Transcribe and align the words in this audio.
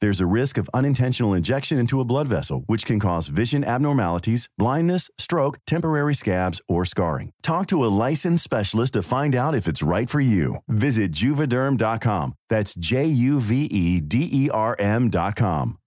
There's 0.00 0.20
a 0.20 0.26
risk 0.26 0.58
of 0.58 0.70
unintentional 0.72 1.34
injection 1.34 1.78
into 1.78 2.00
a 2.00 2.04
blood 2.04 2.28
vessel, 2.28 2.62
which 2.66 2.84
can 2.86 3.00
cause 3.00 3.28
vision 3.28 3.64
abnormalities, 3.64 4.48
blindness, 4.56 5.10
stroke, 5.18 5.58
temporary 5.66 6.14
scabs, 6.14 6.60
or 6.68 6.84
scarring. 6.84 7.32
Talk 7.42 7.66
to 7.68 7.84
a 7.84 7.90
licensed 8.06 8.44
specialist 8.44 8.92
to 8.92 9.02
find 9.02 9.34
out 9.34 9.54
if 9.54 9.66
it's 9.66 9.82
right 9.82 10.08
for 10.08 10.20
you. 10.20 10.56
Visit 10.68 11.12
juvederm.com. 11.12 12.34
That's 12.48 12.74
J 12.74 13.06
U 13.06 13.40
V 13.40 13.64
E 13.64 14.00
D 14.00 14.28
E 14.30 14.50
R 14.50 14.76
M.com. 14.78 15.78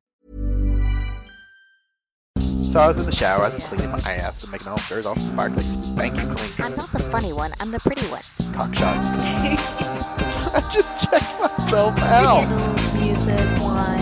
So 2.72 2.80
I 2.80 2.88
was 2.88 3.00
in 3.00 3.05
the 3.05 3.12
shower, 3.12 3.41
I 3.41 3.46
was 3.46 3.57
cleaning 3.57 3.91
my 3.91 4.00
ass 4.13 4.44
and 4.44 4.52
making 4.52 4.70
all 4.70 4.78
sure 4.78 5.05
all 5.05 5.18
sparkly, 5.18 5.63
spanky 5.63 6.24
clean. 6.35 6.72
I'm 6.72 6.76
not 6.78 6.90
the 6.94 7.00
funny 7.00 7.34
one, 7.34 7.54
I'm 7.60 7.70
the 7.70 7.80
pretty 7.80 8.05
one. 8.07 8.22
Cock 8.54 8.74
shots. 8.74 10.22
I 10.54 10.60
just 10.70 11.10
checked 11.10 11.40
myself 11.40 11.98
out. 11.99 12.44
Candles, 12.46 12.94
music, 12.96 13.38
wine, 13.62 13.99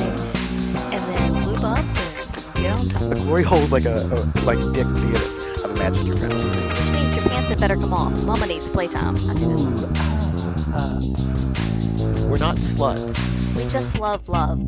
and 0.91 1.03
then 1.13 1.45
lube 1.45 1.63
up 1.63 1.77
and 1.85 2.55
get 2.55 2.75
on 2.75 2.89
top. 2.89 3.01
The 3.09 3.15
glory 3.23 3.43
hole's 3.43 3.71
like 3.71 3.85
a, 3.85 4.01
a 4.07 4.41
like 4.45 4.57
dick 4.73 4.87
theater. 4.87 5.29
I've 5.63 5.71
imagined 5.75 6.07
your 6.07 6.17
friend. 6.17 6.33
Which 6.33 6.91
means 6.91 7.15
your 7.15 7.25
pants 7.25 7.51
had 7.51 7.59
better 7.59 7.75
come 7.75 7.93
off. 7.93 8.13
Mama 8.23 8.47
needs 8.47 8.67
playtime. 8.67 9.15
I 9.29 9.35
do 9.35 9.53
this. 9.53 9.83
Uh, 10.73 11.01
we're 12.27 12.39
not 12.39 12.57
sluts. 12.57 13.15
We 13.55 13.69
just 13.69 13.93
love 13.99 14.27
love. 14.27 14.59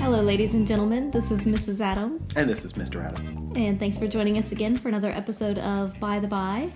Hello, 0.00 0.22
ladies 0.22 0.54
and 0.54 0.66
gentlemen. 0.66 1.10
This 1.10 1.30
is 1.30 1.44
Mrs. 1.44 1.80
Adam, 1.80 2.26
And 2.34 2.48
this 2.48 2.64
is 2.64 2.72
Mr. 2.72 3.04
Adam. 3.04 3.52
and 3.54 3.78
thanks 3.78 3.98
for 3.98 4.08
joining 4.08 4.38
us 4.38 4.50
again 4.52 4.76
for 4.76 4.88
another 4.88 5.10
episode 5.10 5.58
of 5.58 5.98
By 6.00 6.18
the 6.18 6.26
By. 6.26 6.72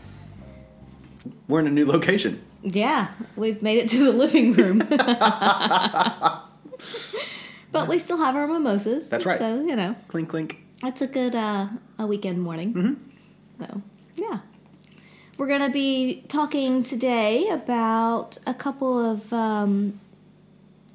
We're 1.48 1.61
in 1.61 1.67
a 1.67 1.70
new 1.70 1.86
location. 1.86 2.42
Yeah, 2.62 3.08
we've 3.36 3.62
made 3.62 3.78
it 3.78 3.89
to 3.89 4.05
the 4.05 4.12
living 4.12 4.52
room. 4.52 4.78
but 7.72 7.89
we 7.89 7.98
still 7.98 8.19
have 8.19 8.36
our 8.36 8.47
mimosas. 8.47 9.08
That's 9.11 9.25
right. 9.27 9.39
So, 9.39 9.62
you 9.67 9.75
know, 9.75 9.97
Clink 10.08 10.28
clink. 10.28 10.62
That's 10.83 11.00
a 11.02 11.06
good 11.06 11.34
uh, 11.34 11.69
a 11.98 12.06
weekend 12.06 12.42
morning. 12.42 13.00
So, 13.58 13.83
yeah. 14.17 14.41
We're 15.39 15.48
going 15.48 15.62
to 15.62 15.70
be 15.70 16.25
talking 16.28 16.83
today 16.83 17.48
about 17.48 18.39
a 18.47 18.55
couple 18.55 18.98
of 19.12 19.33
um, 19.33 19.98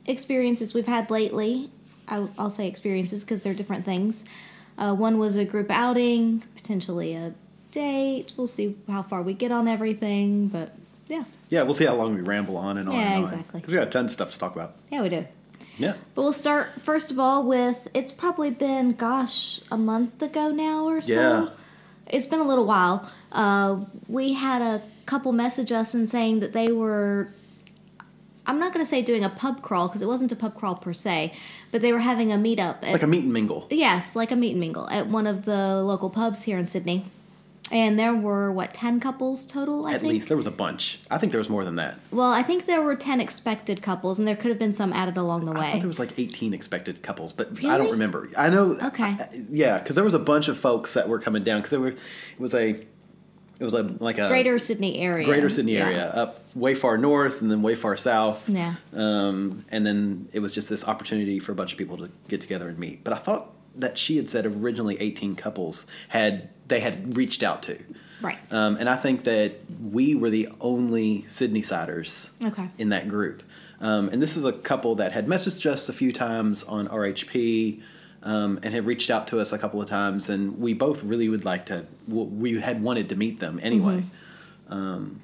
experiences 0.06 0.74
we've 0.74 0.88
had 0.88 1.10
lately. 1.12 1.72
I'll 2.38 2.50
say 2.50 2.68
experiences 2.68 3.24
because 3.24 3.42
they're 3.42 3.54
different 3.54 3.86
things. 3.86 4.26
Uh, 4.78 4.94
one 4.96 5.18
was 5.20 5.36
a 5.38 5.46
group 5.46 5.70
outing, 5.70 6.44
potentially 6.56 7.14
a 7.14 7.34
date. 7.72 8.34
We'll 8.38 8.48
see 8.48 8.76
how 8.88 9.04
far 9.04 9.22
we 9.22 9.34
get 9.34 9.52
on 9.52 9.68
everything, 9.68 10.48
but 10.48 10.74
yeah, 11.08 11.24
Yeah, 11.50 11.64
we'll 11.64 11.74
see 11.74 11.86
how 11.86 11.96
long 11.96 12.16
we 12.16 12.22
ramble 12.22 12.56
on 12.58 12.78
and 12.78 12.88
on 12.90 12.96
Yeah, 12.96 13.02
and 13.02 13.16
on. 13.18 13.24
exactly. 13.24 13.62
'Cause 13.62 13.70
we 13.70 13.76
got 13.76 13.88
a 13.88 13.90
ton 13.92 14.06
of 14.06 14.12
stuff 14.12 14.32
to 14.32 14.40
talk 14.40 14.56
about. 14.56 14.76
yeah, 14.92 15.02
we 15.02 15.10
do. 15.10 15.26
Yeah. 15.78 15.94
But 16.16 16.22
we'll 16.24 16.34
start 16.34 16.82
first 16.82 17.10
of 17.12 17.20
all 17.20 17.44
with 17.44 17.88
it's 17.94 18.12
probably 18.12 18.50
been 18.52 18.92
gosh 18.94 19.62
a 19.72 19.78
month 19.78 20.22
ago 20.22 20.50
now 20.52 20.86
or 20.86 21.00
so. 21.02 21.14
Yeah. 21.14 21.50
It's 22.08 22.26
been 22.26 22.40
a 22.40 22.48
little 22.48 22.66
while. 22.66 23.10
Uh, 23.32 23.78
we 24.08 24.34
had 24.34 24.62
a 24.62 24.82
couple 25.06 25.32
message 25.32 25.72
us 25.72 25.94
and 25.94 26.10
saying 26.10 26.40
that 26.42 26.54
they 26.54 26.72
were. 26.72 27.34
I'm 28.46 28.60
not 28.60 28.74
going 28.74 28.84
to 28.84 28.90
say 28.90 29.02
doing 29.02 29.24
a 29.24 29.30
pub 29.30 29.62
crawl 29.62 29.88
because 29.88 30.02
it 30.02 30.08
wasn't 30.08 30.32
a 30.32 30.36
pub 30.36 30.56
crawl 30.56 30.76
per 30.76 30.94
se, 30.94 31.34
but 31.72 31.82
they 31.82 31.92
were 31.94 32.00
having 32.00 32.32
a 32.32 32.36
meetup. 32.38 32.78
At, 32.84 32.94
Like 32.94 33.04
a 33.04 33.08
meet 33.08 33.24
and 33.24 33.34
mingle. 33.34 33.68
yes, 33.70 34.16
like 34.16 34.32
a 34.32 34.36
meet 34.36 34.52
and 34.52 34.60
mingle 34.60 34.90
at 34.90 35.08
one 35.08 35.28
of 35.28 35.46
the 35.46 35.82
local 35.84 36.10
pubs 36.10 36.44
here 36.44 36.58
in 36.58 36.68
Sydney, 36.68 37.06
and 37.72 38.00
there 38.00 38.16
were 38.16 38.52
what 38.52 38.74
ten 38.74 39.00
couples 39.00 39.46
total. 39.46 39.86
I 39.86 39.94
At 39.94 40.02
think. 40.02 40.14
least 40.14 40.28
there 40.30 40.38
was 40.38 40.48
a 40.48 40.52
bunch. 40.52 41.00
I 41.12 41.20
think 41.20 41.32
there 41.32 41.38
was 41.40 41.50
more 41.50 41.64
than 41.64 41.76
that. 41.76 42.00
Well, 42.12 42.32
I 42.32 42.42
think 42.42 42.66
there 42.66 42.82
were 42.82 42.96
ten 42.96 43.22
expected 43.22 43.84
couples, 43.84 44.18
and 44.18 44.28
there 44.28 44.36
could 44.36 44.50
have 44.50 44.58
been 44.58 44.74
some 44.74 44.94
added 44.94 45.18
along 45.18 45.46
the 45.46 45.52
I 45.52 45.74
way. 45.74 45.80
there 45.80 45.88
was 45.88 46.00
like 46.00 46.18
18 46.18 46.54
expected 46.54 47.04
couples, 47.04 47.32
but 47.34 47.50
I 47.64 47.78
don't 47.78 47.92
remember. 47.92 48.30
I 48.36 48.50
know. 48.50 48.78
Okay. 48.82 49.04
I- 49.04 49.30
yeah, 49.52 49.78
because 49.78 49.96
there 49.96 50.06
was 50.06 50.16
a 50.16 50.20
bunch 50.20 50.48
of 50.48 50.58
folks 50.58 50.94
that 50.96 51.08
were 51.08 51.20
coming 51.20 51.44
down 51.44 51.60
because 51.60 51.72
there 51.72 51.80
were. 51.82 51.90
It 51.90 52.00
was 52.40 52.56
a. 52.56 52.80
It 53.60 53.64
was 53.66 53.74
a, 53.74 53.84
like 54.00 54.18
a 54.20 54.30
Greater 54.30 54.58
Sydney 54.58 55.00
area. 55.00 55.26
Greater 55.26 55.50
Sydney 55.50 55.74
Yeah. 55.74 55.86
area, 55.86 56.06
up 56.16 56.40
way 56.56 56.76
far 56.76 56.98
north 56.98 57.42
and 57.42 57.52
then 57.52 57.62
way 57.62 57.76
far 57.76 57.98
south. 57.98 58.48
Yeah. 58.50 58.76
Um, 58.94 59.66
and 59.70 59.86
then 59.86 60.30
it 60.32 60.40
was 60.40 60.54
just 60.54 60.70
this 60.70 60.88
opportunity 60.88 61.40
for 61.40 61.52
a 61.52 61.56
bunch 61.56 61.74
of 61.74 61.78
people 61.78 61.98
to 61.98 62.10
get 62.30 62.40
together 62.40 62.70
and 62.70 62.80
meet. 62.80 63.04
But 63.04 63.14
I 63.14 63.18
thought 63.18 63.52
that 63.76 63.98
she 63.98 64.16
had 64.18 64.30
said 64.30 64.46
originally 64.46 65.00
18 65.00 65.36
couples 65.36 65.86
had 66.08 66.50
they 66.68 66.80
had 66.80 67.18
reached 67.18 67.44
out 67.44 67.64
to. 67.64 67.78
Right. 68.22 68.38
Um, 68.52 68.76
and 68.78 68.88
I 68.90 68.96
think 68.96 69.24
that 69.26 69.56
we 69.92 70.14
were 70.16 70.30
the 70.30 70.50
only 70.62 71.26
Sydney 71.28 71.62
siders 71.62 72.32
Okay. 72.44 72.68
in 72.78 72.90
that 72.90 73.08
group. 73.08 73.44
Um, 73.82 74.10
and 74.10 74.22
this 74.22 74.38
is 74.38 74.46
a 74.46 74.52
couple 74.54 74.96
that 74.96 75.12
had 75.14 75.26
messaged 75.28 75.66
us 75.66 75.90
a 75.90 75.94
few 75.94 76.12
times 76.14 76.64
on 76.64 76.88
RHP 76.88 77.82
um, 78.24 78.60
and 78.64 78.74
had 78.74 78.86
reached 78.86 79.10
out 79.10 79.28
to 79.28 79.40
us 79.40 79.52
a 79.52 79.58
couple 79.58 79.82
of 79.82 79.88
times. 79.88 80.30
And 80.30 80.60
we 80.60 80.74
both 80.74 81.04
really 81.04 81.30
would 81.30 81.46
like 81.46 81.66
to, 81.68 81.86
we 82.08 82.60
had 82.60 82.82
wanted 82.82 83.10
to 83.10 83.16
meet 83.16 83.40
them 83.40 83.60
anyway. 83.62 84.04
Um, 84.70 85.22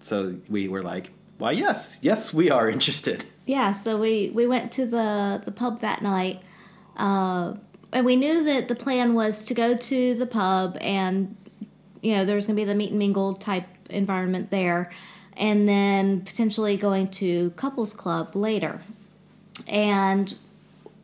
so 0.00 0.36
we 0.48 0.68
were 0.68 0.82
like, 0.82 1.10
why, 1.38 1.52
yes, 1.52 1.98
yes, 2.02 2.32
we 2.32 2.50
are 2.50 2.70
interested. 2.76 3.24
Yeah, 3.46 3.72
so 3.72 3.96
we 3.96 4.30
we 4.34 4.46
went 4.46 4.72
to 4.72 4.86
the 4.86 5.40
the 5.44 5.52
pub 5.52 5.80
that 5.80 6.02
night, 6.02 6.42
uh, 6.96 7.54
and 7.92 8.04
we 8.04 8.16
knew 8.16 8.42
that 8.44 8.68
the 8.68 8.74
plan 8.74 9.14
was 9.14 9.44
to 9.44 9.54
go 9.54 9.76
to 9.76 10.14
the 10.14 10.26
pub, 10.26 10.76
and 10.80 11.36
you 12.02 12.14
know 12.14 12.24
there 12.24 12.34
was 12.34 12.46
going 12.46 12.56
to 12.56 12.60
be 12.60 12.64
the 12.64 12.74
meet 12.74 12.90
and 12.90 12.98
mingle 12.98 13.34
type 13.34 13.66
environment 13.88 14.50
there, 14.50 14.90
and 15.36 15.68
then 15.68 16.22
potentially 16.22 16.76
going 16.76 17.08
to 17.10 17.50
couples 17.50 17.92
club 17.92 18.34
later, 18.34 18.80
and 19.68 20.34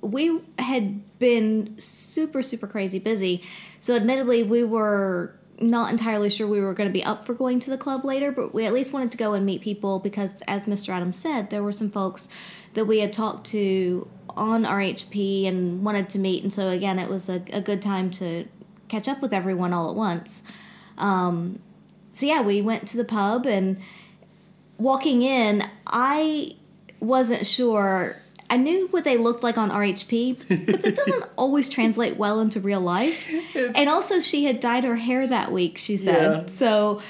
we 0.03 0.41
had 0.59 1.19
been 1.19 1.79
super 1.79 2.43
super 2.43 2.67
crazy 2.67 2.99
busy, 2.99 3.43
so 3.81 3.97
admittedly 3.97 4.43
we 4.43 4.65
were 4.65 5.35
not 5.63 5.91
entirely 5.91 6.29
sure 6.29 6.47
we 6.47 6.61
were 6.61 6.75
going 6.75 6.89
to 6.89 6.93
be 6.93 7.05
up 7.05 7.25
for 7.25 7.35
going 7.35 7.61
to 7.61 7.71
the 7.71 7.79
club 7.79 8.05
later, 8.05 8.33
but 8.33 8.53
we 8.53 8.67
at 8.67 8.73
least 8.73 8.93
wanted 8.93 9.13
to 9.13 9.17
go 9.17 9.33
and 9.33 9.47
meet 9.47 9.63
people 9.63 9.99
because, 9.99 10.43
as 10.43 10.65
Mr. 10.65 10.91
Adams 10.91 11.19
said, 11.19 11.51
there 11.51 11.63
were 11.63 11.73
some 11.73 11.89
folks 11.89 12.29
that 12.75 12.85
we 12.85 12.99
had 12.99 13.13
talked 13.13 13.47
to 13.47 14.09
on 14.31 14.65
RHP 14.65 15.47
and 15.47 15.85
wanted 15.85 16.09
to 16.11 16.19
meet, 16.19 16.43
and 16.43 16.53
so 16.53 16.69
again, 16.69 16.99
it 16.99 17.09
was 17.09 17.29
a, 17.29 17.43
a 17.53 17.61
good 17.61 17.81
time 17.81 18.11
to 18.13 18.47
catch 18.89 19.09
up 19.09 19.23
with 19.23 19.33
everyone 19.33 19.73
all 19.73 19.89
at 19.89 19.97
once. 19.97 20.43
Um, 20.99 21.61
so 22.13 22.27
yeah, 22.27 22.43
we 22.43 22.61
went 22.61 22.89
to 22.89 22.97
the 22.97 23.05
pub 23.05 23.47
and 23.47 23.81
walking 24.79 25.23
in, 25.23 25.69
I 25.87 26.57
wasn't 27.01 27.47
sure. 27.47 28.22
I 28.53 28.59
knew 28.59 28.87
what 28.89 29.05
they 29.05 29.17
looked 29.17 29.43
like 29.43 29.57
on 29.57 29.71
RHP, 29.71 30.67
but 30.67 30.83
that 30.83 30.95
doesn't 30.95 31.25
always 31.39 31.71
translate 31.71 32.19
well 32.19 32.39
into 32.39 32.61
real 32.61 32.83
life. 32.83 33.27
and 33.57 33.89
also, 33.89 34.21
she 34.21 34.45
had 34.45 34.61
dyed 34.61 34.85
her 34.85 34.97
hair 34.97 35.27
that 35.27 35.51
week, 35.51 35.79
she 35.79 35.97
said. 35.97 36.43
Yeah. 36.43 36.47
So 36.49 37.01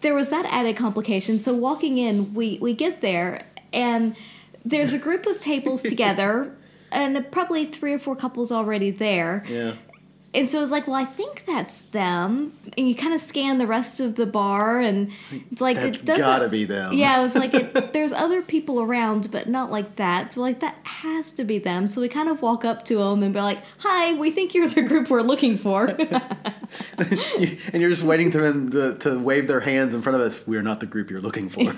there 0.00 0.12
was 0.12 0.30
that 0.30 0.44
added 0.46 0.76
complication. 0.76 1.40
So 1.40 1.54
walking 1.54 1.98
in, 1.98 2.34
we, 2.34 2.58
we 2.60 2.74
get 2.74 3.00
there, 3.00 3.46
and 3.72 4.16
there's 4.64 4.92
a 4.92 4.98
group 4.98 5.26
of 5.26 5.38
tables 5.38 5.82
together, 5.94 6.52
and 6.90 7.30
probably 7.30 7.64
three 7.64 7.92
or 7.92 8.00
four 8.00 8.16
couples 8.16 8.50
already 8.50 8.90
there. 8.90 9.44
Yeah. 9.48 9.74
And 10.34 10.46
so 10.46 10.58
I 10.58 10.60
was 10.60 10.70
like, 10.70 10.86
well, 10.86 10.96
I 10.96 11.06
think 11.06 11.44
that's 11.46 11.80
them. 11.82 12.52
And 12.76 12.86
you 12.86 12.94
kind 12.94 13.14
of 13.14 13.20
scan 13.20 13.56
the 13.56 13.66
rest 13.66 13.98
of 13.98 14.16
the 14.16 14.26
bar, 14.26 14.78
and 14.78 15.10
it's 15.50 15.60
like 15.60 15.76
That's 15.76 16.00
it 16.00 16.04
doesn't. 16.04 16.22
gotta 16.22 16.48
be 16.48 16.64
them. 16.64 16.92
Yeah, 16.92 17.18
it 17.18 17.22
was 17.22 17.34
like 17.34 17.54
it, 17.54 17.92
there's 17.94 18.12
other 18.12 18.42
people 18.42 18.82
around, 18.82 19.30
but 19.30 19.48
not 19.48 19.70
like 19.70 19.96
that. 19.96 20.34
So 20.34 20.42
like 20.42 20.60
that 20.60 20.76
has 20.84 21.32
to 21.32 21.44
be 21.44 21.58
them. 21.58 21.86
So 21.86 22.02
we 22.02 22.08
kind 22.08 22.28
of 22.28 22.42
walk 22.42 22.64
up 22.66 22.84
to 22.86 22.96
them 22.98 23.22
and 23.22 23.32
be 23.32 23.40
like, 23.40 23.62
"Hi, 23.78 24.12
we 24.14 24.30
think 24.30 24.54
you're 24.54 24.68
the 24.68 24.82
group 24.82 25.08
we're 25.08 25.22
looking 25.22 25.56
for." 25.56 25.86
and 26.98 27.74
you're 27.74 27.90
just 27.90 28.02
waiting 28.02 28.30
for 28.30 28.38
them 28.38 28.70
to, 28.70 28.98
to 28.98 29.18
wave 29.18 29.48
their 29.48 29.60
hands 29.60 29.94
in 29.94 30.02
front 30.02 30.16
of 30.16 30.20
us. 30.20 30.46
We're 30.46 30.62
not 30.62 30.80
the 30.80 30.86
group 30.86 31.10
you're 31.10 31.22
looking 31.22 31.48
for. 31.48 31.72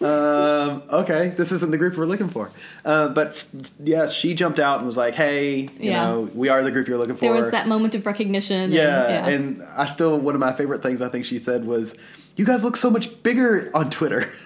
Um, 0.00 0.82
okay, 0.90 1.30
this 1.36 1.50
isn't 1.52 1.70
the 1.72 1.78
group 1.78 1.96
we're 1.96 2.04
looking 2.06 2.28
for. 2.28 2.50
Uh, 2.84 3.08
but 3.08 3.44
yeah, 3.82 4.06
she 4.06 4.34
jumped 4.34 4.58
out 4.60 4.78
and 4.78 4.86
was 4.86 4.96
like, 4.96 5.14
"Hey, 5.14 5.62
you 5.62 5.90
Yeah. 5.90 6.04
know, 6.10 6.30
we 6.34 6.48
are 6.48 6.62
the 6.62 6.70
group 6.70 6.86
you're 6.88 6.98
looking 6.98 7.16
for." 7.16 7.20
there 7.20 7.32
was 7.32 7.50
that 7.50 7.66
moment 7.66 7.94
of 7.94 8.06
recognition. 8.06 8.60
and- 8.62 8.72
Yeah, 8.72 9.26
and 9.26 9.62
I 9.76 9.86
still 9.86 10.18
one 10.18 10.34
of 10.34 10.40
my 10.40 10.52
favorite 10.52 10.82
things 10.82 11.02
I 11.02 11.08
think 11.08 11.24
she 11.24 11.38
said 11.38 11.64
was, 11.64 11.94
"You 12.36 12.44
guys 12.44 12.62
look 12.62 12.76
so 12.76 12.90
much 12.90 13.22
bigger 13.22 13.70
on 13.74 13.90
Twitter." 13.90 14.28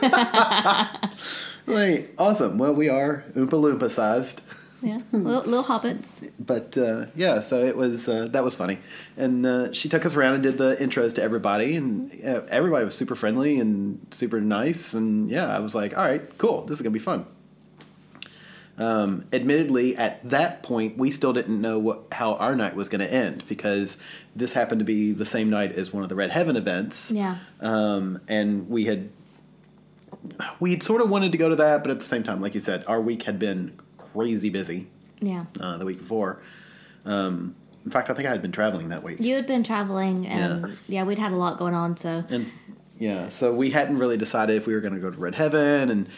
like 1.66 2.12
awesome. 2.18 2.58
Well, 2.58 2.74
we 2.74 2.88
are 2.88 3.24
Oompa 3.34 3.50
Loompa 3.50 3.90
sized. 3.90 4.40
Yeah, 4.86 5.00
little, 5.12 5.42
little 5.42 5.64
hobbits. 5.64 6.30
but 6.38 6.78
uh, 6.78 7.06
yeah, 7.16 7.40
so 7.40 7.64
it 7.64 7.76
was 7.76 8.08
uh, 8.08 8.28
that 8.30 8.44
was 8.44 8.54
funny, 8.54 8.78
and 9.16 9.44
uh, 9.44 9.72
she 9.72 9.88
took 9.88 10.06
us 10.06 10.14
around 10.14 10.34
and 10.34 10.42
did 10.44 10.58
the 10.58 10.76
intros 10.76 11.14
to 11.16 11.22
everybody, 11.22 11.74
and 11.74 12.12
uh, 12.24 12.42
everybody 12.48 12.84
was 12.84 12.94
super 12.94 13.16
friendly 13.16 13.58
and 13.58 14.06
super 14.12 14.40
nice, 14.40 14.94
and 14.94 15.28
yeah, 15.28 15.54
I 15.54 15.58
was 15.58 15.74
like, 15.74 15.96
all 15.98 16.04
right, 16.04 16.22
cool, 16.38 16.62
this 16.62 16.78
is 16.78 16.82
gonna 16.82 16.92
be 16.92 17.00
fun. 17.00 17.26
Um, 18.78 19.24
admittedly, 19.32 19.96
at 19.96 20.28
that 20.28 20.62
point, 20.62 20.98
we 20.98 21.10
still 21.10 21.32
didn't 21.32 21.60
know 21.60 21.78
what, 21.78 22.04
how 22.12 22.34
our 22.34 22.54
night 22.54 22.76
was 22.76 22.88
going 22.88 23.00
to 23.00 23.10
end 23.10 23.42
because 23.48 23.96
this 24.34 24.52
happened 24.52 24.80
to 24.80 24.84
be 24.84 25.12
the 25.12 25.24
same 25.24 25.48
night 25.48 25.72
as 25.72 25.94
one 25.94 26.02
of 26.02 26.10
the 26.10 26.14
Red 26.14 26.30
Heaven 26.30 26.56
events. 26.56 27.10
Yeah. 27.10 27.38
Um, 27.60 28.20
and 28.28 28.68
we 28.68 28.84
had 28.84 29.08
we 30.60 30.72
had 30.72 30.82
sort 30.82 31.00
of 31.00 31.08
wanted 31.08 31.32
to 31.32 31.38
go 31.38 31.48
to 31.48 31.56
that, 31.56 31.82
but 31.82 31.90
at 31.90 31.98
the 31.98 32.04
same 32.04 32.22
time, 32.22 32.40
like 32.40 32.54
you 32.54 32.60
said, 32.60 32.84
our 32.86 33.00
week 33.00 33.22
had 33.24 33.38
been 33.38 33.78
crazy 34.16 34.48
busy 34.48 34.86
Yeah. 35.20 35.44
uh, 35.60 35.76
the 35.78 35.84
week 35.84 35.98
before. 35.98 36.42
Um, 37.04 37.54
in 37.84 37.90
fact, 37.90 38.10
I 38.10 38.14
think 38.14 38.26
I 38.26 38.32
had 38.32 38.42
been 38.42 38.52
traveling 38.52 38.88
that 38.88 39.02
week. 39.02 39.20
You 39.20 39.36
had 39.36 39.46
been 39.46 39.62
traveling, 39.62 40.26
and 40.26 40.76
yeah. 40.88 41.04
we'd 41.04 41.18
had 41.18 41.32
a 41.32 41.36
lot 41.36 41.56
going 41.58 41.74
on. 41.74 41.96
So 41.96 42.24
And 42.28 42.50
yeah, 42.98 43.28
so 43.28 43.52
we 43.54 43.70
hadn't 43.70 43.98
really 43.98 44.16
decided 44.16 44.56
if 44.56 44.66
we 44.66 44.74
were 44.74 44.80
going 44.80 44.94
to 44.94 45.00
go 45.00 45.10
to 45.10 45.18
Red 45.18 45.36
Heaven, 45.36 45.90
and 45.90 46.08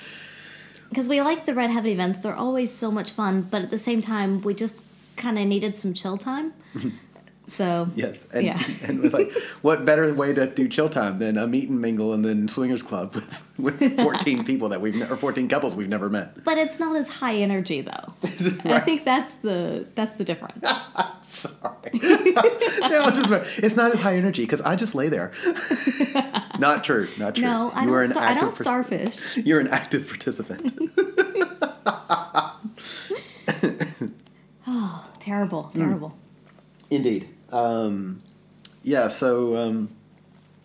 because 0.89 1.09
we 1.09 1.21
like 1.21 1.45
the 1.45 1.55
Red 1.55 1.71
Heaven 1.71 1.91
events, 1.91 2.21
they're 2.21 2.35
always 2.35 2.73
so 2.73 2.91
much 2.91 3.11
fun. 3.11 3.43
But 3.43 3.63
at 3.63 3.71
the 3.71 3.79
same 3.79 4.01
time, 4.01 4.41
we 4.41 4.55
just 4.55 4.83
kind 5.17 5.39
of 5.39 5.47
needed 5.47 5.77
some 5.77 5.93
chill 5.93 6.17
time. 6.17 6.55
so 7.49 7.89
yes, 7.97 8.27
and, 8.33 8.47
yeah. 8.47 8.63
and 8.85 9.03
we're 9.03 9.11
like, 9.11 9.33
what 9.63 9.85
better 9.85 10.13
way 10.15 10.33
to 10.35 10.47
do 10.47 10.69
chill 10.69 10.89
time 10.89 11.19
than 11.19 11.37
a 11.37 11.47
meet 11.47 11.69
and 11.69 11.81
mingle 11.81 12.13
and 12.13 12.25
then 12.25 12.49
swingers 12.49 12.83
club 12.83 13.15
with, 13.15 13.45
with 13.81 13.97
fourteen 14.01 14.45
people 14.45 14.69
that 14.69 14.81
we've 14.81 14.95
ne- 14.95 15.09
or 15.09 15.17
fourteen 15.17 15.49
couples 15.49 15.75
we've 15.75 15.89
never 15.89 16.09
met. 16.09 16.45
But 16.45 16.59
it's 16.59 16.79
not 16.79 16.97
as 16.97 17.09
high 17.09 17.37
energy 17.37 17.81
though. 17.81 18.15
I 18.65 18.81
think 18.81 19.05
that's 19.05 19.35
the 19.37 19.89
that's 19.95 20.15
the 20.15 20.25
difference. 20.25 20.67
Sorry, 21.27 21.53
no, 21.95 22.99
I'm 23.01 23.15
just 23.15 23.59
it's 23.59 23.77
not 23.77 23.93
as 23.95 24.01
high 24.01 24.17
energy 24.17 24.45
because 24.45 24.61
I 24.63 24.77
just 24.77 24.95
lay 24.95 25.09
there. 25.09 25.33
not 26.59 26.85
true, 26.85 27.09
not 27.19 27.35
true. 27.35 27.45
No, 27.45 27.71
I 27.75 27.85
You 27.85 27.93
are 27.95 28.03
don't. 28.03 28.05
an 28.07 28.11
Star- 28.13 28.23
I 28.23 28.27
active 28.29 28.41
don't 28.41 28.65
par- 28.65 28.85
starfish. 28.85 29.37
You're 29.37 29.61
an 29.61 29.69
active 29.69 30.07
participant. 30.09 30.73
Oh, 34.71 35.07
terrible, 35.19 35.63
Hmm. 35.65 35.81
terrible. 35.81 36.19
Indeed. 36.91 37.29
Um, 37.53 38.23
yeah. 38.83 39.09
So 39.09 39.57
um, 39.57 39.91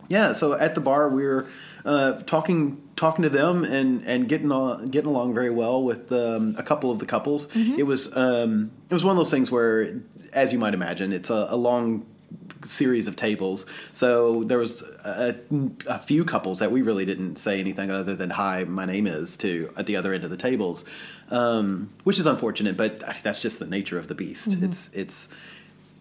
yeah. 0.07 0.33
So 0.33 0.53
at 0.53 0.75
the 0.75 0.81
bar, 0.81 1.09
we 1.09 1.23
were 1.25 1.47
uh, 1.85 2.13
talking 2.23 2.81
talking 2.95 3.23
to 3.23 3.29
them 3.29 3.63
and 3.63 4.03
and 4.05 4.29
getting 4.29 4.51
on, 4.51 4.89
getting 4.89 5.09
along 5.09 5.33
very 5.33 5.49
well 5.49 5.83
with 5.83 6.11
um, 6.11 6.55
a 6.57 6.63
couple 6.63 6.91
of 6.91 6.99
the 6.99 7.05
couples. 7.05 7.47
It 7.77 7.83
was 7.83 8.15
um, 8.15 8.71
it 8.89 8.93
was 8.93 9.03
one 9.03 9.11
of 9.11 9.17
those 9.17 9.31
things 9.31 9.51
where, 9.51 10.01
as 10.31 10.53
you 10.53 10.59
might 10.59 10.73
imagine, 10.73 11.11
it's 11.11 11.29
a, 11.29 11.47
a 11.49 11.57
long 11.57 12.05
series 12.65 13.07
of 13.07 13.15
tables. 13.15 13.65
So 13.91 14.43
there 14.43 14.57
was 14.57 14.81
a, 14.81 15.35
a 15.87 15.99
few 15.99 16.23
couples 16.23 16.59
that 16.59 16.71
we 16.71 16.81
really 16.81 17.05
didn't 17.05 17.37
say 17.37 17.59
anything 17.59 17.91
other 17.91 18.15
than 18.15 18.29
"Hi, 18.29 18.63
my 18.63 18.85
name 18.85 19.07
is" 19.07 19.37
to 19.37 19.71
at 19.77 19.85
the 19.85 19.95
other 19.95 20.13
end 20.13 20.23
of 20.23 20.29
the 20.29 20.37
tables, 20.37 20.85
um, 21.29 21.91
which 22.03 22.19
is 22.19 22.25
unfortunate, 22.25 22.77
but 22.77 22.99
that's 23.23 23.41
just 23.41 23.59
the 23.59 23.67
nature 23.67 23.97
of 23.97 24.07
the 24.07 24.15
beast. 24.15 24.57
It's 24.61 24.89
it's 24.93 25.27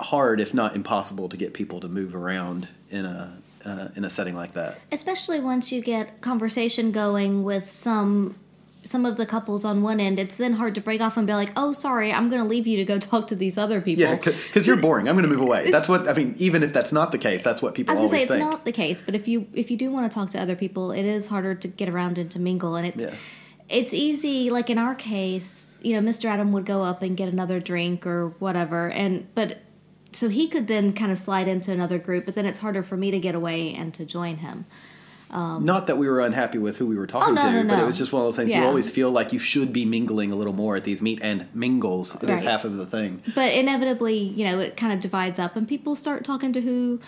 hard, 0.03 0.41
if 0.41 0.53
not 0.55 0.75
impossible, 0.77 1.29
to 1.29 1.37
get 1.37 1.55
people 1.55 1.81
to 1.81 1.89
move 1.89 2.15
around 2.15 2.69
in 2.91 3.05
a 3.05 3.37
uh, 3.65 3.89
in 3.97 4.05
a 4.05 4.11
setting 4.11 4.35
like 4.35 4.55
that. 4.55 4.79
Especially 4.91 5.39
once 5.41 5.71
you 5.73 5.81
get 5.81 6.21
conversation 6.21 6.91
going 6.93 7.45
with 7.45 7.71
some 7.71 8.37
some 8.85 9.07
of 9.07 9.17
the 9.17 9.25
couples 9.25 9.65
on 9.65 9.81
one 9.81 10.01
end, 10.01 10.19
it's 10.19 10.35
then 10.35 10.55
hard 10.55 10.75
to 10.75 10.81
break 10.81 11.01
off 11.01 11.17
and 11.17 11.25
be 11.27 11.33
like, 11.35 11.53
"Oh, 11.57 11.73
sorry, 11.73 12.13
I'm 12.13 12.29
going 12.29 12.43
to 12.43 12.49
leave 12.49 12.67
you 12.67 12.77
to 12.79 12.85
go 12.85 12.99
talk 13.11 13.29
to 13.29 13.37
these 13.37 13.57
other 13.57 13.81
people." 13.81 14.03
Yeah, 14.03 14.17
because 14.17 14.67
you're 14.67 14.77
boring. 14.77 15.09
I'm 15.09 15.15
going 15.15 15.29
to 15.29 15.33
move 15.33 15.41
away. 15.41 15.71
That's 15.71 15.89
what 15.89 16.09
I 16.09 16.13
mean. 16.15 16.35
Even 16.39 16.63
if 16.65 16.73
that's 16.73 16.91
not 16.93 17.13
the 17.13 17.19
case, 17.19 17.45
that's 17.45 17.63
what 17.63 17.75
people 17.75 17.93
I 17.97 18.01
was 18.01 18.01
gonna 18.01 18.09
always 18.09 18.21
say 18.21 18.25
it's 18.25 18.33
think. 18.43 18.51
not 18.51 18.65
the 18.65 18.73
case, 18.73 19.01
but 19.01 19.15
if 19.15 19.29
you 19.29 19.47
if 19.55 19.71
you 19.71 19.77
do 19.77 19.91
want 19.93 20.11
to 20.11 20.15
talk 20.15 20.31
to 20.31 20.41
other 20.41 20.57
people, 20.57 20.91
it 20.91 21.05
is 21.05 21.29
harder 21.29 21.55
to 21.55 21.69
get 21.69 21.89
around 21.89 22.19
and 22.19 22.31
to 22.33 22.41
mingle, 22.41 22.75
and 22.75 22.87
it's 22.89 23.05
Yeah. 23.05 23.15
it's 23.69 23.95
easy. 23.95 24.51
Like 24.51 24.69
in 24.69 24.79
our 24.79 24.97
case, 24.97 25.79
you 25.83 25.99
know, 26.01 26.11
Mr. 26.11 26.25
Adam 26.25 26.51
would 26.51 26.67
go 26.67 26.83
up 26.83 27.03
and 27.03 27.17
get 27.17 27.29
another 27.33 27.61
drink 27.61 28.05
or 28.05 28.31
whatever, 28.41 28.89
and 28.91 29.29
but 29.37 29.59
so 30.13 30.29
he 30.29 30.49
could 30.49 30.67
then 30.67 30.93
kind 30.93 31.11
of 31.13 31.19
slide 31.19 31.49
into 31.49 31.73
another 31.73 31.99
group, 31.99 32.25
but 32.27 32.35
then 32.35 32.47
it's 32.47 32.59
harder 32.59 32.83
for 32.83 32.97
me 32.97 33.11
to 33.11 33.19
get 33.19 33.35
away 33.35 33.73
and 33.75 33.93
to 33.95 34.05
join 34.05 34.37
him. 34.39 34.67
Not 35.35 35.87
that 35.87 35.97
we 35.97 36.09
were 36.09 36.21
unhappy 36.21 36.59
with 36.59 36.77
who 36.77 36.87
we 36.87 36.95
were 36.97 37.07
talking 37.07 37.31
Oh, 37.31 37.43
no, 37.43 37.51
to, 37.51 37.65
no, 37.65 37.75
but 37.75 37.83
it 37.83 37.87
was 37.87 37.97
just 37.97 38.13
one 38.13 38.21
of 38.21 38.27
those 38.27 38.37
things. 38.37 38.53
You 38.53 38.63
always 38.65 38.91
feel 38.91 39.11
like 39.11 39.33
you 39.33 39.39
should 39.39 39.73
be 39.73 39.87
mingling 39.87 40.31
a 40.31 40.35
little 40.37 40.53
more 40.53 40.77
at 40.77 40.85
these 40.85 41.01
meet 41.01 41.21
and 41.23 41.47
mingles. 41.55 42.15
It 42.17 42.25
is 42.25 42.43
Right. 42.43 42.43
half 42.43 42.65
of 42.67 42.77
the 42.77 42.85
thing. 42.85 43.23
But 43.35 43.53
inevitably, 43.55 44.19
you 44.19 44.45
know, 44.45 44.59
it 44.59 44.77
kind 44.77 44.93
of 44.93 45.01
divides 45.01 45.39
up, 45.39 45.57
and 45.57 45.67
people 45.67 45.95
start 45.95 46.23
talking 46.25 46.53
to 46.53 46.61
who 46.61 47.01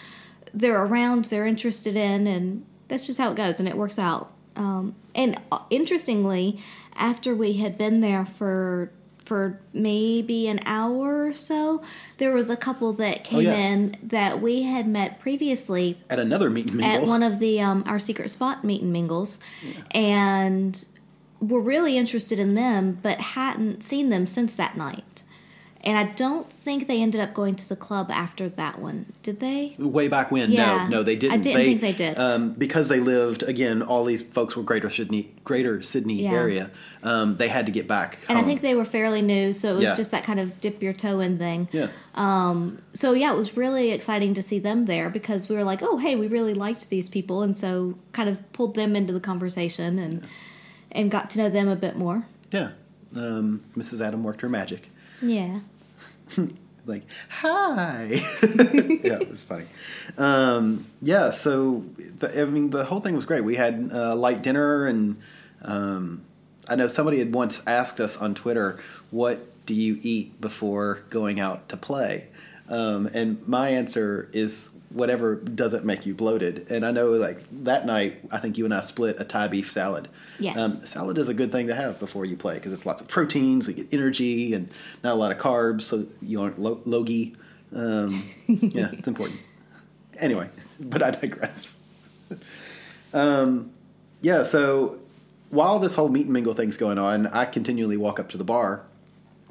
they're 0.55 0.83
around, 0.83 1.27
they're 1.27 1.47
interested 1.47 1.97
in, 1.97 2.27
and 2.27 2.65
that's 2.89 3.07
just 3.07 3.19
how 3.19 3.31
it 3.31 3.37
goes, 3.37 3.61
and 3.61 3.69
it 3.69 3.77
works 3.77 3.99
out. 3.99 4.33
Um, 4.57 4.95
and 5.15 5.39
uh, 5.53 5.59
interestingly, 5.69 6.61
after 6.97 7.35
we 7.35 7.55
had 7.55 7.77
been 7.77 8.01
there 8.01 8.25
for 8.25 8.91
for 9.25 9.59
maybe 9.73 10.47
an 10.49 10.61
hour 10.67 11.27
or 11.27 11.33
so, 11.33 11.83
there 12.19 12.33
was 12.33 12.51
a 12.51 12.57
couple 12.57 12.93
that 12.95 13.25
came 13.25 13.39
Oh, 13.39 13.41
yeah. 13.41 13.55
in 13.55 13.97
that 14.03 14.41
we 14.41 14.63
had 14.63 14.87
met 14.87 15.19
previously 15.21 15.99
At 16.11 16.19
another 16.19 16.51
meet 16.51 16.67
and 16.71 16.77
mingle, 16.77 17.03
at 17.03 17.07
one 17.09 17.23
of 17.23 17.39
the 17.39 17.61
um, 17.61 17.83
our 17.87 17.99
secret 17.99 18.31
spot 18.31 18.65
meet 18.65 18.83
and 18.83 18.93
mingles, 18.93 19.41
and 19.93 20.85
were 21.41 21.61
really 21.61 21.97
interested 21.97 22.39
in 22.39 22.55
them, 22.55 22.99
but 23.03 23.19
hadn't 23.21 23.83
seen 23.83 24.11
them 24.11 24.27
since 24.27 24.55
that 24.55 24.77
night. 24.77 25.23
And 25.87 25.99
I 25.99 26.05
don't 26.05 26.51
think 26.51 26.87
they 26.89 27.03
ended 27.03 27.21
up 27.21 27.35
going 27.35 27.57
to 27.57 27.69
the 27.69 27.77
club 27.77 28.11
after 28.11 28.49
that 28.49 28.79
one. 28.79 29.05
Did 29.23 29.41
they? 29.41 29.77
way 29.79 30.09
back 30.09 30.31
when. 30.31 30.51
Yeah. 30.51 30.89
No, 30.89 30.89
no, 30.89 31.03
they 31.03 31.15
didn't. 31.15 31.35
I 31.35 31.37
didn't 31.37 31.61
think 31.63 31.81
they 31.83 31.93
did. 31.93 32.17
Um, 32.19 32.53
because 32.55 32.89
they 32.89 33.01
lived 33.01 33.43
again. 33.43 33.83
All 33.83 34.03
these 34.07 34.23
folks 34.23 34.57
were 34.57 34.63
Greater 34.63 34.89
Sydney, 34.89 35.35
Greater 35.45 35.83
Sydney 35.83 36.23
Yeah. 36.23 36.33
area. 36.33 36.71
Um, 37.03 37.37
they 37.37 37.49
had 37.49 37.67
to 37.67 37.73
get 37.73 37.87
back. 37.87 38.19
And 38.31 38.39
I 38.39 38.43
think 38.43 38.63
they 38.63 38.75
were 38.75 38.87
fairly 38.87 39.21
new, 39.21 39.53
so 39.53 39.73
it 39.73 39.75
was 39.75 39.83
Yeah. 39.83 39.95
just 39.95 40.11
that 40.13 40.25
kind 40.25 40.41
of 40.41 40.59
dip 40.61 40.83
your 40.83 40.95
toe 40.95 41.21
in 41.21 41.37
thing. 41.37 41.69
Yeah. 41.71 41.89
So 42.95 43.13
yeah, 43.13 43.33
it 43.33 43.37
was 43.37 43.57
really 43.57 43.91
exciting 43.93 44.33
to 44.35 44.43
see 44.43 44.59
them 44.59 44.87
there 44.87 45.11
because 45.11 45.51
we 45.51 45.57
were 45.57 45.65
like, 45.65 45.81
oh 45.83 45.99
hey, 45.99 46.17
we 46.17 46.29
really 46.29 46.55
liked 46.55 46.89
these 46.89 47.11
people, 47.11 47.43
and 47.43 47.55
so 47.57 47.95
kind 48.13 48.29
of 48.31 48.53
pulled 48.55 48.75
them 48.75 48.97
into 48.97 49.13
the 49.13 49.21
conversation 49.21 49.99
and 49.99 50.27
and 50.93 51.11
got 51.11 51.29
to 51.31 51.39
know 51.39 51.51
them 51.51 51.69
a 51.69 51.77
bit 51.77 51.97
more. 51.97 52.27
Yeah. 52.53 52.71
Um, 53.15 53.63
Mrs. 53.77 54.01
Adam 54.01 54.23
worked 54.25 54.41
her 54.41 54.49
magic. 54.49 54.91
Yeah. 55.21 55.61
like 56.87 57.05
hi. 57.29 58.21
Yeah 58.43 59.21
it 59.21 59.31
was 59.31 59.43
funny. 59.43 59.67
Um, 60.19 60.87
yeah 61.03 61.31
so 61.31 61.85
the, 62.19 62.41
i 62.41 62.45
mean 62.45 62.71
the 62.71 62.85
whole 62.85 63.01
thing 63.01 63.15
was 63.15 63.25
great. 63.25 63.43
We 63.43 63.57
had 63.57 63.91
a 63.93 64.15
light 64.15 64.43
dinner 64.43 64.87
and 64.87 65.17
um, 65.63 66.23
i 66.69 66.77
know 66.77 66.89
somebody 66.89 67.19
had 67.19 67.35
once 67.35 67.63
asked 67.67 68.01
us 68.01 68.17
on 68.17 68.35
twitter 68.35 68.79
what 69.11 69.47
do 69.67 69.75
you 69.75 69.99
eat 70.03 70.41
before 70.41 71.01
going 71.11 71.41
out 71.41 71.69
to 71.71 71.77
play? 71.77 72.29
Um, 72.69 73.07
and 73.13 73.47
my 73.47 73.71
answer 73.71 74.29
is 74.33 74.71
whatever 74.95 75.35
doesn't 75.35 75.85
make 75.85 76.07
you 76.07 76.15
bloated 76.15 76.67
and 76.71 76.87
i 76.87 76.91
know 76.93 77.11
like 77.11 77.39
that 77.65 77.85
night 77.85 78.21
i 78.31 78.39
think 78.39 78.57
you 78.57 78.65
and 78.65 78.73
i 78.73 78.81
split 78.81 79.19
a 79.19 79.25
thai 79.25 79.49
beef 79.49 79.71
salad 79.71 80.09
Yes. 80.39 80.57
um, 80.57 80.71
salad 80.71 81.19
is 81.19 81.29
a 81.29 81.35
good 81.35 81.51
thing 81.51 81.67
to 81.67 81.75
have 81.75 81.99
before 81.99 82.25
you 82.25 82.37
play 82.37 82.55
because 82.55 82.73
it's 82.73 82.87
lots 82.87 83.01
of 83.01 83.09
proteins, 83.09 83.67
you 83.69 83.75
get 83.75 83.89
energy, 83.93 84.55
and 84.55 84.69
not 85.03 85.13
a 85.13 85.17
lot 85.17 85.31
of 85.33 85.39
carbs, 85.39 85.83
so 85.83 86.07
you 86.23 86.41
aren't 86.43 86.59
lo- 86.59 86.81
logy. 86.85 87.35
Um, 87.75 88.29
yeah, 88.49 88.91
it's 88.93 89.07
important. 89.09 89.41
Anyway, 90.19 90.49
but 90.81 91.03
I 91.03 91.11
digress. 91.13 91.77
um, 93.13 93.71
yeah, 94.23 94.43
so 94.43 94.99
while 95.51 95.79
this 95.79 95.95
whole 95.95 96.09
meet 96.09 96.25
and 96.25 96.33
mingle 96.33 96.55
thing's 96.55 96.77
going 96.77 96.99
on, 96.99 97.27
I 97.29 97.45
continually 97.45 97.97
walk 97.97 98.19
up 98.19 98.29
to 98.31 98.37
the 98.39 98.45
bar 98.45 98.83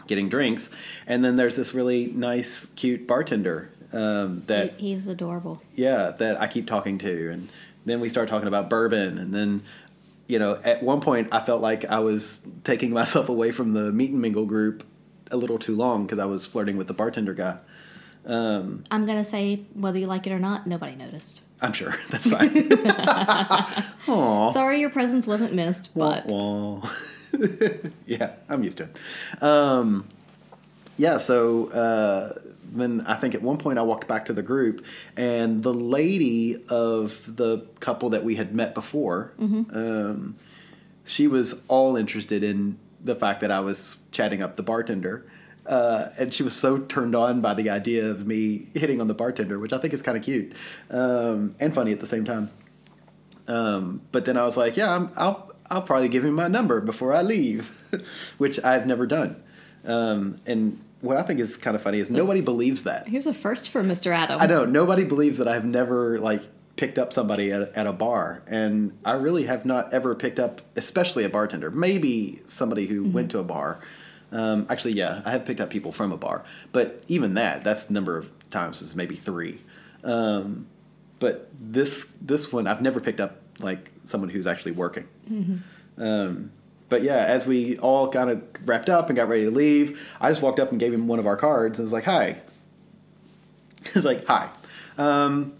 getting 0.08 0.28
drinks, 0.28 0.70
and 1.08 1.24
then 1.24 1.38
there's 1.38 1.56
this 1.56 1.74
really 1.74 2.08
nice, 2.08 2.66
cute 2.76 3.08
bartender 3.08 3.70
um, 3.94 4.44
that 4.48 4.74
He- 4.80 4.94
he's 4.94 5.08
adorable. 5.08 5.62
yeah, 5.76 6.12
that 6.20 6.40
I 6.42 6.48
keep 6.48 6.68
talking 6.68 6.98
to, 7.00 7.32
and 7.32 7.48
then 7.86 8.00
we 8.00 8.10
start 8.10 8.28
talking 8.30 8.48
about 8.48 8.70
bourbon, 8.70 9.18
and 9.18 9.34
then 9.34 9.64
you 10.28 10.40
know, 10.40 10.58
at 10.64 10.82
one 10.82 11.02
point 11.02 11.28
I 11.32 11.42
felt 11.42 11.62
like 11.62 11.86
I 11.86 12.00
was 12.00 12.42
taking 12.64 12.92
myself 13.00 13.30
away 13.30 13.52
from 13.52 13.74
the 13.74 13.92
meet 13.92 14.10
and 14.12 14.22
mingle 14.22 14.46
group 14.46 14.84
a 15.32 15.38
little 15.38 15.58
too 15.60 15.76
long 15.76 16.06
because 16.06 16.20
I 16.20 16.26
was 16.26 16.46
flirting 16.46 16.78
with 16.78 16.88
the 16.88 16.94
bartender 16.94 17.34
guy. 17.34 17.58
Um, 18.26 18.84
I'm 18.90 19.06
gonna 19.06 19.26
say 19.26 19.64
whether 19.74 20.00
you 20.00 20.06
like 20.06 20.26
it 20.28 20.32
or 20.32 20.40
not, 20.40 20.66
nobody 20.66 20.96
noticed. 20.96 21.42
I'm 21.62 21.74
sure 21.74 21.94
that's 22.10 22.26
fine. 22.30 22.70
Sorry, 24.54 24.80
your 24.80 24.90
presence 24.90 25.28
wasn't 25.28 25.54
missed, 25.54 25.92
but 25.96 26.26
Wah, 26.28 26.76
wah. 26.82 26.90
yeah, 28.06 28.32
I'm 28.50 28.64
used 28.64 28.78
to 28.78 28.84
it. 28.84 29.44
Um, 29.44 30.08
yeah, 30.98 31.18
so 31.18 31.70
uh, 31.70 32.34
then 32.72 33.02
I 33.08 33.16
think 33.16 33.36
at 33.36 33.42
one 33.42 33.58
point 33.58 33.80
I 33.80 33.82
walked 33.82 34.08
back 34.08 34.26
to 34.26 34.34
the 34.34 34.44
group, 34.44 34.86
and 35.18 35.64
the 35.64 35.74
lady 35.74 36.64
of 36.70 37.36
the 37.36 37.66
couple 37.80 38.10
that 38.12 38.24
we 38.24 38.36
had 38.36 38.54
met 38.54 38.74
before, 38.74 39.34
um, 39.74 40.36
she 41.06 41.28
was 41.28 41.62
all 41.68 41.96
interested 41.96 42.44
in 42.44 42.78
the 43.04 43.16
fact 43.16 43.42
that 43.42 43.52
I 43.52 43.60
was 43.60 43.98
chatting 44.12 44.42
up 44.42 44.56
the 44.56 44.64
bartender. 44.64 45.26
Uh, 45.66 46.10
and 46.20 46.34
she 46.34 46.44
was 46.44 46.54
so 46.54 46.78
turned 46.78 47.16
on 47.16 47.40
by 47.40 47.54
the 47.54 47.70
idea 47.70 48.10
of 48.10 48.28
me 48.28 48.68
hitting 48.74 49.00
on 49.00 49.08
the 49.08 49.14
bartender, 49.14 49.58
which 49.58 49.72
I 49.72 49.78
think 49.78 49.94
is 49.94 50.02
kind 50.02 50.18
of 50.18 50.24
cute 50.24 50.54
um, 50.90 51.56
and 51.58 51.74
funny 51.74 51.94
at 51.94 52.02
the 52.02 52.08
same 52.08 52.26
time. 52.26 52.52
Um, 53.48 54.02
but 54.12 54.26
then 54.26 54.36
I 54.36 54.44
was 54.44 54.58
like, 54.58 54.76
yeah, 54.76 54.94
I'm, 54.94 55.10
I'll 55.16 55.54
I'll 55.70 55.82
probably 55.82 56.10
give 56.10 56.26
him 56.26 56.34
my 56.34 56.48
number 56.50 56.82
before 56.82 57.14
I 57.14 57.22
leave, 57.22 57.82
which 58.38 58.64
I've 58.64 58.86
never 58.86 59.08
done. 59.08 59.42
Um, 59.86 60.38
and 60.46 60.80
what 61.02 61.18
I 61.18 61.24
think 61.24 61.40
is 61.40 61.58
kind 61.58 61.76
of 61.76 61.82
funny 61.82 62.00
is 62.00 62.10
nobody 62.10 62.42
believes 62.42 62.84
that. 62.84 63.08
here's 63.08 63.28
a 63.28 63.34
first 63.34 63.70
for 63.70 63.84
Mr. 63.84 64.12
Adam. 64.12 64.40
I 64.40 64.46
know 64.46 64.66
nobody 64.66 65.04
believes 65.04 65.38
that 65.38 65.48
I've 65.48 65.66
never 65.66 66.20
like 66.20 66.42
picked 66.76 66.98
up 66.98 67.14
somebody 67.14 67.52
at, 67.52 67.74
at 67.76 67.88
a 67.88 67.94
bar, 67.94 68.42
and 68.48 68.98
I 69.04 69.14
really 69.14 69.46
have 69.46 69.66
not 69.66 69.94
ever 69.94 70.16
picked 70.16 70.40
up, 70.40 70.62
especially 70.76 71.24
a 71.24 71.30
bartender. 71.30 71.70
Maybe 71.72 72.42
somebody 72.46 72.88
who 72.88 73.04
went 73.04 73.32
to 73.32 73.40
a 73.40 73.44
bar. 73.44 73.80
Um, 74.32 74.66
actually, 74.70 74.94
yeah, 74.94 75.22
I 75.26 75.32
have 75.32 75.46
picked 75.46 75.60
up 75.60 75.70
people 75.70 75.92
from 75.92 76.12
a 76.12 76.18
bar, 76.18 76.44
but 76.72 77.04
even 77.08 77.36
that, 77.36 77.64
that's 77.64 77.86
the 77.86 77.94
number 77.94 78.18
of 78.18 78.32
times 78.50 78.82
is 78.82 78.96
maybe 78.96 79.16
three. 79.16 79.62
Um, 80.04 80.68
but 81.20 81.50
this 81.60 82.14
this 82.20 82.52
one, 82.52 82.66
I've 82.66 82.82
never 82.82 83.00
picked 83.00 83.20
up 83.20 83.42
like 83.60 83.92
someone 84.06 84.30
who's 84.30 84.48
actually 84.48 84.72
working. 84.72 85.08
Um, 85.98 86.52
but 86.94 87.02
yeah, 87.02 87.26
as 87.26 87.48
we 87.48 87.76
all 87.80 88.08
kind 88.08 88.30
of 88.30 88.44
wrapped 88.68 88.88
up 88.88 89.10
and 89.10 89.16
got 89.16 89.28
ready 89.28 89.46
to 89.46 89.50
leave, 89.50 90.00
I 90.22 90.30
just 90.30 90.44
walked 90.44 90.60
up 90.60 90.70
and 90.70 90.80
gave 90.80 90.94
him 90.94 91.08
one 91.08 91.18
of 91.18 91.26
our 91.26 91.36
cards 91.36 91.80
and 91.80 91.88
was 91.88 91.92
like, 91.92 92.04
"Hi." 92.04 92.40
He's 93.96 94.06
like, 94.06 94.28
"Hi." 94.28 94.52
Um, 95.00 95.56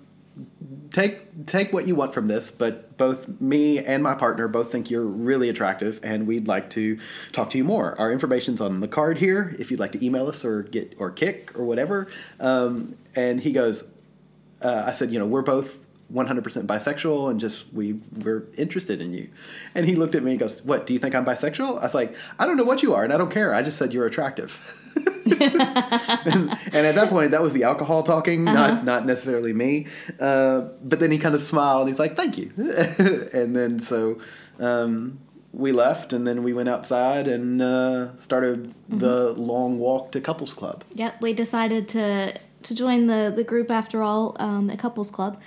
take 0.92 1.48
take 1.48 1.74
what 1.74 1.88
you 1.88 1.96
want 1.96 2.14
from 2.14 2.28
this, 2.28 2.52
but 2.52 2.98
both 2.98 3.42
me 3.42 3.80
and 3.80 4.04
my 4.04 4.14
partner 4.14 4.48
both 4.48 4.72
think 4.72 4.92
you're 4.92 5.02
really 5.02 5.50
attractive, 5.50 6.00
and 6.04 6.28
we'd 6.28 6.48
like 6.48 6.70
to 6.70 7.00
talk 7.32 7.50
to 7.50 7.58
you 7.58 7.64
more. 7.64 8.00
Our 8.00 8.12
information's 8.12 8.62
on 8.62 8.80
the 8.80 8.88
card 8.88 9.18
here. 9.18 9.56
If 9.58 9.72
you'd 9.72 9.80
like 9.80 9.94
to 9.94 10.06
email 10.06 10.28
us 10.28 10.46
or 10.46 10.62
get 10.62 10.94
or 11.00 11.10
kick 11.10 11.58
or 11.58 11.64
whatever. 11.64 12.10
Um, 12.40 12.96
and 13.16 13.40
he 13.40 13.54
goes, 13.54 13.92
uh, 14.62 14.84
I 14.86 14.92
said, 14.92 15.10
you 15.10 15.18
know, 15.18 15.26
we're 15.26 15.42
both 15.42 15.80
100% 16.14 16.68
bisexual 16.68 17.32
and 17.32 17.40
just 17.40 17.74
we 17.74 17.94
we're 18.24 18.46
interested 18.56 19.02
in 19.02 19.14
you. 19.14 19.30
And 19.74 19.86
he 19.88 19.96
looked 19.96 20.16
at 20.16 20.24
me 20.24 20.32
and 20.32 20.40
goes, 20.40 20.64
"What? 20.64 20.86
Do 20.86 20.94
you 20.94 21.00
think 21.00 21.16
I'm 21.16 21.26
bisexual?" 21.26 21.80
I 21.80 21.84
was 21.84 21.94
like, 21.94 22.16
"I 22.38 22.46
don't 22.46 22.58
know 22.58 22.64
what 22.64 22.84
you 22.84 22.94
are, 22.94 23.04
and 23.04 23.12
I 23.12 23.18
don't 23.18 23.32
care. 23.32 23.54
I 23.54 23.64
just 23.64 23.78
said 23.78 23.94
you're 23.94 24.06
attractive." 24.06 24.80
and, 24.96 26.52
and 26.72 26.86
at 26.86 26.96
that 26.96 27.10
point, 27.10 27.32
that 27.32 27.42
was 27.42 27.54
the 27.54 27.64
alcohol 27.64 28.04
talking, 28.04 28.44
not 28.44 28.84
not 28.84 29.06
necessarily 29.06 29.54
me. 29.54 29.88
Uh, 30.20 30.62
but 30.84 31.00
then 31.00 31.12
he 31.12 31.18
kind 31.18 31.34
of 31.34 31.42
smiled. 31.42 31.82
And 31.82 31.90
he's 31.90 32.00
like, 32.00 32.16
"Thank 32.16 32.38
you." 32.38 32.52
and 33.34 33.56
then 33.56 33.80
so 33.80 34.20
um, 34.60 35.20
we 35.52 35.72
left, 35.72 36.14
and 36.14 36.28
then 36.28 36.44
we 36.44 36.54
went 36.54 36.70
outside 36.70 37.28
and 37.28 37.62
uh, 37.62 38.16
started 38.18 38.74
the 38.88 39.34
long 39.34 39.80
walk 39.80 40.12
to 40.12 40.22
couples 40.22 40.54
club. 40.54 40.84
Yep, 40.94 41.22
we 41.22 41.34
decided 41.34 41.88
to 41.90 42.34
to 42.64 42.76
join 42.76 43.08
the 43.08 43.34
the 43.36 43.44
group 43.44 43.72
after 43.72 44.04
all, 44.04 44.36
um, 44.40 44.70
a 44.70 44.78
couples 44.78 45.10
club. 45.10 45.42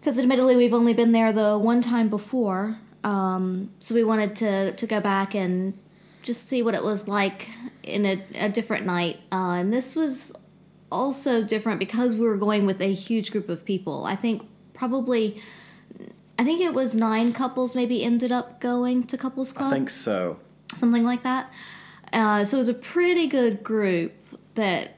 Because 0.00 0.18
admittedly, 0.18 0.56
we've 0.56 0.74
only 0.74 0.94
been 0.94 1.12
there 1.12 1.32
the 1.32 1.58
one 1.58 1.82
time 1.82 2.08
before, 2.08 2.78
um, 3.04 3.70
so 3.80 3.94
we 3.94 4.02
wanted 4.02 4.34
to 4.36 4.72
to 4.72 4.86
go 4.86 5.00
back 5.00 5.34
and 5.34 5.78
just 6.22 6.48
see 6.48 6.62
what 6.62 6.74
it 6.74 6.82
was 6.82 7.08
like 7.08 7.48
in 7.82 8.06
a, 8.06 8.22
a 8.34 8.48
different 8.48 8.86
night. 8.86 9.20
Uh, 9.32 9.56
and 9.60 9.72
this 9.72 9.96
was 9.96 10.34
also 10.90 11.42
different 11.42 11.78
because 11.78 12.16
we 12.16 12.26
were 12.26 12.36
going 12.36 12.66
with 12.66 12.80
a 12.80 12.92
huge 12.92 13.30
group 13.30 13.48
of 13.48 13.64
people. 13.64 14.04
I 14.04 14.16
think 14.16 14.42
probably, 14.74 15.40
I 16.38 16.44
think 16.44 16.60
it 16.60 16.74
was 16.74 16.94
nine 16.94 17.32
couples 17.32 17.74
maybe 17.74 18.02
ended 18.02 18.32
up 18.32 18.60
going 18.60 19.06
to 19.06 19.18
couples 19.18 19.52
club 19.52 19.72
I 19.72 19.76
think 19.76 19.90
so. 19.90 20.38
something 20.74 21.04
like 21.04 21.22
that. 21.22 21.52
Uh, 22.12 22.44
so 22.44 22.56
it 22.56 22.60
was 22.60 22.68
a 22.68 22.74
pretty 22.74 23.26
good 23.26 23.62
group 23.62 24.12
that 24.54 24.96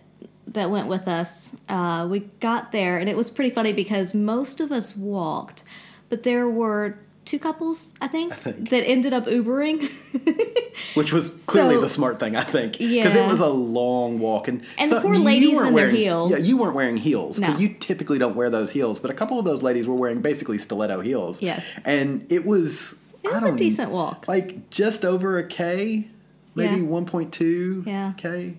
that 0.53 0.71
went 0.71 0.87
with 0.89 1.09
us. 1.09 1.57
Uh, 1.69 2.07
we 2.11 2.21
got 2.41 2.73
there, 2.73 2.99
and 2.99 3.09
it 3.09 3.17
was 3.17 3.31
pretty 3.31 3.51
funny 3.51 3.73
because 3.73 4.15
most 4.15 4.61
of 4.61 4.71
us 4.73 4.97
walked, 4.97 5.63
but 6.09 6.23
there 6.23 6.49
were 6.49 6.99
two 7.25 7.39
couples, 7.39 7.95
I 8.01 8.09
think, 8.09 8.35
think. 8.35 8.71
that 8.71 8.85
ended 8.85 9.13
up 9.13 9.27
Ubering. 9.27 9.91
Which 10.95 11.13
was 11.13 11.45
clearly 11.45 11.77
So- 11.77 11.81
the 11.83 11.89
smart 11.89 12.19
thing, 12.19 12.35
I 12.37 12.43
think, 12.43 12.73
because 12.79 13.15
Yeah. 13.15 13.27
it 13.27 13.31
was 13.31 13.41
a 13.41 13.47
long 13.49 14.19
walk, 14.19 14.49
and 14.49 14.63
And 14.79 14.91
the 14.91 15.01
poor 15.01 15.17
ladies 15.17 15.59
in 15.59 15.65
their 15.67 15.73
wearing- 15.73 15.97
heels. 15.97 16.31
Yeah, 16.33 16.39
you 16.39 16.57
weren't 16.57 16.75
wearing 16.75 16.97
heels 16.97 17.39
because 17.39 17.55
No. 17.55 17.61
you 17.61 17.75
typically 17.79 18.19
don't 18.19 18.35
wear 18.35 18.51
those 18.51 18.71
heels, 18.73 18.99
but 18.99 19.11
a 19.11 19.15
couple 19.15 19.39
of 19.39 19.45
those 19.45 19.63
ladies 19.63 19.87
were 19.87 19.95
wearing 19.95 20.21
basically 20.21 20.59
stiletto 20.59 21.01
heels. 21.01 21.41
Yes. 21.41 21.65
and 21.85 22.27
it 22.29 22.45
was 22.45 22.99
It 23.23 23.33
was 23.33 23.45
a 23.45 23.53
decent 23.55 23.91
walk. 23.93 24.25
like 24.27 24.69
just 24.71 25.05
over 25.05 25.39
a 25.39 25.47
k, 25.47 26.09
maybe 26.57 26.77
Yeah. 26.81 26.83
one 26.83 27.05
point 27.07 27.33
two 27.33 27.85
Yeah. 27.87 28.13
k. 28.17 28.55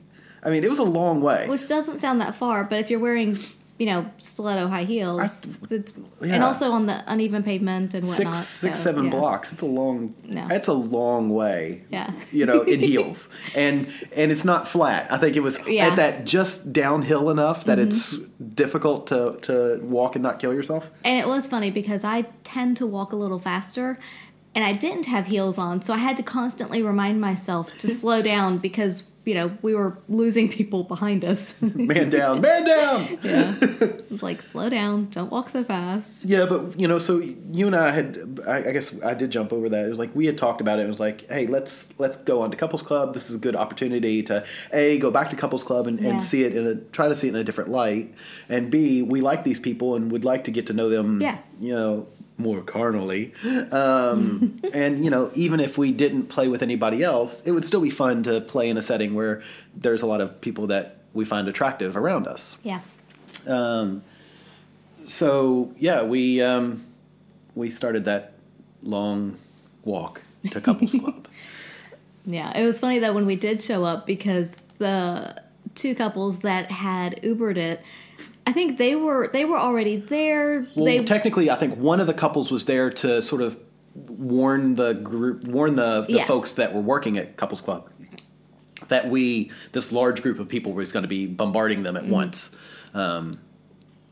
I 0.46 0.50
mean, 0.50 0.64
it 0.64 0.70
was 0.70 0.80
a 0.80 0.84
long 0.84 1.22
way. 1.22 1.48
which 1.48 1.68
doesn't 1.68 2.00
sound 2.00 2.22
that 2.22 2.36
far, 2.36 2.64
but 2.64 2.80
if 2.80 2.90
you're 2.90 3.00
wearing, 3.00 3.40
you 3.80 3.86
know, 3.86 4.06
stiletto 4.18 4.68
high 4.68 4.84
heels, 4.84 5.46
it's, 5.72 5.94
and 6.22 6.44
also 6.44 6.72
on 6.72 6.86
the 6.86 7.04
uneven 7.08 7.44
pavement 7.44 7.94
and 7.94 8.06
whatnot. 8.06 8.36
six, 8.36 8.48
six, 8.48 8.78
so, 8.78 8.84
seven 8.84 9.06
yeah. 9.06 9.10
blocks. 9.12 9.52
It's 9.54 9.62
a 9.62 9.66
long. 9.66 10.14
No. 10.26 10.46
It's 10.50 10.68
a 10.68 10.74
long 10.74 11.30
way. 11.30 11.84
Yeah. 11.90 12.12
You 12.32 12.46
know, 12.46 12.62
in 12.62 12.80
heels, 12.92 13.30
and 13.56 13.92
and 14.16 14.32
it's 14.32 14.46
not 14.46 14.68
flat. 14.68 15.12
I 15.12 15.18
think 15.18 15.36
it 15.36 15.42
was 15.42 15.60
Yeah. 15.68 15.86
Mm-hmm. 15.86 15.92
at 15.92 15.96
that 15.96 16.26
just 16.26 16.72
downhill 16.72 17.30
enough 17.30 17.66
that 17.66 17.80
it's 17.80 18.16
difficult 18.54 19.08
to 19.08 19.38
to 19.44 19.80
walk 19.84 20.16
and 20.16 20.24
not 20.24 20.40
kill 20.40 20.54
yourself. 20.54 20.90
And 21.04 21.18
it 21.18 21.28
was 21.28 21.48
funny 21.48 21.72
because 21.72 22.04
I 22.04 22.24
tend 22.44 22.78
to 22.78 22.86
walk 22.86 23.12
a 23.12 23.16
little 23.16 23.40
faster 23.40 23.98
and 24.56 24.64
I 24.64 24.74
didn't 24.74 25.08
have 25.08 25.26
heels 25.26 25.58
on, 25.58 25.82
so 25.82 25.96
I 25.96 25.98
had 25.98 26.16
to 26.18 26.24
constantly 26.24 26.84
remind 26.84 27.20
myself 27.20 27.76
to 27.80 27.88
slow 28.02 28.22
down 28.22 28.60
because, 28.60 29.10
you 29.26 29.34
know, 29.34 29.58
we 29.62 29.74
were 29.74 29.98
losing 30.10 30.50
people 30.50 30.84
behind 30.84 31.24
us. 31.24 31.56
Man 31.62 32.10
down, 32.10 32.42
man 32.42 32.66
down. 32.66 33.18
yeah. 33.24 33.56
It 33.62 34.12
was 34.12 34.22
like, 34.22 34.42
slow 34.42 34.70
down, 34.70 35.06
don't 35.12 35.32
walk 35.32 35.50
so 35.50 35.64
fast. 35.64 36.26
Yeah, 36.26 36.46
but 36.46 36.78
you 36.80 36.88
know, 36.88 37.00
so 37.00 37.20
you 37.20 37.68
and 37.68 37.76
I 37.76 37.92
had, 37.92 38.40
I, 38.48 38.58
I 38.58 38.72
guess 38.72 38.94
I 39.02 39.14
did 39.14 39.32
jump 39.32 39.54
over 39.54 39.70
that. 39.70 39.86
It 39.86 39.90
was 39.90 39.98
like 40.00 40.14
we 40.16 40.26
had 40.26 40.38
talked 40.38 40.60
about 40.62 40.80
it. 40.80 40.84
It 40.86 40.90
was 40.90 41.00
like, 41.00 41.30
hey, 41.30 41.48
let's 41.48 41.90
let's 41.98 42.18
go 42.18 42.42
on 42.42 42.52
to 42.52 42.58
couples 42.58 42.82
club. 42.82 43.14
This 43.14 43.30
is 43.30 43.36
a 43.38 43.40
good 43.40 43.56
opportunity 43.56 44.24
to 44.24 44.44
a 44.74 44.98
go 45.00 45.10
back 45.10 45.30
to 45.30 45.36
couples 45.36 45.64
club 45.64 45.88
and, 45.88 46.00
Yeah. 46.00 46.10
and 46.12 46.24
see 46.24 46.44
it 46.44 46.56
in 46.56 46.68
a 46.68 46.76
try 46.76 47.08
to 47.08 47.16
see 47.16 47.28
it 47.28 47.32
in 47.34 47.40
a 47.40 47.44
different 47.44 47.70
light, 47.70 48.14
and 48.50 48.70
b 48.70 49.02
we 49.04 49.22
like 49.22 49.44
these 49.44 49.60
people 49.60 49.96
and 49.96 50.12
would 50.12 50.26
like 50.26 50.44
to 50.46 50.52
get 50.52 50.68
to 50.68 50.74
know 50.74 50.90
them. 50.90 51.22
Yeah. 51.22 51.38
you 51.60 51.74
know. 51.74 52.08
More 52.38 52.62
carnally, 52.62 53.32
um, 53.72 54.60
and 54.74 55.04
you 55.04 55.12
know, 55.12 55.32
even 55.36 55.60
if 55.60 55.78
we 55.78 55.92
didn't 55.92 56.28
play 56.28 56.48
with 56.48 56.64
anybody 56.64 57.04
else, 57.04 57.42
it 57.46 57.52
would 57.52 57.66
still 57.66 57.82
be 57.82 57.92
fun 57.92 58.24
to 58.24 58.42
play 58.42 58.70
in 58.70 58.78
a 58.78 58.82
setting 58.82 59.14
where 59.14 59.44
there's 59.76 60.02
a 60.02 60.08
lot 60.08 60.20
of 60.20 60.42
people 60.42 60.68
that 60.68 60.98
we 61.14 61.26
find 61.26 61.48
attractive 61.48 61.96
around 61.96 62.28
us. 62.28 62.58
Yeah. 62.64 62.82
Um, 63.48 64.04
so 65.06 65.74
yeah, 65.78 66.04
we 66.04 66.42
um, 66.42 66.84
we 67.56 67.70
started 67.70 68.06
that 68.06 68.34
long 68.82 69.38
walk 69.84 70.22
to 70.52 70.62
couples 70.62 70.96
club. 70.96 71.28
Yeah. 72.26 72.58
It 72.58 72.64
was 72.64 72.80
funny 72.80 73.00
that 73.00 73.14
when 73.14 73.26
we 73.26 73.36
did 73.36 73.60
show 73.60 73.84
up 73.84 74.06
because 74.08 74.56
the 74.78 75.42
two 75.76 75.94
couples 75.94 76.40
that 76.40 76.72
had 76.72 77.22
Ubered 77.22 77.58
it, 77.58 77.82
I 78.46 78.52
think 78.52 78.78
they 78.78 78.96
were 78.96 79.30
they 79.32 79.46
were 79.46 79.58
already 79.58 79.96
there. 79.98 80.66
Well, 80.76 80.86
they 80.86 81.04
technically, 81.04 81.50
I 81.50 81.56
think 81.56 81.78
one 81.78 82.00
of 82.00 82.08
the 82.08 82.14
couples 82.14 82.52
was 82.52 82.66
there 82.66 82.90
to 82.90 83.22
sort 83.22 83.42
of 83.42 83.58
warn 83.96 84.76
the 84.76 84.94
group, 84.94 85.46
warn 85.46 85.76
the, 85.76 86.02
the 86.02 86.14
Yes. 86.14 86.28
folks 86.28 86.54
that 86.54 86.74
were 86.74 86.82
working 86.82 87.18
at 87.18 87.38
couples 87.38 87.62
club 87.62 87.90
that 88.90 89.10
we 89.10 89.50
this 89.72 89.92
large 89.92 90.22
group 90.22 90.40
of 90.40 90.50
people 90.50 90.74
was 90.74 90.92
going 90.92 91.04
to 91.04 91.08
be 91.10 91.26
bombarding 91.26 91.84
them 91.84 91.96
at 91.96 92.06
once. 92.06 92.56
Um, 92.94 93.40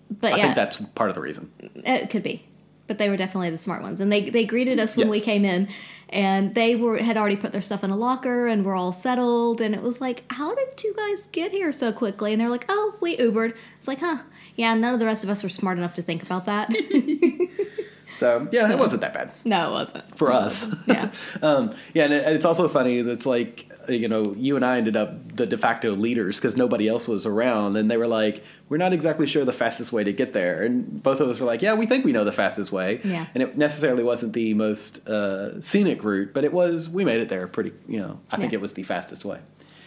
but 0.09 0.33
I 0.33 0.37
yeah, 0.37 0.43
think 0.43 0.55
that's 0.55 0.77
part 0.95 1.09
of 1.09 1.15
the 1.15 1.21
reason. 1.21 1.51
It 1.75 2.09
could 2.09 2.23
be. 2.23 2.45
But 2.91 2.97
they 2.97 3.07
were 3.07 3.15
definitely 3.15 3.49
the 3.49 3.57
smart 3.57 3.81
ones. 3.81 4.01
And 4.01 4.11
they 4.11 4.29
they 4.29 4.43
greeted 4.43 4.77
us 4.77 4.97
when 4.97 5.07
we 5.07 5.21
came 5.21 5.45
in, 5.45 5.69
and 6.09 6.53
they 6.55 6.75
were 6.75 6.97
had 6.97 7.15
already 7.15 7.37
put 7.37 7.53
their 7.53 7.61
stuff 7.61 7.85
in 7.85 7.89
a 7.89 7.95
locker 7.95 8.47
and 8.47 8.65
were 8.65 8.75
all 8.75 8.91
settled. 8.91 9.61
And 9.61 9.73
it 9.73 9.81
was 9.81 10.01
like, 10.01 10.25
how 10.29 10.53
did 10.53 10.83
you 10.83 10.93
guys 10.93 11.27
get 11.27 11.53
here 11.53 11.71
so 11.71 11.93
quickly? 11.93 12.33
And 12.33 12.41
they're 12.41 12.49
like, 12.49 12.65
oh, 12.67 12.97
we 12.99 13.15
Ubered. 13.15 13.55
It's 13.79 13.87
like, 13.87 13.99
huh. 13.99 14.23
Yeah, 14.57 14.73
none 14.73 14.93
of 14.93 14.99
the 14.99 15.05
rest 15.05 15.23
of 15.23 15.29
us 15.29 15.41
were 15.41 15.47
smart 15.47 15.77
enough 15.77 15.93
to 15.93 16.01
think 16.01 16.21
about 16.21 16.47
that. 16.47 16.69
So 18.17 18.47
yeah, 18.51 18.71
it 18.71 18.77
wasn't 18.77 19.01
that 19.01 19.13
bad 19.13 19.31
no, 19.45 19.69
it 19.69 19.71
wasn't. 19.73 20.17
for 20.17 20.31
us. 20.31 20.73
Yeah. 20.87 21.11
um, 21.41 21.73
yeah, 21.93 22.05
and 22.05 22.13
it, 22.13 22.27
it's 22.35 22.45
also 22.45 22.67
funny 22.67 23.01
that's 23.01 23.25
like 23.25 23.71
you 23.89 24.07
know 24.07 24.33
you 24.37 24.55
and 24.55 24.63
I 24.63 24.77
ended 24.77 24.95
up 24.95 25.35
the 25.35 25.47
de 25.47 25.57
facto 25.57 25.95
leaders 25.95 26.37
because 26.37 26.55
nobody 26.55 26.87
else 26.87 27.07
was 27.07 27.25
around, 27.25 27.77
and 27.77 27.89
they 27.89 27.97
were 27.97 28.07
like, 28.07 28.43
"We're 28.69 28.77
not 28.77 28.93
exactly 28.93 29.25
sure 29.25 29.43
the 29.43 29.53
fastest 29.53 29.91
way 29.91 30.03
to 30.03 30.13
get 30.13 30.33
there," 30.33 30.61
and 30.63 31.01
both 31.01 31.19
of 31.19 31.29
us 31.29 31.39
were 31.39 31.47
like, 31.47 31.61
"Yeah, 31.63 31.73
we 31.73 31.85
think 31.87 32.05
we 32.05 32.11
know 32.11 32.23
the 32.23 32.31
fastest 32.31 32.71
way." 32.71 32.99
Yeah. 33.03 33.25
and 33.33 33.41
it 33.41 33.57
necessarily 33.57 34.03
wasn't 34.03 34.33
the 34.33 34.53
most 34.53 35.07
uh, 35.09 35.59
scenic 35.61 36.03
route, 36.03 36.31
but 36.33 36.43
it 36.43 36.53
was. 36.53 36.89
We 36.89 37.03
made 37.05 37.21
it 37.21 37.29
there 37.29 37.47
pretty. 37.47 37.73
You 37.87 37.99
know, 38.01 38.19
I 38.29 38.37
think 38.37 38.51
Yeah. 38.51 38.59
it 38.59 38.61
was 38.61 38.73
the 38.73 38.83
fastest 38.83 39.25
way. 39.25 39.39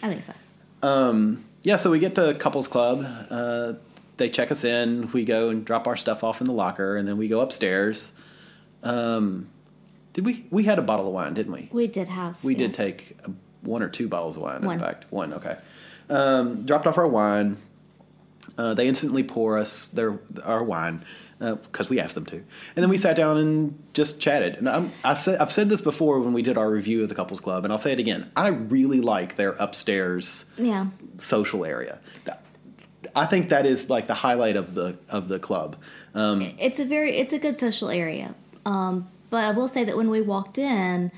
I 0.03 0.09
think 0.09 0.23
so. 0.23 0.33
Yeah, 1.63 1.77
so 1.77 1.89
we 1.89 1.97
get 1.99 2.13
to 2.15 2.35
couples 2.35 2.67
club. 2.67 3.05
Uh, 3.29 3.73
they 4.17 4.29
check 4.29 4.51
us 4.51 4.63
in. 4.63 5.11
We 5.11 5.25
go 5.25 5.49
and 5.49 5.65
drop 5.65 5.87
our 5.87 5.95
stuff 5.95 6.23
off 6.23 6.41
in 6.41 6.47
the 6.47 6.53
locker, 6.53 6.97
and 6.97 7.07
then 7.07 7.17
we 7.17 7.27
go 7.27 7.41
upstairs. 7.41 8.13
Um, 8.83 9.49
did 10.13 10.25
we? 10.25 10.45
We 10.49 10.63
had 10.63 10.79
a 10.79 10.83
bottle 10.83 11.07
of 11.07 11.13
wine, 11.13 11.33
didn't 11.33 11.51
we? 11.53 11.69
We 11.71 11.87
did 11.87 12.07
have. 12.07 12.41
We 12.43 12.55
did 12.55 12.73
take 12.73 13.17
uh, 13.25 13.31
one 13.61 13.81
or 13.81 13.89
two 13.89 14.07
bottles 14.07 14.37
of 14.37 14.43
wine. 14.43 14.61
One. 14.61 14.75
In 14.75 14.79
fact, 14.79 15.05
one. 15.09 15.33
Okay. 15.33 15.57
Um, 16.09 16.65
dropped 16.65 16.87
off 16.87 16.97
our 16.97 17.07
wine. 17.07 17.57
Uh, 18.57 18.73
they 18.73 18.87
instantly 18.87 19.21
pour 19.23 19.57
us 19.57 19.87
their 19.87 20.17
our 20.43 20.63
wine 20.63 21.03
because 21.39 21.89
we 21.89 21.99
asked 21.99 22.15
them 22.15 22.25
to, 22.25 22.35
and 22.37 22.45
then 22.77 22.87
we 22.89 22.97
sat 22.97 23.17
down 23.17 23.35
and 23.37 23.77
just 23.93 24.21
chatted. 24.21 24.55
And 24.55 24.69
I'm, 24.69 24.93
I 25.03 25.15
said 25.15 25.41
I've 25.41 25.51
said 25.51 25.67
this 25.67 25.81
before 25.81 26.21
when 26.21 26.31
we 26.31 26.41
did 26.41 26.57
our 26.57 26.69
review 26.69 27.03
of 27.03 27.09
the 27.09 27.15
couples 27.15 27.41
club, 27.41 27.65
and 27.65 27.73
I'll 27.73 27.79
say 27.79 27.91
it 27.91 27.99
again. 27.99 28.31
I 28.37 28.47
really 28.49 29.01
like 29.01 29.35
their 29.35 29.53
upstairs 29.53 30.45
Yeah. 30.57 30.85
social 31.17 31.65
area. 31.65 31.99
I 33.15 33.25
think 33.25 33.49
that 33.49 33.65
is 33.65 33.89
like 33.89 34.07
the 34.07 34.13
highlight 34.13 34.55
of 34.55 34.75
the 34.75 34.97
of 35.09 35.27
the 35.29 35.39
club. 35.39 35.77
Um, 36.13 36.41
it's 36.59 36.79
a 36.79 36.85
very 36.85 37.17
it's 37.17 37.33
a 37.33 37.39
good 37.39 37.57
social 37.57 37.89
area. 37.89 38.35
Um, 38.65 39.07
but 39.29 39.43
i 39.43 39.51
will 39.51 39.67
say 39.67 39.83
that 39.83 39.97
when 39.97 40.09
we 40.09 40.21
walked 40.21 40.57
in 40.57 41.11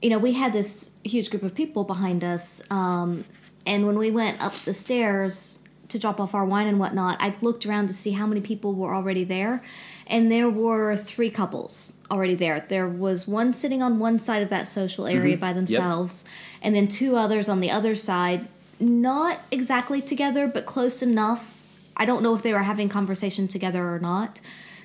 you 0.00 0.10
know 0.10 0.18
we 0.18 0.32
had 0.32 0.52
this 0.52 0.92
huge 1.04 1.30
group 1.30 1.42
of 1.42 1.54
people 1.54 1.84
behind 1.84 2.22
us 2.22 2.62
um, 2.70 3.24
and 3.66 3.86
when 3.86 3.98
we 3.98 4.10
went 4.10 4.40
up 4.40 4.54
the 4.64 4.74
stairs 4.74 5.58
to 5.88 5.98
drop 5.98 6.20
off 6.20 6.34
our 6.34 6.44
wine 6.44 6.66
and 6.66 6.78
whatnot 6.78 7.16
i 7.20 7.34
looked 7.40 7.66
around 7.66 7.88
to 7.88 7.94
see 7.94 8.12
how 8.12 8.26
many 8.26 8.40
people 8.40 8.72
were 8.72 8.94
already 8.94 9.24
there 9.24 9.62
and 10.06 10.30
there 10.30 10.48
were 10.48 10.94
three 10.94 11.30
couples 11.30 11.94
already 12.12 12.36
there. 12.36 12.64
There 12.68 12.86
was 12.86 13.26
one 13.26 13.52
sitting 13.52 13.82
on 13.82 13.98
one 13.98 14.20
side 14.20 14.40
of 14.40 14.50
that 14.50 14.68
social 14.68 15.08
area 15.08 15.36
by 15.36 15.52
themselves 15.52 16.24
and 16.62 16.76
then 16.76 16.86
two 16.86 17.16
others 17.16 17.48
on 17.48 17.58
the 17.58 17.72
other 17.72 17.96
side 17.96 18.46
not 18.78 19.40
exactly 19.50 20.02
together 20.02 20.46
but 20.46 20.66
close 20.66 21.02
enough 21.02 21.56
I 21.96 22.04
don't 22.04 22.22
know 22.22 22.34
if 22.34 22.42
they 22.42 22.52
were 22.52 22.62
having 22.62 22.88
conversation 22.88 23.48
together 23.48 23.92
or 23.92 23.98
not. 23.98 24.40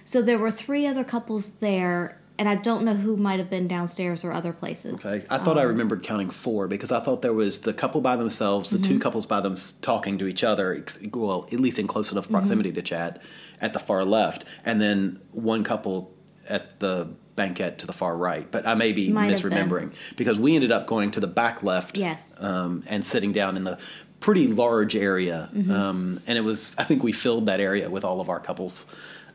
So 0.05 0.21
there 0.21 0.38
were 0.38 0.51
three 0.51 0.88
other 0.88 1.03
couples 1.03 1.55
there, 1.55 2.17
and 2.39 2.48
I 2.48 2.55
don't 2.55 2.83
know 2.86 2.93
who 2.93 3.17
might 3.17 3.39
have 3.39 3.50
been 3.50 3.67
downstairs 3.67 4.24
or 4.24 4.31
other 4.31 4.53
places. 4.53 5.05
Okay. 5.05 5.25
I 5.29 5.38
thought 5.38 5.57
I 5.57 5.63
um, 5.63 5.69
remembered 5.69 6.03
counting 6.03 6.29
four 6.29 6.67
because 6.67 6.91
I 6.91 7.01
thought 7.01 7.21
there 7.21 7.33
was 7.33 7.60
the 7.60 7.74
couple 7.74 8.01
by 8.01 8.15
themselves, 8.15 8.69
the 8.69 8.79
two 8.79 8.91
mm-hmm. 8.91 9.00
couples 9.00 9.25
by 9.25 9.41
them 9.41 9.55
talking 9.81 10.17
to 10.19 10.27
each 10.27 10.43
other, 10.43 10.83
well, 11.13 11.48
at 11.51 11.60
least 11.60 11.79
in 11.79 11.88
close 11.88 12.12
enough 12.12 12.25
mm-hmm. 12.25 12.36
proximity 12.36 12.71
to 12.71 12.81
chat, 12.81 13.21
at 13.60 13.74
the 13.74 13.79
far 13.79 14.05
left, 14.05 14.45
and 14.65 14.81
then 14.81 15.19
one 15.31 15.63
couple 15.63 16.13
at 16.48 16.79
the 16.79 17.10
banquette 17.36 17.80
to 17.80 17.88
the 17.88 17.94
far 17.94 18.16
right. 18.16 18.50
But 18.52 18.68
I 18.68 18.76
may 18.76 18.92
be 18.92 19.10
Might 19.10 19.32
misremembering 19.32 19.92
because 20.18 20.38
we 20.40 20.56
ended 20.56 20.72
up 20.72 20.88
going 20.88 21.12
to 21.12 21.20
the 21.20 21.28
back 21.28 21.64
left, 21.64 21.98
Yes. 21.98 22.42
um, 22.44 22.84
and 22.88 23.04
sitting 23.06 23.32
down 23.32 23.58
in 23.58 23.64
the 23.64 23.78
pretty 24.20 24.48
large 24.48 24.96
area, 24.96 25.50
Mm-hmm. 25.54 25.72
um, 25.72 26.20
and 26.28 26.38
it 26.38 26.42
was 26.42 26.76
I 26.78 26.84
think 26.84 27.04
we 27.04 27.12
filled 27.12 27.46
that 27.48 27.60
area 27.60 27.90
with 27.90 28.04
all 28.06 28.22
of 28.22 28.30
our 28.30 28.40
couples. 28.40 28.86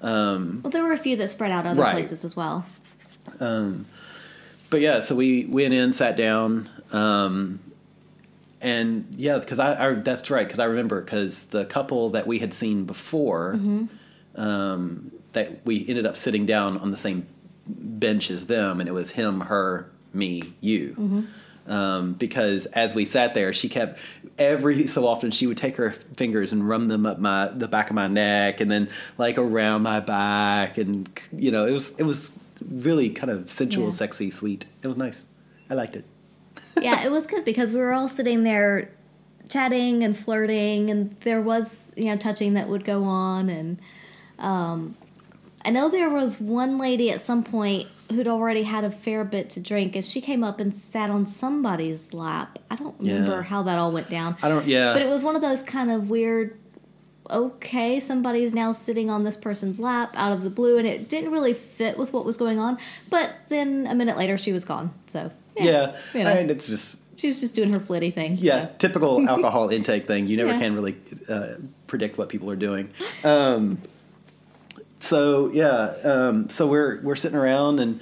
Um, 0.03 0.61
Well, 0.63 0.71
there 0.71 0.85
were 0.85 0.93
a 0.93 0.99
few 0.99 1.17
that 1.17 1.29
spread 1.29 1.51
out 1.51 1.67
other 1.67 1.81
Right. 1.81 1.93
places 1.93 2.25
as 2.25 2.37
well. 2.37 2.65
but 3.39 4.81
yeah, 4.81 5.01
so 5.01 5.15
we 5.15 5.47
went 5.47 5.75
in, 5.75 5.93
sat 5.93 6.17
down, 6.17 6.69
um, 6.93 7.61
and 8.61 9.07
yeah, 9.17 9.39
because 9.39 9.59
I, 9.59 9.91
I 9.91 9.95
that's 9.95 10.31
right 10.31 10.47
because 10.47 10.59
I 10.61 10.65
remember 10.65 11.01
because 11.03 11.47
the 11.47 11.65
couple 11.65 12.11
that 12.11 12.27
we 12.27 12.39
had 12.39 12.53
seen 12.55 12.85
before, 12.85 13.59
um, 14.37 15.11
that 15.33 15.65
we 15.67 15.87
ended 15.89 16.07
up 16.07 16.17
sitting 16.17 16.47
down 16.47 16.79
on 16.79 16.91
the 16.91 16.97
same 16.97 17.27
bench 17.69 18.31
as 18.31 18.47
them, 18.47 18.81
and 18.81 18.89
it 18.89 18.93
was 18.93 19.11
him, 19.11 19.41
her, 19.41 19.91
me, 20.13 20.53
you. 20.61 21.27
Um, 21.67 22.13
because 22.13 22.67
as 22.67 22.95
we 22.95 23.05
sat 23.07 23.35
there, 23.35 23.53
she 23.53 23.69
kept 23.69 23.99
every 24.39 24.87
so 24.87 25.05
often 25.07 25.33
she 25.33 25.49
would 25.49 25.57
take 25.57 25.77
her 25.77 25.91
fingers 26.17 26.53
and 26.53 26.69
run 26.69 26.87
them 26.87 27.05
up 27.07 27.19
my 27.19 27.49
the 27.49 27.67
back 27.67 27.91
of 27.91 27.97
my 27.97 28.07
neck, 28.07 28.61
and 28.61 28.71
then 28.71 28.89
like 29.19 29.37
around 29.37 29.83
my 29.83 29.99
back, 29.99 30.79
and 30.79 31.09
you 31.37 31.51
know 31.51 31.67
it 31.67 31.73
was 31.73 31.91
it 31.99 32.05
was 32.05 32.33
really 32.71 33.11
kind 33.11 33.31
of 33.31 33.51
sensual, 33.51 33.87
Yeah. 33.87 33.91
sexy, 33.91 34.31
sweet. 34.31 34.67
It 34.83 34.87
was 34.87 34.97
nice. 34.97 35.25
I 35.69 35.75
liked 35.75 35.97
it. 35.97 36.05
yeah, 36.81 37.05
it 37.05 37.11
was 37.11 37.27
good 37.27 37.45
because 37.45 37.73
we 37.73 37.81
were 37.81 37.93
all 37.93 38.07
sitting 38.09 38.45
there 38.45 38.93
chatting 39.49 40.05
and 40.05 40.17
flirting, 40.17 40.89
and 40.89 41.17
there 41.23 41.41
was 41.41 41.93
you 41.97 42.05
know 42.05 42.17
touching 42.17 42.55
that 42.55 42.69
would 42.69 42.85
go 42.85 43.03
on, 43.03 43.49
and 43.51 43.81
um, 44.39 44.97
I 45.67 45.71
know 45.71 45.89
there 45.91 46.09
was 46.09 46.41
one 46.41 46.79
lady 46.79 47.11
at 47.11 47.21
some 47.21 47.43
point 47.43 47.89
who'd 48.11 48.29
already 48.29 48.63
had 48.63 48.85
a 48.85 48.91
fair 48.91 49.25
bit 49.25 49.51
to 49.51 49.61
drink, 49.61 49.97
and 49.97 50.05
she 50.05 50.21
came 50.21 50.45
up 50.45 50.61
and 50.61 50.75
sat 50.75 51.11
on 51.11 51.27
somebody's 51.27 52.15
lap. 52.15 52.59
I 52.71 52.77
don't 52.77 52.99
remember 53.01 53.33
Yeah. 53.39 53.43
how 53.43 53.65
that 53.65 53.79
all 53.79 53.91
went 53.91 54.09
down. 54.09 54.37
I 54.43 54.49
don't. 54.49 54.65
Yeah, 54.67 54.93
But 54.93 55.03
it 55.03 55.09
was 55.09 55.25
one 55.25 55.35
of 55.35 55.43
those 55.43 55.63
kind 55.63 55.91
of 55.91 56.09
weird. 56.09 56.57
Okay, 57.29 57.99
somebody's 57.99 58.55
now 58.55 58.71
sitting 58.71 59.11
on 59.11 59.25
this 59.25 59.37
person's 59.37 59.81
lap 59.81 60.13
out 60.15 60.31
of 60.31 60.45
the 60.45 60.51
blue, 60.51 60.79
and 60.79 60.87
it 60.87 61.09
didn't 61.09 61.33
really 61.33 61.53
fit 61.55 61.99
with 61.99 62.13
what 62.13 62.25
was 62.25 62.37
going 62.37 62.61
on. 62.61 62.79
But 63.11 63.35
then 63.49 63.89
a 63.89 63.95
minute 63.97 64.17
later, 64.17 64.39
she 64.39 64.53
was 64.53 64.65
gone. 64.65 64.93
So 65.07 65.33
yeah. 65.57 65.97
you 66.15 66.23
know. 66.23 66.31
and 66.31 66.49
it's 66.49 66.69
just 66.69 67.01
she 67.17 67.27
was 67.27 67.41
just 67.41 67.57
doing 67.57 67.73
her 67.73 67.81
flitty 67.81 68.13
thing. 68.13 68.37
yeah, 68.39 68.67
so. 68.67 68.71
typical 68.79 69.29
alcohol 69.29 69.71
intake 69.71 70.07
thing. 70.07 70.29
You 70.29 70.37
never 70.37 70.53
Yeah. 70.53 70.59
can 70.61 70.75
really 70.77 70.97
uh, 71.29 71.55
predict 71.89 72.19
what 72.19 72.29
people 72.29 72.49
are 72.53 72.57
doing. 72.57 72.91
Um, 73.25 73.79
so 75.07 75.51
yeah, 75.53 75.95
um, 76.05 76.49
so 76.51 76.67
we're 76.67 77.01
we're 77.03 77.17
sitting 77.17 77.39
around, 77.39 77.81
and 77.81 78.01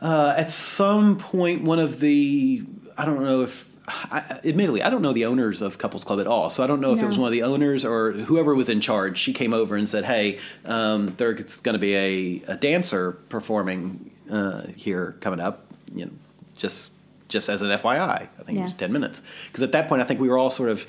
uh, 0.00 0.34
at 0.36 0.52
some 0.52 1.18
point, 1.18 1.62
one 1.62 1.78
of 1.78 2.00
the 2.00 2.64
I 2.96 3.04
don't 3.04 3.22
know 3.22 3.42
if. 3.42 3.66
I, 3.88 4.40
admittedly, 4.44 4.82
I 4.82 4.90
don't 4.90 5.00
know 5.00 5.12
the 5.12 5.26
owners 5.26 5.62
of 5.62 5.78
Couples 5.78 6.02
Club 6.02 6.18
at 6.18 6.26
all, 6.26 6.50
so 6.50 6.64
I 6.64 6.66
don't 6.66 6.80
know 6.80 6.92
if 6.92 7.00
it 7.00 7.06
was 7.06 7.18
one 7.18 7.28
of 7.28 7.32
the 7.32 7.44
owners 7.44 7.84
or 7.84 8.10
whoever 8.10 8.52
was 8.52 8.68
in 8.68 8.80
charge. 8.80 9.16
She 9.16 9.32
came 9.32 9.54
over 9.54 9.76
and 9.76 9.88
said, 9.88 10.04
"Hey, 10.04 10.40
um, 10.64 11.14
there's 11.18 11.60
going 11.60 11.74
to 11.74 11.78
be 11.78 11.94
a, 11.94 12.42
a 12.48 12.56
dancer 12.56 13.12
performing 13.28 14.10
uh, 14.28 14.66
here 14.74 15.14
coming 15.20 15.38
up. 15.38 15.66
You 15.94 16.06
know, 16.06 16.10
just 16.56 16.94
just 17.28 17.48
as 17.48 17.62
an 17.62 17.68
FYI. 17.68 17.98
I 17.98 18.42
think 18.42 18.58
it 18.58 18.62
was 18.62 18.74
ten 18.74 18.92
minutes 18.92 19.22
because 19.46 19.62
at 19.62 19.70
that 19.70 19.88
point, 19.88 20.02
I 20.02 20.04
think 20.04 20.18
we 20.18 20.28
were 20.28 20.36
all 20.36 20.50
sort 20.50 20.70
of 20.70 20.84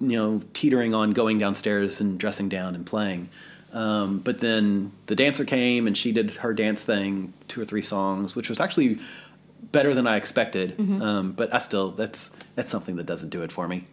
you 0.00 0.16
know 0.16 0.40
teetering 0.54 0.94
on 0.94 1.10
going 1.10 1.38
downstairs 1.38 2.00
and 2.00 2.18
dressing 2.18 2.48
down 2.48 2.74
and 2.74 2.86
playing. 2.86 3.28
Um, 3.72 4.18
but 4.18 4.40
then 4.40 4.92
the 5.06 5.14
dancer 5.14 5.44
came 5.44 5.86
and 5.86 5.96
she 5.96 6.12
did 6.12 6.32
her 6.36 6.52
dance 6.52 6.82
thing, 6.82 7.32
two 7.48 7.60
or 7.60 7.64
three 7.64 7.82
songs, 7.82 8.34
which 8.34 8.48
was 8.48 8.60
actually 8.60 8.98
better 9.72 9.94
than 9.94 10.06
I 10.06 10.16
expected. 10.16 10.76
Mm-hmm. 10.76 11.02
Um, 11.02 11.32
but 11.32 11.54
I 11.54 11.58
still 11.58 11.90
that's 11.90 12.30
that's 12.54 12.70
something 12.70 12.96
that 12.96 13.06
doesn't 13.06 13.30
do 13.30 13.42
it 13.42 13.52
for 13.52 13.68
me. 13.68 13.86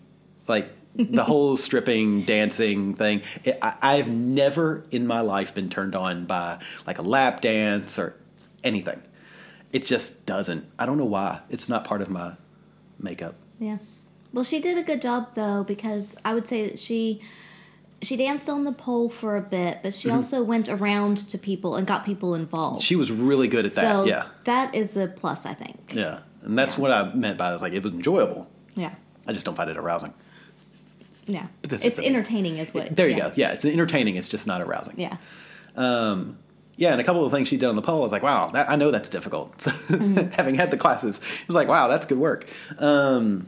Like 0.47 0.69
the 0.95 1.23
whole 1.23 1.57
stripping, 1.57 2.21
dancing 2.21 2.95
thing. 2.95 3.21
It, 3.43 3.59
I, 3.61 3.75
I've 3.81 4.09
never 4.09 4.85
in 4.91 5.05
my 5.05 5.21
life 5.21 5.53
been 5.53 5.69
turned 5.69 5.95
on 5.95 6.25
by 6.25 6.59
like 6.85 6.97
a 6.97 7.03
lap 7.03 7.41
dance 7.41 7.99
or 7.99 8.15
anything. 8.63 9.01
It 9.71 9.85
just 9.85 10.25
doesn't. 10.25 10.65
I 10.79 10.85
don't 10.85 10.97
know 10.97 11.05
why. 11.05 11.41
It's 11.49 11.69
not 11.69 11.83
part 11.83 12.01
of 12.01 12.09
my 12.09 12.33
makeup. 12.99 13.35
Yeah. 13.59 13.77
Well, 14.33 14.43
she 14.43 14.59
did 14.59 14.77
a 14.77 14.83
good 14.83 15.01
job 15.01 15.35
though 15.35 15.63
because 15.63 16.15
I 16.25 16.33
would 16.33 16.47
say 16.47 16.67
that 16.67 16.79
she 16.79 17.21
she 18.01 18.15
danced 18.15 18.49
on 18.49 18.63
the 18.63 18.71
pole 18.71 19.09
for 19.09 19.37
a 19.37 19.41
bit, 19.41 19.79
but 19.83 19.93
she 19.93 20.09
also 20.09 20.43
went 20.43 20.69
around 20.69 21.17
to 21.29 21.37
people 21.37 21.75
and 21.75 21.87
got 21.87 22.05
people 22.05 22.35
involved. 22.35 22.77
Mm-hmm. 22.77 22.83
She 22.83 22.95
was 22.95 23.11
really 23.11 23.47
good 23.47 23.65
at 23.65 23.71
that. 23.73 23.81
so 23.81 24.05
yeah, 24.05 24.27
that 24.43 24.73
is 24.75 24.95
a 24.97 25.07
plus, 25.07 25.45
I 25.45 25.53
think. 25.53 25.93
yeah, 25.93 26.19
and 26.43 26.57
that's 26.57 26.77
what 26.77 26.91
I 26.91 27.13
meant 27.13 27.37
by 27.37 27.53
it. 27.53 27.61
Like 27.61 27.73
it 27.73 27.83
was 27.83 27.93
enjoyable. 27.93 28.47
Yeah. 28.75 28.93
I 29.25 29.33
just 29.33 29.45
don't 29.45 29.55
find 29.55 29.69
it 29.69 29.77
arousing. 29.77 30.13
Yeah. 31.25 31.47
But 31.61 31.71
this 31.71 31.83
It's 31.83 31.99
entertaining, 31.99 32.57
is 32.57 32.73
what. 32.73 32.95
There 32.95 33.07
you 33.09 33.17
yeah. 33.17 33.27
go. 33.29 33.33
Yeah, 33.35 33.51
it's 33.51 33.65
entertaining. 33.65 34.15
It's 34.15 34.29
just 34.29 34.47
not 34.47 34.61
arousing. 34.61 34.97
Yeah. 34.97 35.17
Yeah, 36.77 36.91
and 36.91 37.01
a 37.01 37.03
couple 37.03 37.25
of 37.25 37.31
things 37.31 37.47
she 37.47 37.57
did 37.57 37.67
on 37.67 37.75
the 37.75 37.81
pole, 37.81 37.97
I 37.97 38.01
was 38.01 38.11
like, 38.11 38.21
wow, 38.21 38.49
that, 38.51 38.69
I 38.69 38.75
know 38.75 38.91
that's 38.91 39.09
difficult. 39.09 39.57
Mm-hmm. 39.87 40.31
Having 40.33 40.55
had 40.55 40.69
the 40.69 40.77
classes, 40.77 41.17
it 41.17 41.47
was 41.47 41.55
like, 41.55 41.67
wow, 41.69 41.87
that's 41.87 42.05
good 42.05 42.17
work. 42.19 42.47
Um, 42.77 43.47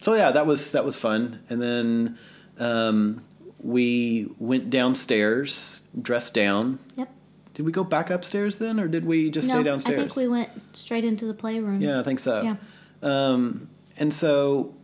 so 0.00 0.14
yeah, 0.14 0.32
that 0.32 0.46
was 0.46 0.72
that 0.72 0.84
was 0.84 0.96
fun. 0.96 1.40
And 1.50 1.60
then 1.60 2.18
um, 2.58 3.22
we 3.62 4.28
went 4.38 4.70
downstairs, 4.70 5.82
dressed 6.00 6.34
down, 6.34 6.78
Yep. 6.96 7.08
Did 7.54 7.66
we 7.66 7.72
go 7.72 7.84
back 7.84 8.10
upstairs 8.10 8.56
then, 8.56 8.80
or 8.80 8.88
did 8.88 9.04
we 9.04 9.30
just 9.30 9.48
no, 9.48 9.54
stay 9.54 9.62
downstairs? 9.62 9.98
I 9.98 10.02
think 10.02 10.16
we 10.16 10.28
went 10.28 10.48
straight 10.74 11.04
into 11.04 11.26
the 11.26 11.34
playrooms. 11.34 11.82
Yeah, 11.82 12.00
I 12.00 12.02
think 12.02 12.18
so. 12.18 12.42
Yeah. 12.42 12.56
Um, 13.02 13.68
and 13.98 14.12
so, 14.12 14.74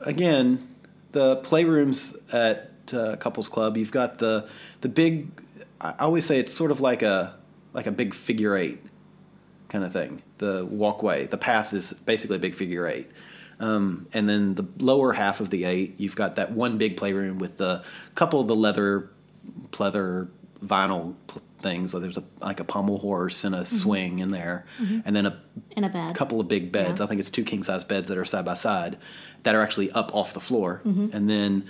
again, 0.00 0.74
the 1.12 1.36
playrooms 1.38 2.16
at 2.32 2.70
uh, 2.94 3.16
Couples 3.16 3.48
Club, 3.48 3.76
you've 3.76 3.92
got 3.92 4.18
the 4.18 4.48
the 4.80 4.88
big. 4.88 5.28
I 5.80 5.90
I 5.90 6.04
always 6.04 6.24
say 6.24 6.38
it's 6.40 6.52
sort 6.52 6.70
of 6.70 6.80
like 6.80 7.02
a 7.02 7.34
like 7.74 7.86
a 7.86 7.92
big 7.92 8.14
figure 8.14 8.56
eight 8.56 8.82
kind 9.68 9.84
of 9.84 9.92
thing. 9.92 10.22
The 10.38 10.64
walkway, 10.64 11.26
the 11.26 11.36
path 11.36 11.74
is 11.74 11.92
basically 11.92 12.36
a 12.36 12.40
big 12.40 12.54
figure 12.54 12.86
eight. 12.86 13.10
Um, 13.60 14.06
and 14.12 14.28
then 14.28 14.54
the 14.54 14.64
lower 14.78 15.12
half 15.12 15.40
of 15.40 15.50
the 15.50 15.64
eight, 15.64 15.94
you've 15.98 16.14
got 16.16 16.36
that 16.36 16.52
one 16.52 16.78
big 16.78 16.96
playroom 16.96 17.38
with 17.38 17.56
the 17.56 17.82
couple 18.14 18.40
of 18.40 18.46
the 18.46 18.54
leather, 18.56 19.10
pleather, 19.70 20.28
vinyl 20.64 21.14
pl- 21.26 21.42
things. 21.60 21.90
So 21.90 21.98
there's 21.98 22.16
a 22.18 22.22
like 22.40 22.60
a 22.60 22.64
pommel 22.64 22.98
horse 22.98 23.42
and 23.42 23.54
a 23.54 23.66
swing 23.66 24.20
in 24.20 24.30
there, 24.30 24.64
and 25.04 25.14
then 25.16 25.26
a 25.26 25.40
In 25.76 25.82
a 25.84 25.88
bed. 25.88 26.14
couple 26.14 26.40
of 26.40 26.46
big 26.46 26.70
beds. 26.70 27.00
Yeah. 27.00 27.04
I 27.06 27.08
think 27.08 27.18
it's 27.20 27.30
two 27.30 27.42
king 27.44 27.64
size 27.64 27.82
beds 27.84 28.08
that 28.08 28.16
are 28.18 28.24
side 28.24 28.44
by 28.44 28.54
side 28.54 28.96
that 29.42 29.54
are 29.56 29.62
actually 29.62 29.90
up 29.90 30.14
off 30.14 30.34
the 30.34 30.40
floor. 30.40 30.80
Mm-hmm. 30.86 31.08
And 31.16 31.28
then 31.28 31.64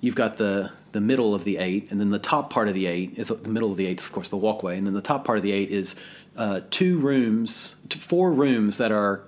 you've 0.00 0.16
got 0.16 0.38
the 0.38 0.72
the 0.90 1.00
middle 1.00 1.34
of 1.36 1.44
the 1.44 1.58
eight, 1.58 1.88
and 1.92 2.00
then 2.00 2.10
the 2.10 2.18
top 2.18 2.50
part 2.50 2.66
of 2.68 2.74
the 2.74 2.86
eight 2.86 3.12
is 3.16 3.28
the 3.28 3.48
middle 3.48 3.70
of 3.70 3.76
the 3.76 3.86
eight, 3.86 4.00
is, 4.00 4.06
of 4.06 4.12
course, 4.12 4.28
the 4.30 4.36
walkway, 4.36 4.76
and 4.76 4.86
then 4.86 4.94
the 4.94 5.02
top 5.02 5.24
part 5.24 5.38
of 5.38 5.44
the 5.44 5.52
eight 5.52 5.70
is 5.70 5.94
uh, 6.36 6.62
two 6.70 6.98
rooms, 6.98 7.76
t- 7.88 7.98
four 7.98 8.32
rooms 8.32 8.78
that 8.78 8.90
are 8.90 9.22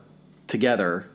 together. 0.48 1.08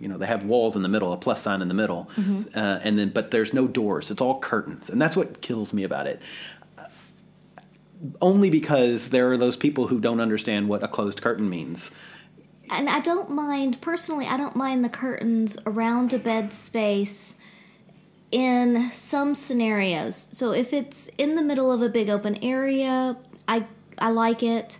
You 0.00 0.08
know, 0.08 0.18
they 0.18 0.26
have 0.26 0.44
walls 0.44 0.76
in 0.76 0.82
the 0.82 0.88
middle, 0.88 1.12
a 1.12 1.16
plus 1.16 1.42
sign 1.42 1.62
in 1.62 1.68
the 1.68 1.74
middle, 1.74 2.08
Mm-hmm. 2.16 2.56
uh, 2.58 2.80
and 2.82 2.98
then 2.98 3.10
but 3.10 3.30
there's 3.30 3.52
no 3.52 3.66
doors. 3.66 4.10
It's 4.10 4.20
all 4.20 4.38
curtains, 4.40 4.88
and 4.90 5.00
that's 5.00 5.16
what 5.16 5.40
kills 5.40 5.72
me 5.72 5.84
about 5.84 6.06
it 6.06 6.20
only 8.20 8.48
because 8.50 9.08
there 9.10 9.30
are 9.32 9.36
those 9.36 9.56
people 9.56 9.88
who 9.88 9.98
don't 10.00 10.20
understand 10.20 10.68
what 10.68 10.82
a 10.84 10.88
closed 10.88 11.20
curtain 11.20 11.48
means. 11.50 11.90
And 12.70 12.88
I 12.88 13.00
don't 13.00 13.30
mind, 13.30 13.80
personally, 13.80 14.26
I 14.26 14.36
don't 14.36 14.54
mind 14.54 14.84
the 14.84 14.88
curtains 14.88 15.56
around 15.66 16.12
a 16.12 16.18
bed 16.18 16.52
space 16.52 17.34
in 18.30 18.90
some 18.92 19.34
scenarios. 19.34 20.28
So 20.32 20.52
if 20.52 20.72
it's 20.72 21.08
in 21.18 21.34
the 21.34 21.42
middle 21.42 21.72
of 21.72 21.82
a 21.82 21.88
big 21.88 22.08
open 22.08 22.36
area, 22.44 23.16
I 23.48 23.66
I 23.98 24.10
like 24.10 24.42
it. 24.42 24.78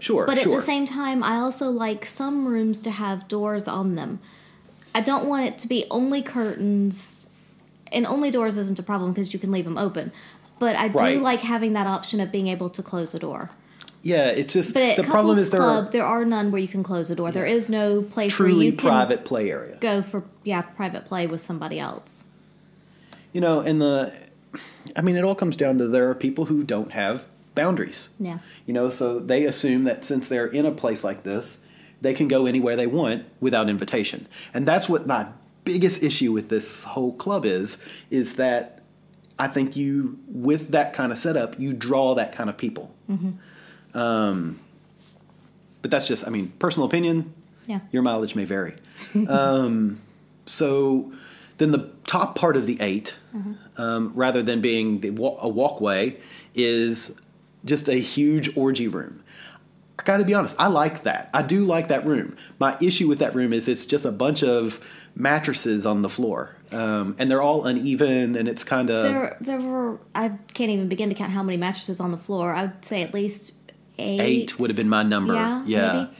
Sure, 0.00 0.26
But 0.26 0.38
sure. 0.38 0.52
at 0.52 0.56
the 0.56 0.60
same 0.64 0.84
time, 0.84 1.24
I 1.24 1.36
also 1.36 1.70
like 1.70 2.04
some 2.06 2.46
rooms 2.46 2.82
to 2.82 2.90
have 2.90 3.28
doors 3.28 3.66
on 3.66 3.94
them. 3.94 4.20
I 4.98 5.00
don't 5.00 5.26
want 5.26 5.46
it 5.46 5.58
to 5.58 5.68
be 5.68 5.84
only 5.92 6.22
curtains, 6.22 7.28
and 7.92 8.04
only 8.04 8.32
doors 8.32 8.56
isn't 8.56 8.80
a 8.80 8.82
problem 8.82 9.12
because 9.12 9.32
you 9.32 9.38
can 9.38 9.52
leave 9.52 9.64
them 9.64 9.78
open. 9.78 10.10
But 10.58 10.74
I 10.74 10.88
do 10.88 10.98
Right. 10.98 11.22
like 11.22 11.40
having 11.40 11.72
that 11.74 11.86
option 11.86 12.18
of 12.20 12.32
being 12.32 12.48
able 12.48 12.68
to 12.70 12.82
close 12.82 13.14
a 13.14 13.20
door. 13.20 13.50
yeah, 14.02 14.26
it's 14.30 14.52
just 14.54 14.74
But 14.74 14.82
at 14.82 14.96
the 14.96 15.02
Couples 15.02 15.12
problem 15.12 15.38
is 15.38 15.50
there 15.50 15.60
Club, 15.60 15.88
are 15.88 15.90
there 15.90 16.04
are 16.04 16.24
none 16.24 16.50
where 16.50 16.60
you 16.60 16.66
can 16.68 16.82
close 16.82 17.10
a 17.12 17.14
door. 17.14 17.30
There 17.30 17.46
is 17.46 17.68
no 17.68 18.02
place 18.02 18.36
where 18.38 18.48
truly 18.48 18.66
you 18.66 18.72
can 18.72 18.88
private 18.88 19.24
play 19.24 19.50
area. 19.52 19.76
go 19.80 20.02
for 20.02 20.24
yeah 20.44 20.62
private 20.62 21.04
play 21.04 21.26
with 21.28 21.40
somebody 21.42 21.78
else. 21.78 22.24
You 23.32 23.40
know, 23.40 23.60
and 23.60 23.80
the 23.80 24.12
I 24.96 25.02
mean, 25.02 25.14
it 25.16 25.22
all 25.24 25.34
comes 25.36 25.54
down 25.56 25.78
to 25.78 25.86
there 25.86 26.08
are 26.10 26.14
people 26.14 26.46
who 26.46 26.64
don't 26.64 26.90
have 26.92 27.24
boundaries. 27.54 28.08
Yeah. 28.18 28.38
You 28.66 28.72
know, 28.74 28.90
so 28.90 29.18
they 29.20 29.44
assume 29.44 29.82
that 29.84 30.04
since 30.04 30.26
they're 30.28 30.46
in 30.46 30.64
a 30.66 30.72
place 30.72 31.04
like 31.04 31.22
this, 31.22 31.60
they 32.00 32.14
can 32.14 32.28
go 32.28 32.46
anywhere 32.46 32.76
they 32.76 32.86
want 32.86 33.24
without 33.40 33.68
invitation. 33.68 34.26
And 34.54 34.66
that's 34.66 34.88
what 34.88 35.06
my 35.06 35.26
biggest 35.64 36.02
issue 36.02 36.32
with 36.32 36.48
this 36.48 36.84
whole 36.84 37.12
club 37.12 37.44
is 37.44 37.78
is 38.10 38.36
that 38.36 38.82
I 39.38 39.48
think 39.48 39.76
you 39.76 40.18
with 40.26 40.70
that 40.70 40.92
kind 40.92 41.12
of 41.12 41.18
setup, 41.18 41.58
you 41.58 41.72
draw 41.72 42.14
that 42.14 42.32
kind 42.32 42.50
of 42.50 42.56
people. 42.56 42.94
Um, 43.94 44.58
but 45.82 45.90
that's 45.90 46.06
just, 46.06 46.26
I 46.26 46.30
mean, 46.30 46.52
personal 46.58 46.86
opinion. 46.86 47.32
Yeah. 47.66 47.80
Your 47.92 48.02
mileage 48.02 48.34
may 48.34 48.44
vary. 48.44 48.74
um, 49.28 50.00
so 50.46 51.12
then 51.58 51.70
the 51.70 51.90
top 52.06 52.34
part 52.34 52.56
of 52.56 52.66
the 52.66 52.78
8 52.80 53.16
um, 53.76 54.12
rather 54.14 54.42
than 54.42 54.60
being 54.60 55.00
the 55.00 55.08
a 55.08 55.48
walkway, 55.48 56.16
is 56.54 57.12
just 57.64 57.88
a 57.88 57.94
huge 57.94 58.56
orgy 58.56 58.88
room. 58.88 59.22
I 59.98 60.02
got 60.04 60.18
to 60.18 60.24
be 60.24 60.34
honest, 60.34 60.54
I 60.58 60.68
like 60.68 61.02
that. 61.02 61.28
I 61.34 61.42
do 61.42 61.64
like 61.64 61.88
that 61.88 62.06
room. 62.06 62.36
My 62.60 62.76
issue 62.80 63.08
with 63.08 63.18
that 63.18 63.34
room 63.34 63.52
is 63.52 63.66
it's 63.66 63.84
just 63.84 64.04
a 64.04 64.12
bunch 64.12 64.44
of 64.44 64.80
mattresses 65.16 65.84
on 65.86 66.02
the 66.02 66.08
floor, 66.08 66.54
um, 66.70 67.16
and 67.18 67.28
they're 67.30 67.42
all 67.42 67.64
uneven, 67.66 68.36
and 68.36 68.46
it's 68.48 68.62
kind 68.62 68.90
of 68.90 69.02
There 69.12 69.36
there 69.40 69.60
were 69.60 69.98
I 70.14 70.28
can't 70.54 70.70
even 70.70 70.88
begin 70.88 71.08
to 71.08 71.14
count 71.16 71.32
how 71.32 71.42
many 71.42 71.56
mattresses 71.56 71.98
on 72.00 72.12
the 72.12 72.18
floor. 72.18 72.54
I 72.54 72.66
would 72.66 72.84
say 72.84 73.02
at 73.02 73.12
least 73.12 73.54
eight. 73.98 74.20
eight 74.20 74.58
would 74.60 74.70
have 74.70 74.76
been 74.76 74.88
my 74.88 75.02
number. 75.02 75.34
Yeah, 75.34 75.62
maybe. 75.64 76.10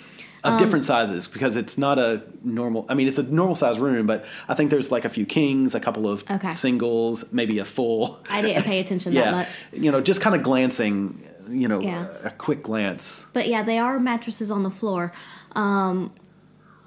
Um, 0.44 0.54
Of 0.54 0.60
different 0.60 0.84
sizes 0.84 1.26
because 1.26 1.56
it's 1.56 1.76
not 1.78 1.98
a 1.98 2.22
normal. 2.44 2.86
I 2.88 2.94
mean, 2.94 3.08
it's 3.08 3.18
a 3.18 3.24
normal 3.24 3.56
size 3.56 3.78
room, 3.80 4.06
but 4.06 4.24
I 4.48 4.54
think 4.54 4.70
there's 4.70 4.92
like 4.92 5.04
a 5.04 5.08
few 5.08 5.26
kings, 5.26 5.74
a 5.74 5.80
couple 5.80 6.08
of 6.08 6.22
Okay. 6.30 6.52
singles, 6.52 7.32
maybe 7.32 7.58
a 7.58 7.64
full. 7.64 8.20
I 8.30 8.42
didn't 8.42 8.62
pay 8.62 8.78
attention 8.80 9.12
yeah, 9.14 9.22
that 9.24 9.32
much. 9.32 9.64
you 9.72 9.90
know, 9.90 10.00
just 10.00 10.20
kind 10.20 10.36
of 10.36 10.42
glancing. 10.44 11.22
You 11.48 11.68
know, 11.68 11.80
Yeah. 11.80 12.06
a 12.24 12.30
quick 12.30 12.62
glance. 12.62 13.24
But 13.32 13.48
yeah, 13.48 13.62
they 13.62 13.78
are 13.78 13.98
mattresses 13.98 14.50
on 14.50 14.62
the 14.62 14.70
floor, 14.70 15.12
um, 15.54 16.12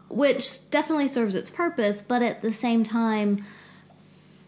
which 0.10 0.70
definitely 0.70 1.08
serves 1.08 1.36
its 1.36 1.50
purpose. 1.50 2.02
But 2.02 2.22
at 2.22 2.42
the 2.42 2.52
same 2.52 2.84
time, 2.84 3.44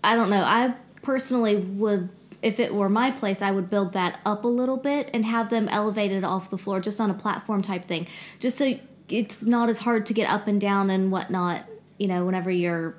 I 0.03 0.15
don't 0.15 0.29
know. 0.29 0.43
I 0.43 0.75
personally 1.01 1.55
would, 1.55 2.09
if 2.41 2.59
it 2.59 2.73
were 2.73 2.89
my 2.89 3.11
place, 3.11 3.41
I 3.41 3.51
would 3.51 3.69
build 3.69 3.93
that 3.93 4.19
up 4.25 4.43
a 4.43 4.47
little 4.47 4.77
bit 4.77 5.09
and 5.13 5.25
have 5.25 5.49
them 5.49 5.67
elevated 5.69 6.23
off 6.23 6.49
the 6.49 6.57
floor, 6.57 6.79
just 6.79 6.99
on 6.99 7.09
a 7.09 7.13
platform 7.13 7.61
type 7.61 7.85
thing, 7.85 8.07
just 8.39 8.57
so 8.57 8.77
it's 9.09 9.45
not 9.45 9.69
as 9.69 9.79
hard 9.79 10.05
to 10.07 10.13
get 10.13 10.29
up 10.29 10.47
and 10.47 10.59
down 10.59 10.89
and 10.89 11.11
whatnot. 11.11 11.65
You 11.97 12.07
know, 12.07 12.25
whenever 12.25 12.51
you're 12.51 12.95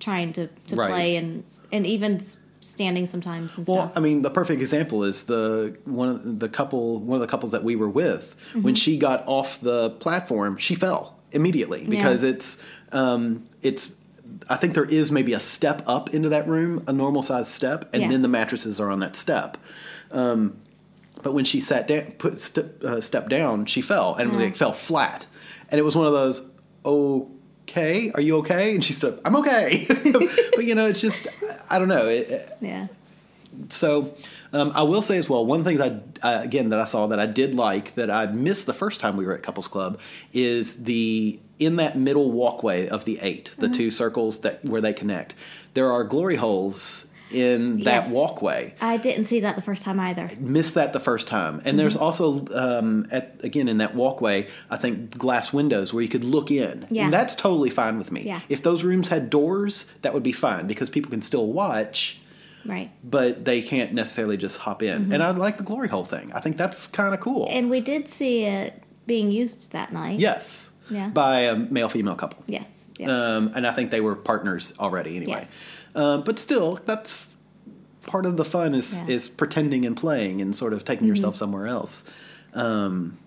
trying 0.00 0.32
to 0.34 0.48
to 0.66 0.76
Right. 0.76 0.88
play 0.90 1.16
and 1.16 1.44
and 1.70 1.86
even 1.86 2.20
standing 2.62 3.06
sometimes 3.06 3.56
Well, 3.56 3.64
stuff. 3.64 3.92
I 3.96 4.00
mean, 4.00 4.22
the 4.22 4.30
perfect 4.30 4.60
example 4.60 5.04
is 5.04 5.24
the 5.24 5.76
one 5.84 6.08
of 6.08 6.38
the 6.40 6.48
couple, 6.48 7.00
one 7.00 7.16
of 7.16 7.20
the 7.20 7.30
couples 7.30 7.52
that 7.52 7.64
we 7.64 7.76
were 7.76 7.88
with. 7.88 8.34
Mm-hmm. 8.50 8.62
When 8.62 8.74
she 8.74 8.96
got 8.98 9.24
off 9.26 9.60
the 9.60 9.90
platform, 9.90 10.56
she 10.56 10.74
fell 10.74 11.18
immediately 11.32 11.84
because 11.86 12.22
it's 12.22 12.62
um, 12.92 13.44
it's. 13.62 13.92
I 14.48 14.56
think 14.56 14.74
there 14.74 14.84
is 14.86 15.12
maybe 15.12 15.34
a 15.34 15.40
step 15.40 15.82
up 15.86 16.14
into 16.14 16.30
that 16.30 16.48
room, 16.48 16.84
a 16.86 16.92
normal 16.92 17.22
size 17.22 17.48
step, 17.52 17.90
and 17.92 18.02
Yeah. 18.02 18.08
then 18.08 18.22
the 18.22 18.28
mattresses 18.28 18.80
are 18.80 18.90
on 18.90 19.00
that 19.00 19.14
step. 19.14 19.58
Um, 20.10 20.56
but 21.22 21.34
when 21.34 21.44
she 21.44 21.60
sat 21.60 21.86
down, 21.86 22.12
put 22.12 22.40
step, 22.40 22.82
uh, 22.82 23.00
step 23.00 23.28
down, 23.28 23.66
she 23.66 23.80
fell 23.82 24.14
and 24.14 24.32
Yeah. 24.40 24.50
fell 24.52 24.72
flat, 24.72 25.26
and 25.68 25.78
it 25.78 25.82
was 25.82 25.96
one 25.96 26.06
of 26.06 26.12
those. 26.12 26.40
Okay, 27.62 28.10
are 28.12 28.20
you 28.20 28.38
okay? 28.38 28.74
And 28.74 28.84
she 28.84 28.92
stood. 28.92 29.20
I'm 29.24 29.36
okay, 29.36 29.86
but 29.88 30.64
you 30.64 30.74
know, 30.74 30.86
it's 30.86 31.00
just 31.00 31.28
I 31.70 31.78
don't 31.78 31.88
know. 31.88 32.08
It, 32.08 32.56
yeah. 32.60 32.88
so 33.68 34.14
um, 34.52 34.72
I 34.74 34.82
will 34.82 35.02
say 35.02 35.16
as 35.16 35.30
well, 35.30 35.46
one 35.46 35.64
thing 35.64 35.78
that 35.78 36.02
I, 36.22 36.34
uh, 36.34 36.42
again 36.42 36.70
that 36.70 36.80
I 36.80 36.84
saw 36.84 37.06
that 37.06 37.20
I 37.20 37.26
did 37.26 37.54
like 37.54 37.94
that 37.94 38.10
I 38.10 38.26
missed 38.26 38.66
the 38.66 38.74
first 38.74 39.00
time 39.00 39.16
we 39.16 39.24
were 39.24 39.34
at 39.34 39.42
Couples 39.42 39.68
Club 39.68 40.00
is 40.32 40.84
the 40.84 41.38
in 41.58 41.76
that 41.76 41.96
middle 41.96 42.32
walkway 42.32 42.88
of 42.88 43.04
the 43.04 43.20
8 43.20 43.54
the 43.58 43.68
two 43.68 43.92
circles 43.92 44.40
that 44.40 44.64
where 44.64 44.80
they 44.80 44.92
connect. 44.92 45.34
There 45.74 45.92
are 45.92 46.02
glory 46.02 46.36
holes 46.36 47.06
in 47.32 47.78
that 47.78 48.04
Yes. 48.04 48.12
walkway. 48.12 48.74
I 48.80 48.96
didn't 48.96 49.24
see 49.24 49.40
that 49.40 49.56
the 49.56 49.62
first 49.62 49.84
time 49.84 49.98
either. 50.00 50.28
Missed 50.38 50.74
that 50.74 50.92
the 50.92 51.00
first 51.00 51.28
time, 51.28 51.60
and 51.64 51.78
there's 51.78 51.94
Mm-hmm. 51.94 52.02
also 52.04 52.46
um, 52.54 53.06
at 53.10 53.36
again 53.42 53.68
in 53.68 53.78
that 53.78 53.94
walkway, 53.94 54.48
I 54.70 54.76
think 54.76 55.16
glass 55.18 55.52
windows 55.52 55.92
where 55.92 56.02
you 56.02 56.08
could 56.08 56.24
look 56.24 56.50
in. 56.50 56.86
Yeah. 56.90 57.04
And 57.04 57.12
that's 57.12 57.34
totally 57.34 57.70
fine 57.70 57.98
with 57.98 58.12
me. 58.12 58.22
Yeah. 58.22 58.40
If 58.48 58.62
those 58.62 58.84
rooms 58.84 59.08
had 59.08 59.30
doors, 59.30 59.86
that 60.02 60.14
would 60.14 60.22
be 60.22 60.32
fine 60.32 60.66
because 60.66 60.90
people 60.90 61.10
can 61.10 61.22
still 61.22 61.46
watch 61.46 62.18
Right. 62.64 62.90
but 63.02 63.44
they 63.44 63.60
can't 63.60 63.92
necessarily 63.92 64.36
just 64.36 64.58
hop 64.58 64.82
in. 64.84 65.02
Mm-hmm. 65.02 65.12
And 65.12 65.22
I 65.22 65.30
like 65.32 65.56
the 65.56 65.64
glory 65.64 65.88
hole 65.88 66.04
thing. 66.04 66.30
I 66.32 66.40
think 66.40 66.56
that's 66.56 66.86
kind 66.86 67.12
of 67.12 67.18
cool. 67.20 67.48
And 67.50 67.68
we 67.70 67.80
did 67.80 68.06
see 68.06 68.44
it 68.44 68.80
being 69.06 69.32
used 69.32 69.72
that 69.72 69.92
night. 69.92 70.20
yes. 70.20 70.68
Yeah. 70.90 71.08
By 71.08 71.40
a 71.42 71.56
male 71.56 71.88
female 71.88 72.16
couple. 72.16 72.42
Yes. 72.46 72.90
Yes. 72.98 73.08
Um, 73.08 73.52
and 73.54 73.66
I 73.66 73.72
think 73.72 73.90
they 73.90 74.00
were 74.00 74.14
partners 74.14 74.74
already 74.78 75.16
anyway. 75.16 75.38
Yes. 75.38 75.70
Um, 75.94 76.22
but 76.24 76.38
still, 76.38 76.80
that's 76.86 77.36
part 78.06 78.26
of 78.26 78.36
the 78.36 78.44
fun 78.44 78.74
is 78.74 78.92
Yeah. 78.92 79.00
Mm-hmm. 79.00 79.10
is 79.10 79.28
pretending 79.30 79.84
and 79.86 79.96
playing 79.96 80.40
and 80.40 80.54
sort 80.56 80.72
of 80.72 80.84
taking 80.84 81.06
yourself 81.06 81.36
somewhere 81.36 81.66
else. 81.66 82.04
Um, 82.54 83.18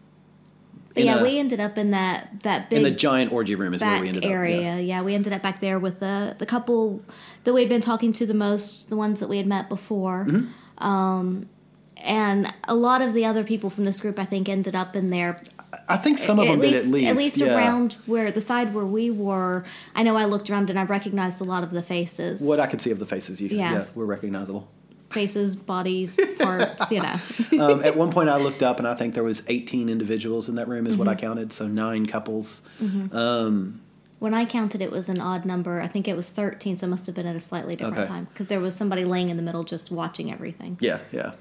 yeah, 0.96 1.20
a- 1.20 1.24
we 1.24 1.38
ended 1.40 1.60
up 1.60 1.78
in 1.78 1.92
that 1.92 2.42
that 2.44 2.70
big 2.70 2.78
in 2.78 2.84
the 2.84 2.92
giant 2.92 3.32
orgy 3.34 3.56
room 3.56 3.74
is 3.74 3.82
where 3.82 4.02
we 4.02 4.08
ended 4.08 4.26
area. 4.26 4.58
up. 4.58 4.64
Yeah. 4.64 4.78
Yeah. 4.80 5.02
we 5.04 5.14
ended 5.14 5.34
up 5.34 5.42
back 5.42 5.60
there 5.62 5.78
with 5.80 6.00
the 6.00 6.36
the 6.40 6.46
couple 6.46 7.02
that 7.44 7.54
we 7.54 7.62
had 7.62 7.70
been 7.70 7.82
talking 7.82 8.14
to 8.14 8.26
the 8.26 8.34
most, 8.34 8.90
the 8.90 8.96
ones 8.96 9.20
that 9.20 9.28
we 9.30 9.38
had 9.38 9.48
met 9.48 9.68
before. 9.70 10.26
Mm-hmm. 10.26 10.86
Um, 10.88 11.50
and 11.98 12.54
a 12.68 12.76
lot 12.76 13.02
of 13.02 13.14
the 13.14 13.26
other 13.26 13.44
people 13.44 13.70
from 13.70 13.86
this 13.86 14.00
group, 14.02 14.20
I 14.20 14.26
think, 14.26 14.48
ended 14.50 14.76
up 14.76 14.96
in 14.96 15.10
there. 15.10 15.40
I 15.88 15.98
think 15.98 16.18
some 16.18 16.40
of 16.40 16.46
them 16.48 16.56
at 16.56 16.62
least, 16.62 16.74
did 16.82 16.88
at 16.88 16.94
least. 16.94 17.08
at 17.12 17.16
least 17.18 17.38
yeah. 17.38 17.56
around 17.56 17.94
where 18.08 18.32
the 18.32 18.42
side 18.42 18.74
where 18.74 18.86
we 18.86 19.12
were. 19.12 19.64
I 19.94 20.02
know 20.04 20.18
I 20.18 20.26
looked 20.26 20.50
around 20.50 20.70
and 20.72 20.80
I 20.80 20.84
recognized 20.84 21.42
a 21.42 21.44
lot 21.44 21.64
of 21.64 21.70
the 21.72 21.84
faces. 21.84 22.42
what 22.42 22.60
I 22.60 22.66
could 22.68 22.82
see 22.82 22.92
of 22.92 23.00
the 23.00 23.06
faces. 23.06 23.40
You, 23.40 23.50
Yes. 23.50 23.94
yeah, 23.96 24.00
were 24.00 24.08
recognizable. 24.08 24.68
faces, 25.12 25.56
bodies, 25.56 26.18
parts. 26.40 26.92
You 26.92 27.02
know. 27.04 27.16
um, 27.64 27.84
at 27.84 27.96
one 27.96 28.12
point, 28.12 28.30
I 28.30 28.38
looked 28.38 28.64
up 28.64 28.80
and 28.80 28.88
I 28.88 28.96
think 28.96 29.14
there 29.14 29.24
was 29.24 29.44
18 29.48 29.88
individuals 29.90 30.50
in 30.50 30.56
that 30.56 30.68
room, 30.68 30.88
is 30.88 30.98
what 30.98 31.08
Mm-hmm. 31.08 31.18
I 31.18 31.22
counted. 31.22 31.54
So 31.54 31.68
nine 31.68 32.06
couples. 32.08 32.64
Um, 33.12 33.80
When 34.20 34.34
I 34.34 34.46
counted, 34.46 34.82
it 34.82 34.90
was 34.92 35.08
an 35.10 35.22
odd 35.22 35.46
number. 35.46 35.82
I 35.82 35.88
think 35.88 36.08
it 36.08 36.16
was 36.18 36.30
13, 36.30 36.78
so 36.78 36.88
it 36.88 36.90
must 36.90 37.06
have 37.06 37.14
been 37.16 37.28
at 37.28 37.36
a 37.36 37.40
slightly 37.40 37.76
different 37.76 38.00
Okay. 38.00 38.08
time 38.08 38.26
because 38.26 38.48
there 38.48 38.60
was 38.60 38.76
somebody 38.76 39.06
laying 39.06 39.30
in 39.30 39.38
the 39.38 39.44
middle 39.44 39.64
just 39.64 39.92
watching 39.92 40.32
everything. 40.32 40.78
yeah, 40.82 41.00
yeah. 41.12 41.34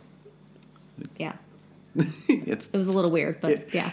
Yeah. 1.18 1.32
It 2.28 2.68
was 2.72 2.86
a 2.88 2.92
little 2.92 3.10
weird, 3.10 3.40
but 3.40 3.72
yeah. 3.74 3.90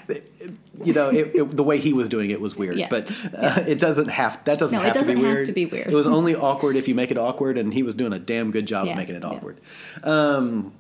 you 0.83 0.93
know 0.93 1.09
it, 1.09 1.31
it, 1.35 1.51
the 1.51 1.63
way 1.63 1.77
he 1.77 1.93
was 1.93 2.09
doing 2.09 2.31
it 2.31 2.41
was 2.41 2.55
weird 2.55 2.77
Yes, 2.77 2.89
but 2.89 3.11
uh, 3.37 3.63
it 3.67 3.79
doesn't 3.79 4.07
have 4.07 4.43
that 4.45 4.57
doesn't 4.59 4.77
No, 4.79 4.85
it 4.87 4.93
doesn't 4.93 5.15
to 5.15 5.21
be 5.21 5.27
have 5.27 5.35
weird 5.35 5.45
to 5.47 5.51
be 5.51 5.65
weird. 5.65 5.87
it 5.87 5.93
was 5.95 6.07
only 6.07 6.35
awkward 6.35 6.75
if 6.75 6.87
you 6.87 6.95
make 6.95 7.11
it 7.11 7.17
awkward 7.17 7.57
and 7.57 7.73
he 7.73 7.83
was 7.83 7.95
doing 7.95 8.13
a 8.13 8.19
damn 8.19 8.51
good 8.51 8.65
job 8.65 8.85
Yes, 8.87 8.93
of 8.93 8.97
making 8.97 9.15
it 9.15 9.23
yeah. 9.23 9.29
awkward 9.29 9.61
um, 10.03 10.73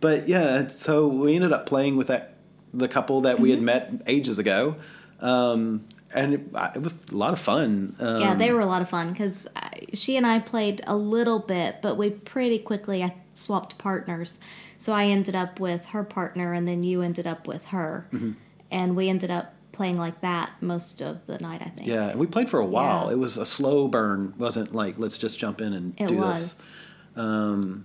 but 0.00 0.28
yeah 0.28 0.66
so 0.68 1.06
we 1.08 1.34
ended 1.36 1.52
up 1.52 1.66
playing 1.66 1.96
with 1.96 2.06
that 2.08 2.34
the 2.72 2.88
couple 2.88 3.20
that 3.22 3.38
we 3.40 3.50
had 3.50 3.58
Mm-hmm. 3.58 3.64
met 3.66 3.92
ages 4.06 4.38
ago 4.38 4.76
um, 5.20 5.84
and 6.14 6.34
it, 6.34 6.40
it 6.74 6.82
was 6.82 6.94
a 7.10 7.14
lot 7.14 7.32
of 7.32 7.40
fun 7.40 7.94
um, 8.00 8.20
Yeah, 8.20 8.34
they 8.34 8.52
were 8.52 8.60
a 8.60 8.66
lot 8.66 8.82
of 8.82 8.88
fun 8.88 9.12
because 9.12 9.48
she 9.92 10.16
and 10.16 10.26
I 10.26 10.38
played 10.38 10.80
a 10.86 10.96
little 10.96 11.38
bit, 11.40 11.76
but 11.82 11.96
we 11.96 12.10
pretty 12.10 12.58
quickly 12.58 13.12
swapped 13.34 13.78
partners. 13.78 14.38
So 14.78 14.92
I 14.92 15.06
ended 15.06 15.34
up 15.34 15.60
with 15.60 15.84
her 15.86 16.04
partner, 16.04 16.52
and 16.52 16.66
then 16.68 16.82
you 16.84 17.02
ended 17.02 17.26
up 17.26 17.46
with 17.46 17.66
her, 17.68 18.06
Mm-hmm. 18.12 18.32
and 18.70 18.96
we 18.96 19.08
ended 19.08 19.30
up 19.30 19.54
playing 19.72 19.98
like 19.98 20.20
that 20.20 20.50
most 20.60 21.00
of 21.02 21.26
the 21.26 21.36
night. 21.38 21.60
I 21.64 21.68
think. 21.70 21.88
yeah 21.88 22.10
and 22.10 22.20
we 22.20 22.26
played 22.26 22.48
for 22.48 22.60
a 22.60 22.64
while 22.66 23.06
Yeah. 23.06 23.14
it 23.14 23.18
was 23.18 23.36
a 23.36 23.44
slow 23.44 23.88
burn 23.88 24.32
wasn't 24.38 24.72
like 24.72 24.94
let's 24.98 25.18
just 25.18 25.36
jump 25.38 25.60
in 25.60 25.72
and 25.72 25.94
it 26.00 26.06
do 26.08 26.16
was. 26.16 26.40
this 26.40 26.72
um, 27.16 27.84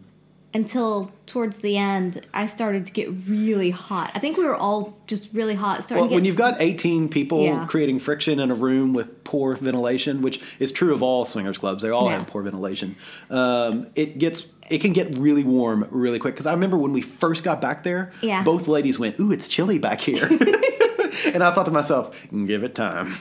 Until 0.54 1.12
towards 1.26 1.58
the 1.60 1.78
end, 1.78 2.26
I 2.34 2.46
started 2.48 2.86
to 2.88 2.92
get 2.92 3.10
really 3.28 3.70
hot. 3.70 4.12
I 4.16 4.20
think 4.20 4.38
we 4.38 4.46
were 4.46 4.56
all 4.56 4.98
just 5.08 5.32
really 5.34 5.54
hot. 5.56 5.84
Starting 5.84 6.02
Well, 6.02 6.10
to 6.10 6.10
get 6.10 6.16
when 6.16 6.26
you've 6.26 6.38
got 6.38 6.60
18 6.62 7.08
people 7.10 7.44
Yeah. 7.44 7.66
creating 7.68 8.00
friction 8.00 8.40
in 8.40 8.50
a 8.52 8.56
room 8.56 8.94
with 8.94 9.24
poor 9.24 9.56
ventilation, 9.56 10.22
which 10.24 10.42
is 10.60 10.72
true 10.72 10.94
of 10.94 11.02
all 11.04 11.24
swingers 11.26 11.58
clubs, 11.60 11.82
they 11.84 11.90
all 11.92 12.06
Yeah. 12.10 12.18
have 12.20 12.28
poor 12.28 12.42
ventilation. 12.44 12.96
Um, 13.30 13.88
it 13.96 14.18
gets 14.18 14.46
it 14.70 14.80
can 14.82 14.94
get 14.94 15.18
really 15.18 15.44
warm 15.44 15.88
really 15.92 16.20
quick. 16.20 16.34
Because 16.36 16.46
I 16.46 16.54
remember 16.54 16.78
when 16.78 16.94
we 16.94 17.02
first 17.02 17.44
got 17.44 17.60
back 17.62 17.84
there, 17.84 18.12
Yeah. 18.22 18.44
both 18.44 18.68
ladies 18.68 19.00
went, 19.00 19.20
"Ooh, 19.20 19.32
it's 19.32 19.48
chilly 19.48 19.80
back 19.80 20.02
here," 20.02 20.26
and 21.34 21.44
I 21.44 21.52
thought 21.54 21.66
to 21.66 21.72
myself, 21.72 22.28
"Give 22.46 22.64
it 22.64 22.76
time." 22.76 23.18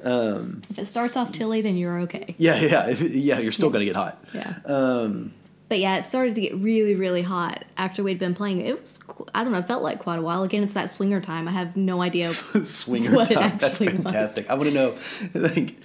if 0.00 0.78
it 0.78 0.86
starts 0.86 1.16
off 1.16 1.32
chilly, 1.32 1.60
then 1.60 1.76
you're 1.76 2.00
okay. 2.00 2.34
Yeah, 2.38 2.60
yeah, 2.60 2.88
if, 2.88 3.00
yeah. 3.02 3.38
You're 3.38 3.52
still 3.52 3.70
going 3.70 3.80
to 3.80 3.86
get 3.86 3.96
hot. 3.96 4.22
Yeah. 4.32 4.54
Um, 4.64 5.32
But 5.68 5.80
yeah, 5.80 5.96
it 5.98 6.04
started 6.04 6.34
to 6.36 6.40
get 6.40 6.54
really, 6.56 6.94
really 6.94 7.22
hot 7.22 7.64
after 7.76 8.02
we'd 8.02 8.18
been 8.18 8.34
playing. 8.34 8.60
It 8.62 8.80
was, 8.80 9.00
I 9.34 9.42
don't 9.44 9.52
know, 9.52 9.58
it 9.58 9.66
felt 9.66 9.82
like 9.82 9.98
quite 9.98 10.18
a 10.18 10.22
while. 10.22 10.42
Again, 10.42 10.62
it's 10.62 10.72
that 10.74 10.88
swinger 10.90 11.20
time. 11.20 11.46
I 11.48 11.50
have 11.52 11.76
no 11.76 12.00
idea. 12.00 12.26
swinger 12.64 13.12
What 13.14 13.30
it 13.30 13.34
time. 13.34 13.58
That's 13.58 13.72
actually 13.72 13.88
was. 13.88 13.96
fantastic. 14.04 14.48
I 14.50 14.54
want 14.54 14.68
to 14.70 14.74
know, 14.74 14.96
like, 15.34 15.76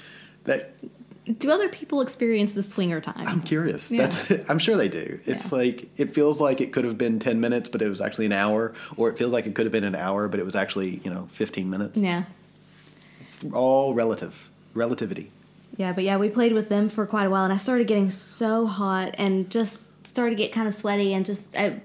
that. 0.45 0.73
Do 1.39 1.51
other 1.51 1.69
people 1.69 2.01
experience 2.01 2.53
the 2.53 2.63
swinger 2.63 2.99
time? 2.99 3.27
I'm 3.27 3.41
curious. 3.41 3.91
Yeah. 3.91 4.07
That's 4.07 4.31
I'm 4.49 4.59
sure 4.59 4.75
they 4.75 4.89
do. 4.89 5.19
It's 5.25 5.51
Yeah. 5.51 5.57
like 5.57 5.89
it 5.97 6.13
feels 6.13 6.41
like 6.41 6.59
it 6.59 6.73
could 6.73 6.83
have 6.83 6.97
been 6.97 7.19
10 7.19 7.39
minutes 7.39 7.69
but 7.69 7.81
it 7.81 7.87
was 7.89 8.01
actually 8.01 8.25
an 8.25 8.33
hour 8.33 8.73
or 8.97 9.09
it 9.09 9.17
feels 9.17 9.31
like 9.31 9.45
it 9.45 9.55
could 9.55 9.65
have 9.65 9.71
been 9.71 9.85
an 9.85 9.95
hour 9.95 10.27
but 10.27 10.39
it 10.39 10.45
was 10.45 10.55
actually, 10.55 10.99
you 11.03 11.09
know, 11.09 11.29
15 11.33 11.69
minutes. 11.69 11.97
yeah. 11.97 12.23
It's 13.21 13.39
all 13.53 13.93
relative. 13.93 14.49
Relativity. 14.73 15.31
Yeah, 15.77 15.93
but 15.93 16.03
yeah, 16.03 16.17
we 16.17 16.29
played 16.29 16.51
with 16.53 16.67
them 16.69 16.89
for 16.89 17.05
quite 17.05 17.23
a 17.25 17.29
while, 17.29 17.45
and 17.45 17.53
I 17.53 17.57
started 17.57 17.87
getting 17.87 18.09
so 18.09 18.67
hot 18.67 19.15
and 19.17 19.49
just 19.49 20.05
started 20.05 20.31
to 20.31 20.43
get 20.43 20.51
kind 20.51 20.67
of 20.67 20.73
sweaty 20.73 21.13
and 21.13 21.25
just 21.25 21.55
I, 21.55 21.79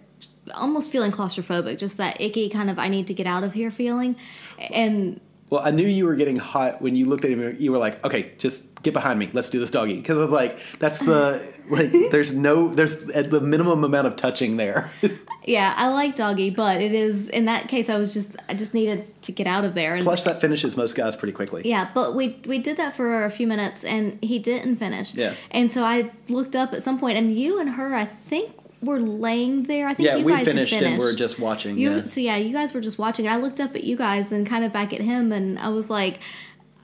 almost 0.54 0.90
feeling 0.92 1.12
claustrophobic. 1.12 1.78
Just 1.78 1.96
that 1.98 2.20
icky 2.20 2.48
kind 2.50 2.68
of 2.70 2.78
I 2.78 2.88
need 2.88 3.06
to 3.06 3.14
get 3.14 3.26
out 3.26 3.44
of 3.44 3.52
here 3.54 3.70
feeling. 3.70 4.16
And 4.58 5.20
Well, 5.50 5.62
I 5.64 5.70
knew 5.70 5.86
you 5.86 6.04
were 6.04 6.14
getting 6.14 6.36
hot 6.36 6.82
when 6.82 6.94
you 6.94 7.06
looked 7.06 7.24
at 7.24 7.30
him. 7.30 7.56
You 7.58 7.72
were 7.72 7.78
like, 7.78 8.04
"Okay, 8.04 8.32
just 8.38 8.64
get 8.82 8.92
behind 8.92 9.18
me. 9.18 9.30
Let's 9.32 9.48
do 9.48 9.58
this 9.58 9.70
doggy." 9.70 9.96
Because 9.96 10.18
I 10.18 10.20
was 10.20 10.30
like, 10.30 10.58
"That's 10.78 10.98
the 10.98 11.42
like." 11.70 11.90
There's 12.10 12.32
no. 12.32 12.68
There's 12.68 13.10
at 13.10 13.30
the 13.30 13.40
minimum 13.40 13.84
amount 13.84 14.06
of 14.06 14.16
touching 14.16 14.58
there. 14.58 14.90
yeah, 15.44 15.74
I 15.76 15.88
like 15.88 16.14
doggy, 16.16 16.50
but 16.50 16.80
it 16.80 16.92
is 16.92 17.28
in 17.30 17.46
that 17.46 17.68
case 17.68 17.88
I 17.88 17.96
was 17.96 18.12
just 18.12 18.36
I 18.48 18.54
just 18.54 18.74
needed 18.74 19.06
to 19.22 19.32
get 19.32 19.46
out 19.46 19.64
of 19.64 19.74
there. 19.74 19.94
And 19.94 20.04
Plus, 20.04 20.24
that 20.24 20.40
finishes 20.40 20.76
most 20.76 20.94
guys 20.94 21.16
pretty 21.16 21.32
quickly. 21.32 21.62
Yeah, 21.64 21.88
but 21.94 22.14
we 22.14 22.40
we 22.46 22.58
did 22.58 22.76
that 22.76 22.94
for 22.94 23.24
a 23.24 23.30
few 23.30 23.46
minutes 23.46 23.84
and 23.84 24.18
he 24.22 24.38
didn't 24.38 24.76
finish. 24.76 25.14
Yeah. 25.14 25.34
And 25.50 25.72
so 25.72 25.84
I 25.84 26.10
looked 26.28 26.54
up 26.54 26.72
at 26.74 26.82
some 26.82 27.00
point 27.00 27.16
and 27.16 27.34
you 27.34 27.58
and 27.58 27.70
her 27.70 27.94
I 27.94 28.04
think 28.04 28.52
were 28.82 29.00
laying 29.00 29.64
there. 29.64 29.88
I 29.88 29.94
think 29.94 30.06
Yeah, 30.06 30.16
you 30.16 30.24
we 30.24 30.32
guys 30.32 30.46
had 30.46 30.54
finished 30.54 30.74
and 30.74 30.98
we're 30.98 31.14
just 31.14 31.38
watching. 31.38 31.78
You, 31.78 31.90
yeah. 31.90 32.04
So 32.04 32.20
yeah, 32.20 32.36
you 32.36 32.52
guys 32.52 32.72
were 32.72 32.80
just 32.80 32.98
watching. 32.98 33.28
I 33.28 33.36
looked 33.36 33.60
up 33.60 33.74
at 33.74 33.84
you 33.84 33.96
guys 33.96 34.32
and 34.32 34.46
kind 34.46 34.64
of 34.64 34.72
back 34.72 34.92
at 34.92 35.00
him, 35.00 35.32
and 35.32 35.58
I 35.58 35.68
was 35.68 35.90
like, 35.90 36.20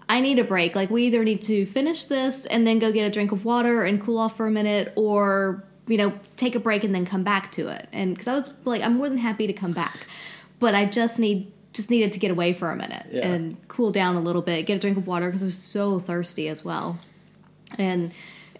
I 0.09 0.21
need 0.21 0.39
a 0.39 0.45
break. 0.45 0.75
Like 0.75 0.91
we 0.91 1.07
either 1.07 1.23
need 1.25 1.43
to 1.43 1.67
finish 1.67 2.05
this 2.05 2.47
and 2.47 2.67
then 2.67 2.79
go 2.79 2.93
get 2.93 3.05
a 3.07 3.11
drink 3.11 3.33
of 3.33 3.45
water 3.45 3.85
and 3.85 4.01
cool 4.01 4.19
off 4.19 4.37
for 4.37 4.47
a 4.47 4.51
minute, 4.51 4.93
or 4.97 5.65
you 5.87 5.97
know 5.97 6.13
take 6.37 6.55
a 6.55 6.61
break 6.61 6.83
and 6.85 6.95
then 6.95 7.07
come 7.07 7.23
back 7.23 7.53
to 7.53 7.69
it. 7.69 7.89
And 7.93 8.15
because 8.15 8.29
I 8.29 8.35
was 8.35 8.51
like, 8.65 8.83
I'm 8.83 8.97
more 8.97 9.09
than 9.09 9.19
happy 9.19 9.47
to 9.47 9.53
come 9.53 9.73
back, 9.73 10.07
but 10.59 10.75
I 10.75 10.87
just 10.87 11.19
need 11.19 11.51
just 11.73 11.91
needed 11.91 12.13
to 12.13 12.19
get 12.19 12.31
away 12.31 12.53
for 12.53 12.71
a 12.71 12.77
minute 12.77 13.07
Yeah. 13.11 13.27
and 13.27 13.57
cool 13.69 13.91
down 13.91 14.15
a 14.15 14.21
little 14.21 14.43
bit, 14.43 14.65
get 14.67 14.77
a 14.77 14.79
drink 14.79 14.97
of 14.97 15.07
water 15.09 15.27
because 15.27 15.43
I 15.43 15.47
was 15.47 15.59
so 15.59 15.99
thirsty 15.99 16.49
as 16.49 16.65
well, 16.65 16.99
and. 17.79 18.13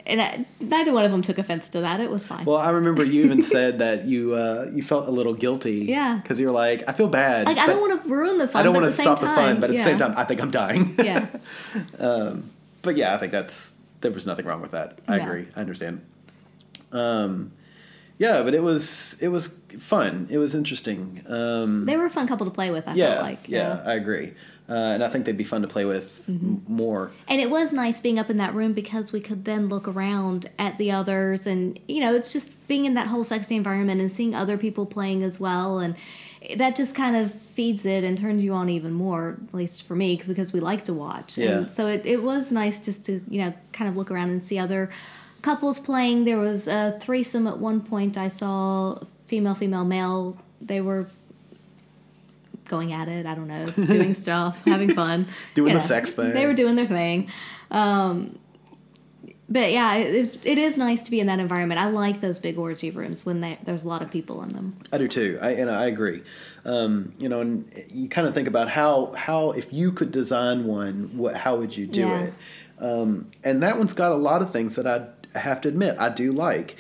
And 0.07 0.21
I, 0.21 0.45
neither 0.61 0.93
one 0.93 1.05
of 1.05 1.11
them 1.11 1.23
took 1.23 1.39
offense 1.39 1.71
to 1.71 1.81
that. 1.81 1.99
It 1.99 2.11
was 2.11 2.27
fine. 2.27 2.45
Well, 2.45 2.59
I 2.59 2.71
remember 2.71 3.05
you 3.05 3.25
even 3.25 3.43
said 3.57 3.79
that 3.79 4.05
you 4.05 4.35
uh, 4.35 4.71
you 4.73 4.83
felt 4.83 5.09
a 5.09 5.11
little 5.11 5.33
guilty. 5.33 5.87
Yeah. 5.87 6.17
Because 6.23 6.39
you 6.39 6.47
were 6.47 6.53
like, 6.53 6.85
I 6.87 6.93
feel 6.93 7.09
bad. 7.09 7.47
like 7.47 7.57
I 7.57 7.67
don't 7.67 7.81
want 7.81 8.03
to 8.03 8.09
ruin 8.09 8.37
the 8.39 8.47
fun. 8.47 8.61
I 8.61 8.63
don't 8.65 8.75
want 8.75 8.87
to 8.87 8.93
stop 8.93 9.21
the 9.21 9.27
fun, 9.27 9.61
but 9.61 9.71
at 9.71 9.77
yeah. 9.77 9.83
the 9.83 9.91
same 9.91 9.99
time, 9.99 10.15
I 10.17 10.25
think 10.25 10.41
I'm 10.43 10.51
dying. 10.51 10.95
yeah. 11.03 11.27
um, 11.99 12.51
but 12.83 12.97
yeah, 12.97 13.15
I 13.15 13.19
think 13.19 13.33
that's 13.33 13.75
there 14.03 14.11
was 14.11 14.27
nothing 14.27 14.45
wrong 14.45 14.61
with 14.61 14.73
that. 14.73 14.99
I 15.09 15.17
No. 15.17 15.25
agree. 15.25 15.47
I 15.57 15.61
understand. 15.61 16.03
Um, 16.93 17.53
yeah, 18.19 18.43
but 18.43 18.55
it 18.55 18.63
was 18.63 19.17
it 19.21 19.29
was 19.29 19.49
fun. 19.79 20.29
It 20.31 20.39
was 20.39 20.55
interesting. 20.55 21.23
Um, 21.29 21.85
They 21.87 21.97
were 21.97 22.07
a 22.07 22.11
fun 22.11 22.27
couple 22.29 22.47
to 22.47 22.53
play 22.53 22.71
with. 22.71 22.87
I 22.89 22.95
yeah, 22.95 23.09
felt 23.15 23.23
like 23.23 23.49
yeah, 23.49 23.83
I 23.85 23.95
agree. 23.95 24.33
Uh, 24.67 24.73
and 24.73 25.05
I 25.05 25.11
think 25.11 25.27
they'd 25.27 25.37
be 25.37 25.45
fun 25.45 25.61
to 25.63 25.69
play 25.69 25.85
with 25.85 26.27
Mm-hmm. 26.27 26.47
m- 26.47 26.63
more. 26.69 27.11
And 27.29 27.41
it 27.41 27.51
was 27.51 27.73
nice 27.75 28.01
being 28.01 28.19
up 28.19 28.31
in 28.31 28.39
that 28.39 28.55
room 28.55 28.73
because 28.73 29.13
we 29.13 29.21
could 29.21 29.45
then 29.45 29.69
look 29.69 29.87
around 29.87 30.47
at 30.59 30.79
the 30.79 30.91
others, 30.93 31.47
and 31.47 31.79
you 31.89 32.01
know, 32.01 32.15
it's 32.15 32.33
just 32.33 32.67
being 32.69 32.85
in 32.87 32.95
that 32.95 33.09
whole 33.09 33.25
sexy 33.25 33.57
environment 33.57 34.01
and 34.01 34.11
seeing 34.15 34.35
other 34.35 34.57
people 34.57 34.87
playing 34.87 35.23
as 35.23 35.39
well, 35.39 35.81
and 35.81 35.95
that 36.57 36.77
just 36.77 36.95
kind 36.95 37.17
of 37.17 37.33
feeds 37.33 37.85
it 37.87 38.05
and 38.05 38.17
turns 38.19 38.45
you 38.45 38.53
on 38.55 38.69
even 38.69 38.93
more. 38.93 39.39
At 39.49 39.55
least 39.55 39.83
for 39.83 39.97
me, 39.97 40.23
because 40.27 40.53
we 40.53 40.61
like 40.61 40.85
to 40.85 40.95
watch. 40.95 41.37
Yeah. 41.37 41.59
And 41.59 41.71
so 41.73 41.87
it, 41.89 42.07
it 42.07 42.23
was 42.23 42.53
nice 42.53 42.83
just 42.85 43.05
to 43.07 43.21
you 43.29 43.43
know 43.43 43.53
kind 43.73 43.89
of 43.91 43.97
look 43.97 44.11
around 44.11 44.31
and 44.31 44.43
see 44.43 44.59
other 44.59 44.89
couples 45.45 45.79
playing. 45.79 46.25
There 46.25 46.39
was 46.39 46.67
a 46.67 46.99
threesome 47.01 47.47
at 47.47 47.59
one 47.59 47.83
point. 47.83 48.17
I 48.17 48.29
saw 48.29 48.99
female, 49.27 49.55
female, 49.55 49.85
male. 49.85 50.39
They 50.61 50.81
were 50.81 51.07
going 52.67 52.93
at 52.95 53.09
it. 53.09 53.27
I 53.27 53.35
don't 53.35 53.47
know, 53.49 53.67
doing 53.87 54.15
stuff, 54.15 54.65
having 54.65 54.95
fun, 54.95 55.27
Doing 55.55 55.75
you 55.75 55.79
the 55.79 55.85
sex 55.85 56.13
thing. 56.13 56.33
They 56.33 56.47
were 56.47 56.55
doing 56.55 56.77
their 56.77 56.87
thing. 56.87 57.29
Um, 57.71 58.39
but 59.47 59.71
yeah, 59.71 59.97
it, 59.97 60.47
it 60.47 60.57
is 60.57 60.79
nice 60.79 61.03
to 61.03 61.11
be 61.11 61.21
in 61.21 61.27
that 61.27 61.39
environment. 61.39 61.79
I 61.79 61.91
like 61.91 62.23
those 62.23 62.39
big 62.39 62.57
orgy 62.59 62.91
rooms 62.91 63.27
when 63.27 63.43
they, 63.43 63.59
there's 63.65 63.85
a 63.85 63.89
lot 63.89 64.01
of 64.01 64.11
people 64.11 64.43
in 64.43 64.49
them. 64.49 64.75
I 64.91 64.97
do 64.97 65.07
too. 65.07 65.39
I 65.43 65.51
and 65.51 65.71
I 65.71 65.85
agree. 65.87 66.23
Um, 66.65 67.13
you 67.19 67.29
know, 67.29 67.41
and 67.41 67.71
you 67.91 68.09
kind 68.09 68.27
of 68.27 68.33
think 68.35 68.49
about 68.49 68.71
how 68.71 69.13
how 69.13 69.51
if 69.51 69.71
you 69.71 69.93
could 69.93 70.11
design 70.11 70.65
one, 70.65 71.11
what 71.19 71.37
how 71.37 71.57
would 71.57 71.77
you 71.77 71.87
do 71.87 72.01
Yeah. 72.01 72.23
it? 72.23 72.33
Um, 72.79 73.31
and 73.45 73.63
that 73.63 73.77
one's 73.77 73.93
got 73.93 74.11
a 74.13 74.17
lot 74.17 74.41
of 74.41 74.51
things 74.51 74.77
that 74.77 74.87
I 74.87 75.09
have 75.39 75.61
to 75.63 75.69
admit 75.69 75.97
I 75.99 76.09
do 76.09 76.33
like, 76.33 76.77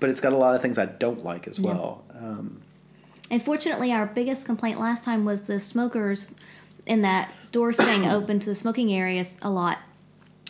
but 0.00 0.10
it's 0.10 0.20
got 0.20 0.32
a 0.32 0.36
lot 0.36 0.54
of 0.54 0.62
things 0.62 0.78
I 0.78 0.86
don't 0.86 1.24
like 1.24 1.46
as 1.48 1.58
well. 1.60 2.04
Um, 2.14 2.60
And 3.30 3.42
fortunately, 3.42 3.92
our 3.92 4.06
biggest 4.06 4.46
complaint 4.46 4.78
last 4.78 5.04
time 5.04 5.24
was 5.24 5.42
the 5.42 5.58
smokers 5.60 6.32
in 6.86 7.02
that 7.02 7.30
door 7.52 7.72
staying 7.72 8.06
open 8.16 8.38
to 8.40 8.46
the 8.46 8.54
smoking 8.54 8.92
areas 8.92 9.38
a 9.42 9.50
lot. 9.50 9.78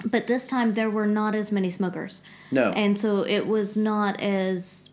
But 0.05 0.27
this 0.27 0.47
time 0.47 0.75
there 0.75 0.91
were 0.91 1.07
not 1.07 1.35
as 1.35 1.51
many 1.51 1.71
smokers. 1.71 2.21
No. 2.51 2.71
And 2.73 2.99
so 2.99 3.25
it 3.25 3.47
was 3.47 3.77
not 3.77 4.21
as 4.21 4.91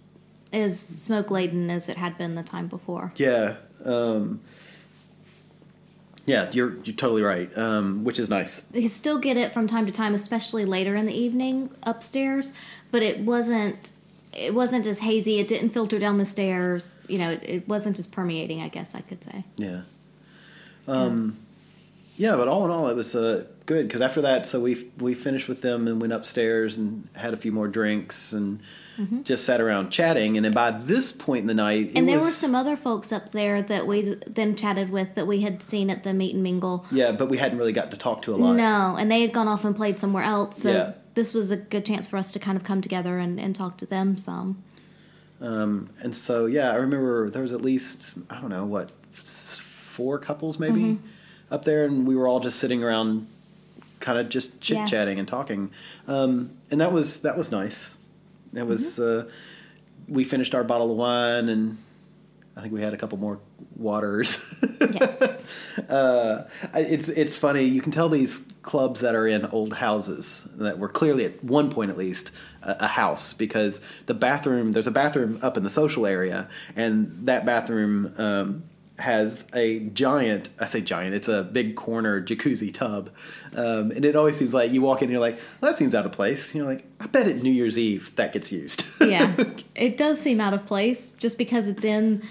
as 0.54 0.80
smoke 0.80 1.32
laden 1.32 1.70
as 1.72 1.90
it 1.90 1.98
had 1.98 2.18
been 2.18 2.36
the 2.36 2.44
time 2.44 2.68
before. 2.68 3.12
yeah. 3.16 3.56
Um, 3.84 4.40
yeah, 6.26 6.50
you're 6.52 6.76
you're 6.84 6.96
totally 6.96 7.22
right. 7.22 7.56
Um, 7.58 8.04
which 8.04 8.20
is 8.20 8.30
nice. 8.30 8.64
You 8.74 8.88
still 8.88 9.18
get 9.18 9.38
it 9.38 9.52
from 9.52 9.68
time 9.68 9.86
to 9.86 9.92
time, 9.92 10.14
especially 10.14 10.66
later 10.66 10.96
in 10.96 11.06
the 11.06 11.14
evening 11.14 11.70
upstairs, 11.84 12.54
but 12.92 13.04
it 13.04 13.20
wasn't 13.20 13.92
it 14.32 14.54
wasn't 14.54 14.88
as 14.88 15.00
hazy. 15.00 15.40
It 15.40 15.48
didn't 15.48 15.70
filter 15.70 16.00
down 16.00 16.18
the 16.18 16.26
stairs. 16.26 17.02
You 17.08 17.18
know, 17.18 17.32
it, 17.32 17.44
it 17.44 17.68
wasn't 17.68 18.00
as 18.00 18.08
permeating. 18.08 18.62
I 18.62 18.70
guess 18.70 18.96
I 18.96 19.02
could 19.02 19.24
say. 19.24 19.44
Yeah. 19.58 19.82
Um, 20.88 21.38
yeah, 21.38 21.43
but 22.18 22.48
all 22.48 22.66
in 22.66 22.72
all, 22.72 22.88
it 22.90 22.96
was 22.96 23.16
uh, 23.16 23.46
good 23.66 23.88
because 23.88 24.02
after 24.02 24.22
that, 24.22 24.46
so 24.46 24.60
we 24.60 24.90
we 25.00 25.14
finished 25.14 25.48
with 25.48 25.62
them 25.62 25.88
and 25.88 26.00
went 26.00 26.14
upstairs 26.14 26.78
and 26.78 27.08
had 27.16 27.34
a 27.34 27.38
few 27.38 27.52
more 27.52 27.68
drinks 27.68 28.34
and 28.34 28.62
mm-hmm. 28.98 29.24
just 29.24 29.46
sat 29.46 29.60
around 29.60 29.90
chatting. 29.90 30.38
And 30.38 30.46
then 30.46 30.54
by 30.54 30.72
this 30.72 31.12
point 31.12 31.42
in 31.42 31.48
the 31.48 31.54
night, 31.54 31.88
it 31.88 31.98
And 31.98 32.08
there 32.08 32.18
was, 32.18 32.28
were 32.28 32.32
some 32.32 32.56
other 32.56 32.78
folks 32.78 33.12
up 33.12 33.32
there 33.32 33.62
that 33.64 33.88
we 33.88 34.16
then 34.28 34.56
chatted 34.56 34.90
with 34.90 35.16
that 35.16 35.26
we 35.26 35.42
had 35.42 35.64
seen 35.64 35.90
at 35.90 36.04
the 36.04 36.14
meet 36.14 36.34
and 36.34 36.44
mingle. 36.44 36.86
yeah, 36.92 37.12
but 37.12 37.30
we 37.30 37.38
hadn't 37.38 37.58
really 37.58 37.74
got 37.74 37.92
to 37.92 37.98
talk 37.98 38.22
to 38.24 38.36
a 38.36 38.38
lot. 38.38 38.56
No, 38.56 38.96
and 38.96 39.10
they 39.10 39.22
had 39.22 39.34
gone 39.34 39.48
off 39.48 39.66
and 39.66 39.76
played 39.76 40.00
somewhere 40.00 40.24
else. 40.24 40.62
So 40.62 40.72
Yeah. 40.72 40.92
this 41.16 41.34
was 41.34 41.52
a 41.52 41.58
good 41.58 41.86
chance 41.86 42.08
for 42.08 42.18
us 42.18 42.32
to 42.34 42.40
kind 42.40 42.58
of 42.58 42.64
come 42.64 42.82
together 42.82 43.18
and, 43.18 43.40
and 43.40 43.56
talk 43.56 43.78
to 43.78 43.86
them 43.86 44.18
some. 44.18 44.64
Um, 45.42 45.90
and 46.02 46.16
so 46.16 46.46
yeah, 46.46 46.72
I 46.72 46.76
remember 46.76 47.30
there 47.30 47.42
was 47.42 47.54
at 47.54 47.62
least 47.62 48.14
I 48.30 48.40
don't 48.40 48.50
know 48.50 48.66
what 48.66 48.92
four 49.14 50.18
couples 50.18 50.58
maybe 50.58 50.82
mm-hmm. 50.82 51.06
Up 51.54 51.64
there, 51.64 51.86
and 51.86 52.06
we 52.08 52.16
were 52.16 52.28
all 52.28 52.40
just 52.40 52.60
sitting 52.60 52.84
around, 52.84 53.28
kind 54.00 54.18
of 54.20 54.28
just 54.30 54.60
chit 54.60 54.78
Yeah. 54.78 54.86
chatting 54.88 55.20
and 55.20 55.28
talking, 55.28 55.72
um, 56.08 56.50
and 56.72 56.82
that 56.82 56.92
was 56.92 57.22
that 57.22 57.38
was 57.38 57.52
nice. 57.52 58.00
That 58.54 58.66
was 58.68 59.00
uh, 59.00 59.30
we 60.10 60.24
finished 60.24 60.54
our 60.56 60.64
bottle 60.64 60.92
of 60.92 60.98
wine, 60.98 61.48
and 61.50 61.78
I 62.58 62.62
think 62.62 62.74
we 62.74 62.82
had 62.82 62.94
a 62.94 62.98
couple 62.98 63.18
more 63.20 63.40
waters. 63.78 64.44
Yes. 64.94 65.22
uh, 65.90 66.48
it's 66.76 67.08
it's 67.10 67.36
funny. 67.36 67.64
You 67.64 67.82
can 67.82 67.92
tell 67.92 68.10
these 68.10 68.42
clubs 68.62 69.00
that 69.00 69.16
are 69.16 69.26
in 69.28 69.46
old 69.48 69.74
houses 69.74 70.48
that 70.58 70.78
were 70.78 70.90
clearly 70.90 71.26
at 71.26 71.44
one 71.44 71.72
point 71.72 71.90
at 71.90 71.98
least 71.98 72.32
a, 72.62 72.76
a 72.82 72.88
house 72.88 73.34
because 73.34 73.82
the 74.06 74.14
bathroom 74.14 74.72
there's 74.72 74.86
a 74.88 74.92
bathroom 74.92 75.40
up 75.42 75.58
in 75.58 75.64
the 75.64 75.70
social 75.70 76.06
area 76.06 76.48
and 76.76 77.26
that 77.28 77.46
bathroom 77.46 78.14
um, 78.18 78.64
has 79.04 79.44
a 79.54 79.80
giant 79.80 80.50
I 80.60 80.66
say 80.66 80.82
giant 80.82 81.14
it's 81.14 81.28
a 81.28 81.44
big 81.44 81.76
corner 81.76 82.22
jacuzzi 82.22 82.74
tub 82.74 83.10
um, 83.56 83.92
and 83.92 84.04
it 84.04 84.16
always 84.16 84.36
seems 84.36 84.54
like 84.54 84.72
you 84.72 84.82
walk 84.82 85.02
in 85.02 85.06
and 85.06 85.12
you're 85.12 85.22
like 85.22 85.40
well, 85.62 85.72
that 85.72 85.78
seems 85.78 85.94
out 85.96 86.06
of 86.06 86.12
place 86.12 86.54
you're 86.56 86.66
like 86.66 86.86
I 87.00 87.08
bet 87.08 87.28
at 87.28 87.38
New 87.38 87.52
Year's 87.52 87.78
Eve 87.78 88.16
that 88.16 88.34
gets 88.34 88.52
used 88.52 88.84
yeah, 89.02 89.36
it 89.76 89.98
does 89.98 90.20
seem 90.20 90.40
out 90.42 90.54
of 90.54 90.66
place 90.66 91.12
just 91.12 91.38
because 91.38 91.68
it's 91.68 91.84
in 91.84 92.24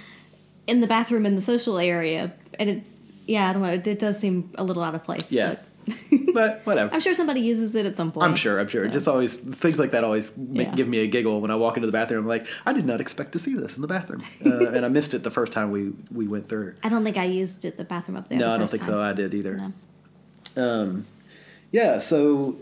in 0.66 0.80
the 0.80 0.86
bathroom 0.86 1.26
in 1.26 1.34
the 1.34 1.40
social 1.40 1.78
area, 1.78 2.32
and 2.58 2.70
it's 2.70 2.96
yeah, 3.26 3.48
I 3.48 3.52
don't 3.52 3.62
know. 3.62 3.72
It, 3.72 3.86
it 3.86 3.98
does 3.98 4.18
seem 4.18 4.50
a 4.56 4.64
little 4.64 4.82
out 4.82 4.94
of 4.94 5.04
place. 5.04 5.30
yeah 5.30 5.50
but 5.50 5.64
but 6.34 6.60
whatever 6.64 6.92
I'm 6.94 7.00
sure 7.00 7.14
somebody 7.14 7.40
uses 7.40 7.74
it 7.74 7.86
at 7.86 7.96
some 7.96 8.12
point. 8.12 8.24
I'm 8.24 8.34
sure. 8.36 8.60
I'm 8.60 8.68
sure. 8.68 8.86
Just 8.88 9.08
always 9.08 9.36
things 9.36 9.78
like 9.78 9.90
that 9.92 10.04
always 10.04 10.30
make, 10.36 10.68
Yeah. 10.68 10.74
give 10.74 10.88
me 10.88 10.98
a 11.00 11.06
giggle 11.06 11.40
when 11.40 11.50
I 11.50 11.56
walk 11.56 11.76
into 11.76 11.86
the 11.86 11.92
bathroom. 11.92 12.20
I'm 12.24 12.28
like, 12.28 12.46
I 12.66 12.72
did 12.72 12.86
not 12.86 13.00
expect 13.00 13.32
to 13.32 13.38
see 13.38 13.54
this 13.54 13.74
in 13.76 13.82
the 13.82 13.88
bathroom, 13.88 14.22
uh, 14.46 14.66
and 14.70 14.84
I 14.84 14.88
missed 14.88 15.14
it 15.14 15.22
the 15.22 15.30
first 15.30 15.52
time 15.52 15.70
we 15.70 15.92
we 16.10 16.28
went 16.28 16.48
through. 16.48 16.74
I 16.84 16.88
don't 16.88 17.04
think 17.04 17.16
I 17.16 17.24
used 17.24 17.64
it 17.64 17.76
the 17.76 17.84
bathroom 17.84 18.16
up 18.16 18.28
there. 18.28 18.38
No, 18.38 18.46
the 18.48 18.52
I 18.54 18.58
don't 18.58 18.70
think 18.70 18.82
time. 18.82 18.90
so. 18.92 19.00
I 19.00 19.12
did 19.12 19.34
either. 19.34 19.72
No. 20.56 20.62
Um, 20.64 21.06
yeah. 21.70 21.98
So 21.98 22.56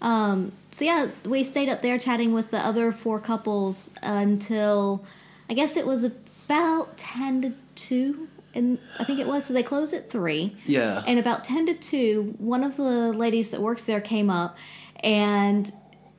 Um. 0.00 0.52
So 0.72 0.84
yeah, 0.84 1.08
we 1.24 1.44
stayed 1.44 1.68
up 1.68 1.82
there 1.82 1.98
chatting 1.98 2.32
with 2.34 2.50
the 2.50 2.58
other 2.58 2.90
four 2.92 3.20
couples 3.20 3.92
until 4.02 5.04
I 5.48 5.54
guess 5.54 5.76
it 5.76 5.86
was 5.86 6.04
about 6.04 6.96
ten 6.98 7.42
to 7.42 7.52
two, 7.76 8.28
and 8.54 8.78
I 8.98 9.04
think 9.04 9.20
it 9.20 9.26
was. 9.26 9.44
So 9.44 9.54
they 9.54 9.62
closed 9.62 9.92
at 9.94 10.10
three. 10.10 10.56
Yeah. 10.66 11.02
And 11.06 11.18
about 11.18 11.44
ten 11.44 11.66
to 11.66 11.74
two, 11.74 12.34
one 12.38 12.64
of 12.64 12.76
the 12.76 13.12
ladies 13.12 13.50
that 13.50 13.60
works 13.60 13.84
there 13.84 14.00
came 14.00 14.30
up, 14.30 14.56
and 15.02 15.70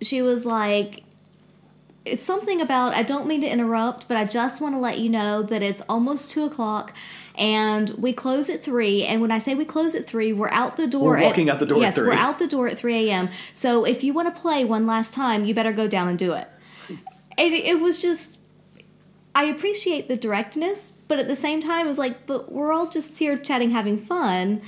she 0.02 0.22
was 0.22 0.46
like. 0.46 1.02
It's 2.08 2.22
something 2.22 2.62
about 2.62 2.94
I 2.94 3.02
don't 3.02 3.26
mean 3.26 3.42
to 3.42 3.48
interrupt, 3.48 4.08
but 4.08 4.16
I 4.16 4.26
just 4.26 4.62
want 4.62 4.76
to 4.76 4.80
let 4.80 5.00
you 5.00 5.10
know 5.10 5.42
that 5.42 5.64
it's 5.64 5.82
almost 5.90 6.30
two 6.30 6.46
o'clock, 6.46 6.94
and 7.34 7.90
we 7.98 8.14
close 8.14 8.48
at 8.48 8.62
three. 8.62 9.04
And 9.04 9.22
when 9.22 9.32
I 9.32 9.40
say 9.40 9.56
we 9.56 9.66
close 9.66 9.96
at 9.96 10.06
three, 10.06 10.32
we're 10.32 10.52
out 10.52 10.78
the 10.78 10.86
door. 10.86 11.18
We're 11.18 11.24
walking 11.24 11.50
out 11.50 11.58
the 11.58 11.66
door 11.66 11.80
at 11.80 11.82
Yes, 11.82 11.98
we're 11.98 12.14
out 12.14 12.38
the 12.38 12.46
door 12.46 12.68
at 12.68 12.78
three 12.78 13.10
a.m. 13.10 13.30
So 13.56 13.86
if 13.86 14.04
you 14.04 14.14
want 14.14 14.28
to 14.36 14.40
play 14.40 14.64
one 14.64 14.86
last 14.86 15.16
time, 15.16 15.46
you 15.46 15.56
better 15.56 15.74
go 15.74 15.88
down 15.88 16.08
and 16.08 16.20
do 16.20 16.34
it. 16.34 16.48
And 16.90 17.00
it, 17.56 17.66
it 17.66 17.80
was 17.80 18.04
just, 18.04 18.38
I 19.36 19.44
appreciate 19.46 20.08
the 20.08 20.16
directness, 20.16 20.94
but 21.10 21.20
at 21.20 21.28
the 21.28 21.36
same 21.36 21.62
time, 21.62 21.86
it 21.86 21.90
was 21.90 22.00
like, 22.00 22.26
but 22.26 22.52
we're 22.52 22.72
all 22.72 22.88
just 22.88 23.18
here 23.18 23.38
chatting, 23.38 23.72
having 23.72 23.98
fun. 23.98 24.62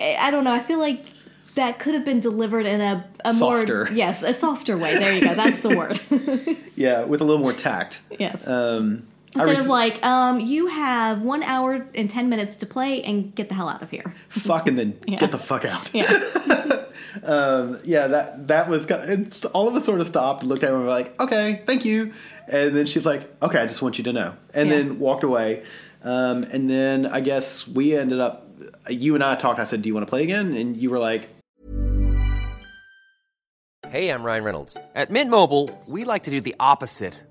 I 0.00 0.30
don't 0.30 0.44
know. 0.44 0.52
I 0.52 0.60
feel 0.60 0.78
like 0.78 1.04
that 1.56 1.78
could 1.78 1.92
have 1.92 2.04
been 2.04 2.20
delivered 2.20 2.64
in 2.64 2.80
a, 2.80 3.06
a 3.24 3.34
Softer. 3.34 3.84
more 3.84 3.92
yes, 3.92 4.22
a 4.22 4.32
softer 4.32 4.78
way. 4.78 4.98
There 4.98 5.12
you 5.12 5.20
go. 5.20 5.34
That's 5.34 5.60
the 5.60 5.76
word. 5.76 6.00
yeah, 6.74 7.04
with 7.04 7.20
a 7.20 7.24
little 7.24 7.42
more 7.42 7.52
tact. 7.52 8.00
yes. 8.18 8.48
Um, 8.48 9.06
Instead 9.34 9.50
rec- 9.50 9.58
of 9.60 9.66
like, 9.68 10.04
um, 10.04 10.40
you 10.40 10.66
have 10.66 11.22
one 11.22 11.42
hour 11.42 11.86
and 11.94 12.10
ten 12.10 12.28
minutes 12.28 12.56
to 12.56 12.66
play 12.66 13.02
and 13.02 13.34
get 13.34 13.48
the 13.48 13.54
hell 13.54 13.68
out 13.68 13.80
of 13.82 13.90
here. 13.90 14.12
fuck 14.28 14.66
and 14.68 14.78
then 14.78 14.98
Yeah. 15.06 15.18
get 15.18 15.30
the 15.30 15.38
fuck 15.38 15.64
out. 15.64 15.90
Yeah. 15.94 16.10
yeah, 17.84 18.06
that 18.08 18.48
that 18.48 18.68
was 18.68 18.86
kind 18.86 19.26
of, 19.26 19.46
all 19.54 19.68
of 19.68 19.74
us 19.76 19.84
sort 19.84 20.00
of 20.00 20.06
stopped 20.06 20.42
looked 20.42 20.62
at 20.64 20.70
her 20.70 20.74
and 20.76 20.84
were 20.84 20.90
like, 20.90 21.20
okay, 21.20 21.62
thank 21.66 21.84
you. 21.84 22.12
And 22.48 22.74
then 22.74 22.86
she 22.86 22.98
was 22.98 23.06
like, 23.06 23.30
okay, 23.42 23.58
I 23.60 23.66
just 23.66 23.82
want 23.82 23.98
you 23.98 24.04
to 24.04 24.12
know. 24.12 24.34
And 24.54 24.68
Yeah. 24.68 24.76
then 24.78 24.98
walked 24.98 25.22
away. 25.24 25.62
Um, 26.02 26.42
and 26.44 26.68
then 26.68 27.06
I 27.06 27.20
guess 27.20 27.68
we 27.68 27.96
ended 27.96 28.18
up, 28.20 28.48
you 28.88 29.14
and 29.14 29.22
I 29.22 29.36
talked. 29.36 29.60
I 29.60 29.64
said, 29.64 29.82
do 29.82 29.88
you 29.88 29.94
want 29.94 30.06
to 30.06 30.10
play 30.10 30.22
again? 30.24 30.54
And 30.54 30.76
you 30.76 30.90
were 30.90 30.98
like, 30.98 31.28
Hey, 33.88 34.10
I'm 34.10 34.22
Ryan 34.22 34.44
Reynolds. 34.44 34.76
At 34.94 35.10
Mint 35.10 35.30
Mobile, 35.30 35.68
we 35.86 36.04
like 36.04 36.22
to 36.24 36.30
do 36.30 36.40
the 36.40 36.54
opposite 36.60 37.14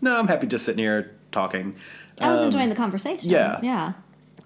No, 0.00 0.16
I'm 0.18 0.28
happy 0.28 0.46
just 0.46 0.64
sitting 0.64 0.78
here 0.82 1.14
talking. 1.32 1.76
I 2.20 2.30
was 2.30 2.42
enjoying 2.42 2.68
the 2.68 2.74
conversation. 2.74 3.28
Um, 3.28 3.32
yeah. 3.34 3.60
Yeah. 3.62 3.92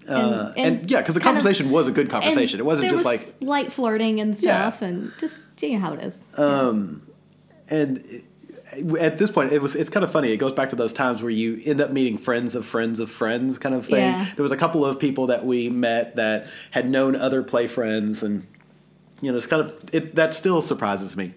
Uh, 0.07 0.51
and, 0.57 0.91
yeah, 0.91 0.99
because 0.99 1.15
the 1.15 1.21
kind 1.21 1.37
of- 1.37 1.43
conversation 1.43 1.71
was 1.71 1.87
a 1.87 1.91
good 1.91 2.09
conversation. 2.09 2.59
It 2.59 2.65
wasn't 2.65 2.89
there 2.89 2.91
just 2.91 3.05
was 3.05 3.37
like, 3.41 3.47
light 3.47 3.71
flirting 3.71 4.19
and 4.19 4.35
Yeah. 4.41 4.69
stuff, 4.69 4.81
and 4.81 5.11
just 5.19 5.35
you 5.61 5.73
know 5.73 5.79
how 5.79 5.93
it 5.93 6.01
is. 6.03 6.25
and 7.69 8.23
at 8.99 9.17
this 9.19 9.29
point 9.31 9.53
it 9.53 9.61
was 9.61 9.75
it's 9.75 9.89
kind 9.89 10.03
of 10.03 10.11
funny 10.11 10.31
it 10.31 10.37
goes 10.37 10.51
back 10.51 10.69
to 10.69 10.75
those 10.75 10.91
times 10.93 11.21
where 11.21 11.29
you 11.29 11.61
end 11.63 11.79
up 11.79 11.91
meeting 11.91 12.17
friends 12.17 12.55
of 12.55 12.65
friends 12.65 12.99
of 12.99 13.09
friends 13.09 13.57
kind 13.59 13.75
of 13.75 13.85
thing 13.85 13.97
Yeah. 13.97 14.25
there 14.35 14.43
was 14.43 14.51
a 14.51 14.57
couple 14.57 14.83
of 14.83 14.99
people 14.99 15.27
that 15.27 15.45
we 15.45 15.69
met 15.69 16.15
that 16.15 16.47
had 16.71 16.89
known 16.89 17.15
other 17.15 17.43
play 17.43 17.67
friends 17.67 18.23
and 18.23 18.45
you 19.21 19.31
know 19.31 19.37
it's 19.37 19.45
kind 19.47 19.61
of 19.61 19.73
it 19.93 20.15
that 20.15 20.33
still 20.33 20.61
surprises 20.61 21.15
me 21.15 21.33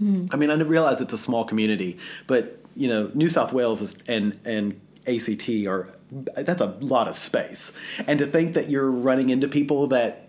i 0.00 0.04
mean 0.36 0.50
i 0.50 0.54
didn't 0.56 0.68
realize 0.68 1.00
it's 1.02 1.12
a 1.12 1.18
small 1.18 1.44
community 1.44 1.98
but 2.26 2.58
you 2.78 2.88
know 2.88 3.10
new 3.14 3.28
south 3.28 3.52
wales 3.52 3.82
is, 3.82 3.96
and 4.06 4.38
and 4.44 4.80
ACT 5.06 5.48
are 5.66 5.88
that's 6.36 6.62
a 6.62 6.66
lot 6.80 7.06
of 7.08 7.16
space 7.18 7.70
and 8.06 8.18
to 8.18 8.26
think 8.26 8.54
that 8.54 8.70
you're 8.70 8.90
running 8.90 9.28
into 9.30 9.46
people 9.48 9.88
that 9.88 10.28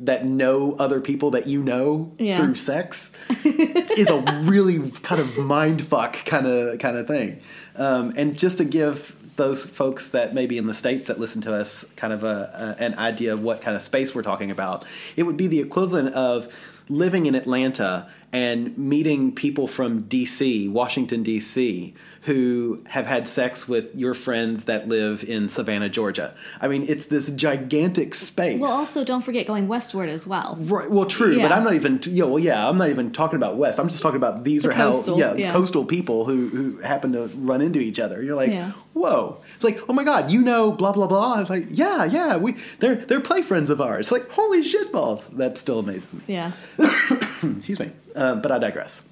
that 0.00 0.24
know 0.26 0.74
other 0.78 1.00
people 1.00 1.30
that 1.32 1.46
you 1.46 1.62
know 1.62 2.12
Yeah. 2.18 2.38
through 2.38 2.54
sex 2.56 3.12
is 3.44 4.08
a 4.10 4.18
really 4.44 4.90
kind 5.02 5.20
of 5.20 5.36
mind 5.38 5.82
fuck 5.86 6.24
kind 6.24 6.46
of 6.46 6.78
kind 6.78 6.96
of 6.96 7.06
thing. 7.06 7.40
Um, 7.76 8.12
and 8.16 8.36
just 8.36 8.58
to 8.58 8.64
give 8.64 9.14
those 9.36 9.64
folks 9.64 10.08
that 10.10 10.34
maybe 10.34 10.58
in 10.58 10.66
the 10.66 10.74
states 10.74 11.06
that 11.06 11.20
listen 11.20 11.40
to 11.42 11.54
us 11.54 11.84
kind 11.94 12.12
of 12.12 12.24
a, 12.24 12.76
a, 12.78 12.82
an 12.82 12.94
idea 12.98 13.32
of 13.32 13.40
what 13.40 13.60
kind 13.60 13.76
of 13.76 13.82
space 13.82 14.12
we're 14.14 14.22
talking 14.22 14.50
about, 14.50 14.84
it 15.16 15.22
would 15.22 15.36
be 15.36 15.46
the 15.46 15.60
equivalent 15.60 16.12
of 16.14 16.52
living 16.88 17.26
in 17.26 17.36
Atlanta 17.36 18.08
and 18.32 18.76
meeting 18.76 19.34
people 19.34 19.66
from 19.66 20.02
DC, 20.04 20.70
Washington 20.70 21.24
DC, 21.24 21.94
who 22.22 22.84
have 22.88 23.06
had 23.06 23.26
sex 23.26 23.66
with 23.66 23.94
your 23.94 24.12
friends 24.12 24.64
that 24.64 24.86
live 24.86 25.24
in 25.24 25.48
Savannah, 25.48 25.88
Georgia. 25.88 26.34
I 26.60 26.68
mean, 26.68 26.84
it's 26.88 27.06
this 27.06 27.30
gigantic 27.30 28.14
space. 28.14 28.60
Well, 28.60 28.70
also 28.70 29.02
don't 29.02 29.22
forget 29.22 29.46
going 29.46 29.66
westward 29.66 30.10
as 30.10 30.26
well. 30.26 30.56
Right. 30.60 30.90
Well, 30.90 31.06
true, 31.06 31.40
but 31.40 31.52
I'm 31.52 31.64
not 31.64 31.72
even. 31.74 32.00
Yeah. 32.04 32.24
Well, 32.24 32.38
yeah. 32.38 32.68
I'm 32.68 32.76
not 32.76 32.90
even 32.90 33.12
talking 33.12 33.36
about 33.36 33.56
West. 33.56 33.78
I'm 33.80 33.88
just 33.88 34.02
talking 34.02 34.18
about 34.18 34.44
these 34.44 34.62
The 34.62 34.70
are 34.70 34.72
how 34.72 34.92
coastal, 34.92 35.18
yeah, 35.18 35.34
yeah. 35.34 35.52
coastal 35.52 35.84
people 35.86 36.24
who 36.26 36.48
who 36.48 36.78
happen 36.78 37.12
to 37.12 37.28
run 37.36 37.62
into 37.62 37.78
each 37.78 37.98
other. 37.98 38.22
You're 38.22 38.36
like, 38.36 38.50
Yeah. 38.50 38.72
whoa. 38.92 39.38
It's 39.54 39.64
like, 39.64 39.80
oh 39.88 39.92
my 39.94 40.04
god, 40.04 40.30
you 40.30 40.42
know, 40.42 40.70
blah 40.70 40.92
blah 40.92 41.06
blah. 41.06 41.34
I 41.36 41.40
was 41.40 41.48
like, 41.50 41.66
yeah, 41.70 42.04
yeah. 42.04 42.36
We 42.36 42.56
they're 42.80 42.96
they're 42.96 43.20
play 43.20 43.40
friends 43.40 43.70
of 43.70 43.80
ours. 43.80 44.12
Like, 44.12 44.28
holy 44.28 44.62
shit 44.62 44.92
balls. 44.92 45.28
That 45.30 45.56
still 45.56 45.78
amazes 45.78 46.12
me. 46.12 46.20
Yeah. 46.26 46.52
Excuse 47.56 47.78
me. 47.80 47.90
Um, 48.14 48.40
but 48.40 48.50
I 48.50 48.58
digress. 48.58 49.06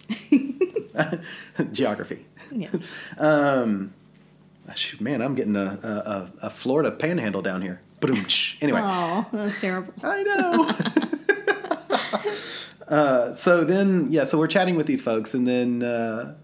Geography. 1.72 2.26
Yes. 2.52 2.76
Um, 3.18 3.92
shoot, 4.74 5.00
man, 5.00 5.22
I'm 5.22 5.34
getting 5.34 5.56
a, 5.56 5.64
a, 6.40 6.46
a, 6.46 6.50
Florida 6.50 6.90
panhandle 6.90 7.40
down 7.42 7.62
here. 7.62 7.80
Anyway. 8.60 8.80
Oh, 8.84 9.26
that 9.32 9.42
was 9.44 9.60
terrible. 9.60 9.94
I 10.02 10.22
know. 10.24 10.74
uh, 12.88 13.34
so 13.34 13.64
then, 13.64 14.08
yeah, 14.10 14.24
so 14.24 14.38
we're 14.38 14.48
chatting 14.48 14.74
with 14.76 14.86
these 14.86 15.02
folks, 15.02 15.34
and 15.34 15.46
then 15.46 15.82
uh, 15.82 16.34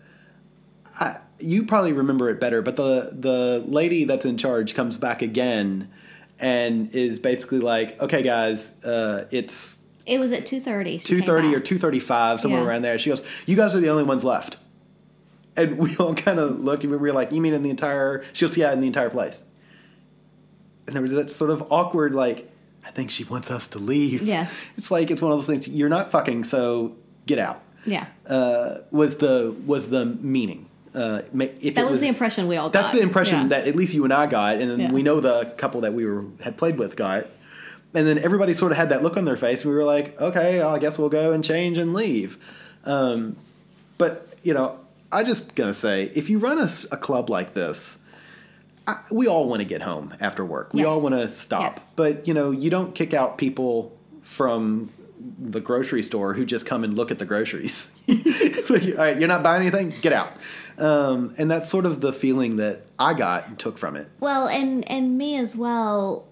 I, 0.98 1.18
you 1.40 1.64
probably 1.64 1.92
remember 1.92 2.30
it 2.30 2.40
better, 2.40 2.62
but 2.62 2.76
the 2.76 3.10
the 3.12 3.64
lady 3.66 4.04
that's 4.04 4.24
in 4.24 4.38
charge 4.38 4.74
comes 4.74 4.96
back 4.96 5.20
again 5.20 5.90
and 6.38 6.94
is 6.94 7.18
basically 7.18 7.58
like, 7.58 8.00
"Okay, 8.00 8.22
guys, 8.22 8.82
uh, 8.84 9.24
it's 9.30 9.78
It 10.06 10.18
was 10.18 10.32
at 10.32 10.46
two 10.46 10.60
thirty. 10.60 10.98
two 10.98 11.20
thirty 11.22 11.54
or 11.54 11.60
two 11.60 11.78
thirty 11.78 12.00
five, 12.00 12.40
somewhere 12.40 12.62
Yeah. 12.62 12.66
around 12.68 12.82
there." 12.82 12.98
She 12.98 13.10
goes, 13.10 13.22
"You 13.46 13.56
guys 13.56 13.74
are 13.76 13.80
the 13.80 13.88
only 13.90 14.04
ones 14.04 14.24
left." 14.24 14.56
And 15.56 15.78
we 15.78 15.96
all 15.96 16.14
kind 16.14 16.38
of 16.38 16.60
look, 16.60 16.82
and 16.82 16.90
we 16.90 16.96
were 16.98 17.12
like, 17.12 17.32
"You 17.32 17.40
mean 17.40 17.54
in 17.54 17.62
the 17.62 17.70
entire?" 17.70 18.24
She 18.32 18.46
goes, 18.46 18.56
"Yeah, 18.56 18.72
in 18.72 18.80
the 18.80 18.86
entire 18.86 19.10
place." 19.10 19.44
And 20.86 20.94
there 20.96 21.02
was 21.02 21.12
that 21.12 21.30
sort 21.30 21.50
of 21.50 21.64
awkward, 21.70 22.14
like, 22.14 22.50
"I 22.84 22.90
think 22.90 23.10
she 23.10 23.24
wants 23.24 23.50
us 23.50 23.68
to 23.68 23.78
leave." 23.78 24.22
Yes. 24.22 24.68
it's 24.76 24.90
like 24.90 25.10
it's 25.10 25.22
one 25.22 25.30
of 25.32 25.38
those 25.38 25.46
things. 25.46 25.68
You're 25.68 25.88
not 25.88 26.10
fucking, 26.10 26.44
so 26.44 26.96
get 27.26 27.38
out. 27.38 27.60
Yeah. 27.86 28.06
Uh, 28.26 28.78
was 28.90 29.16
the 29.18 29.54
was 29.66 29.88
the 29.88 30.06
meaning? 30.06 30.66
Uh, 30.94 31.22
if 31.60 31.74
That 31.74 31.86
it 31.86 31.90
was, 31.90 32.00
the 32.02 32.06
impression 32.06 32.48
we 32.48 32.56
all 32.58 32.68
got. 32.68 32.82
that's 32.82 32.92
the 32.94 33.00
impression 33.00 33.42
Yeah. 33.42 33.48
that 33.48 33.66
at 33.68 33.74
least 33.74 33.94
you 33.94 34.04
and 34.04 34.12
I 34.12 34.26
got, 34.26 34.56
and 34.56 34.70
then 34.70 34.78
Yeah. 34.80 34.92
we 34.92 35.02
know 35.02 35.20
the 35.20 35.46
couple 35.56 35.80
that 35.82 35.94
we 35.94 36.04
were 36.04 36.24
had 36.42 36.56
played 36.58 36.78
with 36.78 36.96
got. 36.96 37.28
And 37.94 38.06
then 38.06 38.18
everybody 38.18 38.54
sort 38.54 38.72
of 38.72 38.78
had 38.78 38.88
that 38.88 39.02
look 39.02 39.16
on 39.16 39.24
their 39.26 39.36
face. 39.36 39.62
and 39.62 39.70
We 39.70 39.76
were 39.76 39.84
like, 39.84 40.18
okay, 40.20 40.58
well, 40.58 40.74
I 40.74 40.78
guess 40.78 40.98
we'll 40.98 41.08
go 41.10 41.32
and 41.32 41.44
change 41.44 41.76
and 41.78 41.92
leave. 41.92 42.38
Um, 42.84 43.36
but 43.98 44.28
you 44.42 44.54
know, 44.54 44.78
I 45.10 45.24
just 45.24 45.54
gonna 45.54 45.74
say, 45.74 46.10
if 46.14 46.30
you 46.30 46.38
run 46.38 46.58
a 46.58 46.96
club 46.96 47.28
like 47.30 47.54
this, 47.54 47.98
I, 48.86 48.98
we 49.10 49.28
all 49.28 49.46
want 49.48 49.60
to 49.60 49.66
get 49.66 49.82
home 49.82 50.14
after 50.20 50.44
work. 50.44 50.72
We 50.72 50.80
Yes. 50.82 50.90
all 50.90 51.02
want 51.02 51.14
to 51.14 51.28
stop. 51.28 51.74
Yes. 51.74 51.94
But 51.96 52.26
you 52.26 52.34
know, 52.34 52.50
you 52.50 52.70
don't 52.70 52.94
kick 52.94 53.12
out 53.14 53.38
people 53.38 53.96
from 54.22 54.90
the 55.38 55.60
grocery 55.60 56.02
store 56.02 56.34
who 56.34 56.44
just 56.44 56.66
come 56.66 56.82
and 56.82 56.94
look 56.94 57.10
at 57.10 57.18
the 57.18 57.24
groceries. 57.26 57.90
Like, 58.70 58.84
all 58.84 58.94
right, 58.94 59.18
you're 59.18 59.28
not 59.28 59.42
buying 59.42 59.60
anything, 59.62 59.92
get 60.00 60.12
out. 60.14 60.32
Um, 60.78 61.34
and 61.36 61.50
that's 61.50 61.68
sort 61.68 61.84
of 61.84 62.00
the 62.00 62.12
feeling 62.12 62.56
that 62.56 62.82
I 62.98 63.12
got 63.12 63.46
and 63.48 63.58
took 63.58 63.76
from 63.76 63.96
it. 63.96 64.08
Well, 64.18 64.48
and 64.48 64.88
and 64.90 65.18
me 65.18 65.36
as 65.36 65.54
well. 65.54 66.26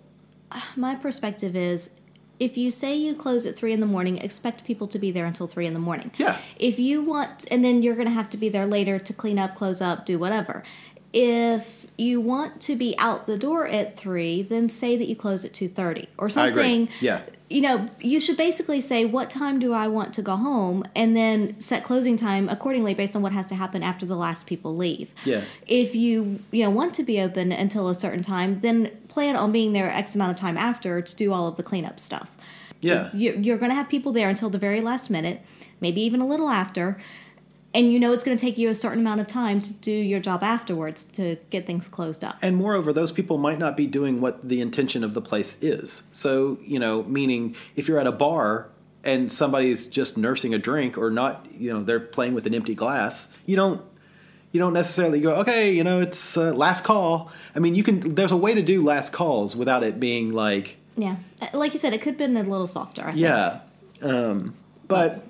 My 0.76 0.94
perspective 0.94 1.57
is, 1.57 2.01
if 2.38 2.57
you 2.57 2.70
say 2.70 2.96
you 2.96 3.14
close 3.14 3.46
at 3.46 3.57
three 3.57 3.72
in 3.72 3.80
the 3.80 3.86
morning, 3.86 4.18
expect 4.18 4.64
people 4.64 4.88
to 4.88 4.98
be 4.98 5.11
there 5.11 5.26
until 5.26 5.46
three 5.46 5.66
in 5.66 5.74
the 5.74 5.80
morning. 5.80 6.11
Yeah. 6.16 6.38
If 6.57 6.78
you 6.78 7.03
want, 7.03 7.46
and 7.51 7.62
then 7.62 7.82
you're 7.82 7.94
going 7.94 8.09
to 8.09 8.14
have 8.14 8.30
to 8.30 8.38
be 8.38 8.48
there 8.48 8.66
later 8.66 8.98
to 8.98 9.12
clean 9.12 9.38
up, 9.38 9.55
close 9.55 9.82
up, 9.82 10.07
do 10.07 10.18
whatever. 10.18 10.62
If 11.12 11.80
you 12.01 12.20
want 12.20 12.61
to 12.62 12.74
be 12.76 12.94
out 12.98 13.26
the 13.26 13.36
door 13.36 13.66
at 13.66 13.96
three, 13.96 14.42
then 14.42 14.68
say 14.68 14.96
that 14.96 15.07
you 15.09 15.14
close 15.16 15.44
at 15.44 15.53
two 15.53 15.68
thirty 15.68 16.09
or 16.18 16.26
I 16.36 16.48
agree. 16.48 16.62
something. 16.62 16.88
Yeah. 17.01 17.20
You 17.48 17.62
know, 17.62 17.86
you 18.01 18.20
should 18.20 18.36
basically 18.36 18.80
say 18.80 19.05
what 19.05 19.28
time 19.28 19.59
do 19.59 19.72
I 19.72 19.88
want 19.88 20.14
to 20.14 20.22
go 20.22 20.36
home, 20.36 20.84
and 20.94 21.16
then 21.16 21.59
set 21.61 21.82
closing 21.82 22.16
time 22.16 22.48
accordingly 22.48 22.94
based 22.94 23.16
on 23.16 23.22
what 23.22 23.32
has 23.32 23.46
to 23.48 23.57
happen 23.57 23.82
after 23.82 24.07
the 24.07 24.14
last 24.16 24.46
people 24.46 24.76
leave 24.76 25.12
Yeah. 25.24 25.42
if 25.66 25.96
you 25.96 26.38
you 26.53 26.62
know 26.62 26.70
want 26.70 26.94
to 26.94 27.03
be 27.03 27.20
open 27.20 27.51
until 27.51 27.88
a 27.88 27.94
certain 27.94 28.22
time, 28.22 28.61
then 28.61 28.90
plan 29.09 29.34
on 29.36 29.51
being 29.53 29.72
there 29.72 29.90
X 29.90 30.14
amount 30.14 30.30
of 30.30 30.36
time 30.36 30.57
after 30.57 31.03
to 31.03 31.16
do 31.16 31.32
all 31.32 31.48
of 31.48 31.57
the 31.57 31.64
cleanup 31.64 31.98
stuff. 31.98 32.30
Yeah. 32.80 33.11
You- 33.12 33.36
You're 33.44 33.59
going 33.59 33.70
to 33.70 33.76
have 33.76 33.88
people 33.88 34.12
there 34.12 34.28
until 34.28 34.48
the 34.48 34.59
very 34.59 34.80
last 34.80 35.11
minute, 35.11 35.42
maybe 35.80 36.01
even 36.03 36.20
a 36.20 36.26
little 36.26 36.48
after, 36.51 36.98
and 37.75 37.93
you 37.93 38.01
know 38.01 38.12
it's 38.12 38.25
going 38.25 38.37
to 38.37 38.41
take 38.41 38.59
you 38.59 38.68
a 38.68 38.75
certain 38.75 38.99
amount 39.01 39.21
of 39.21 39.27
time 39.27 39.61
to 39.62 39.73
do 39.73 39.93
your 39.93 40.21
job 40.21 40.43
afterwards 40.43 41.05
to 41.05 41.37
get 41.51 41.66
things 41.66 41.89
closed 41.89 42.25
up. 42.25 42.37
And 42.43 42.57
moreover, 42.57 42.93
those 42.93 43.12
people 43.12 43.39
might 43.39 43.59
not 43.59 43.77
be 43.77 43.87
doing 43.87 44.21
what 44.21 44.49
the 44.49 44.61
intention 44.61 45.05
of 45.05 45.14
the 45.14 45.21
place 45.21 45.62
is. 45.62 46.03
So, 46.12 46.59
you 46.64 46.79
know, 46.79 47.05
meaning 47.05 47.55
if 47.77 47.87
you're 47.89 47.99
at 48.01 48.07
a 48.07 48.12
bar 48.12 48.68
and 49.05 49.31
somebody's 49.31 49.87
just 49.87 50.16
nursing 50.16 50.53
a 50.53 50.59
drink 50.59 50.99
or 50.99 51.11
not, 51.11 51.47
you 51.53 51.73
know, 51.73 51.83
they're 51.83 52.01
playing 52.01 52.35
with 52.35 52.47
an 52.47 52.55
empty 52.55 52.75
glass, 52.75 53.29
you 53.47 53.57
don't 53.57 53.81
you 54.53 54.59
don't 54.59 54.73
necessarily 54.73 55.21
go, 55.21 55.37
okay, 55.37 55.73
you 55.73 55.85
know, 55.85 56.01
it's 56.01 56.37
uh, 56.37 56.53
last 56.53 56.83
call. 56.83 57.31
I 57.55 57.61
mean, 57.61 57.77
you 57.77 57.85
can 57.85 58.16
there's 58.16 58.33
a 58.33 58.37
way 58.37 58.53
to 58.55 58.62
do 58.62 58.83
last 58.83 59.12
calls 59.12 59.55
without 59.55 59.85
it 59.85 60.01
being 60.01 60.33
like, 60.33 60.77
Yeah, 60.97 61.16
Uh, 61.41 61.47
like 61.55 61.73
you 61.73 61.79
said, 61.79 61.93
it 61.93 61.99
could 62.03 62.14
have 62.14 62.18
been 62.18 62.37
a 62.37 62.43
little 62.43 62.66
softer. 62.66 63.03
I 63.03 63.12
think. 63.12 63.18
yeah. 63.18 63.61
Um, 64.03 64.57
but 64.89 65.25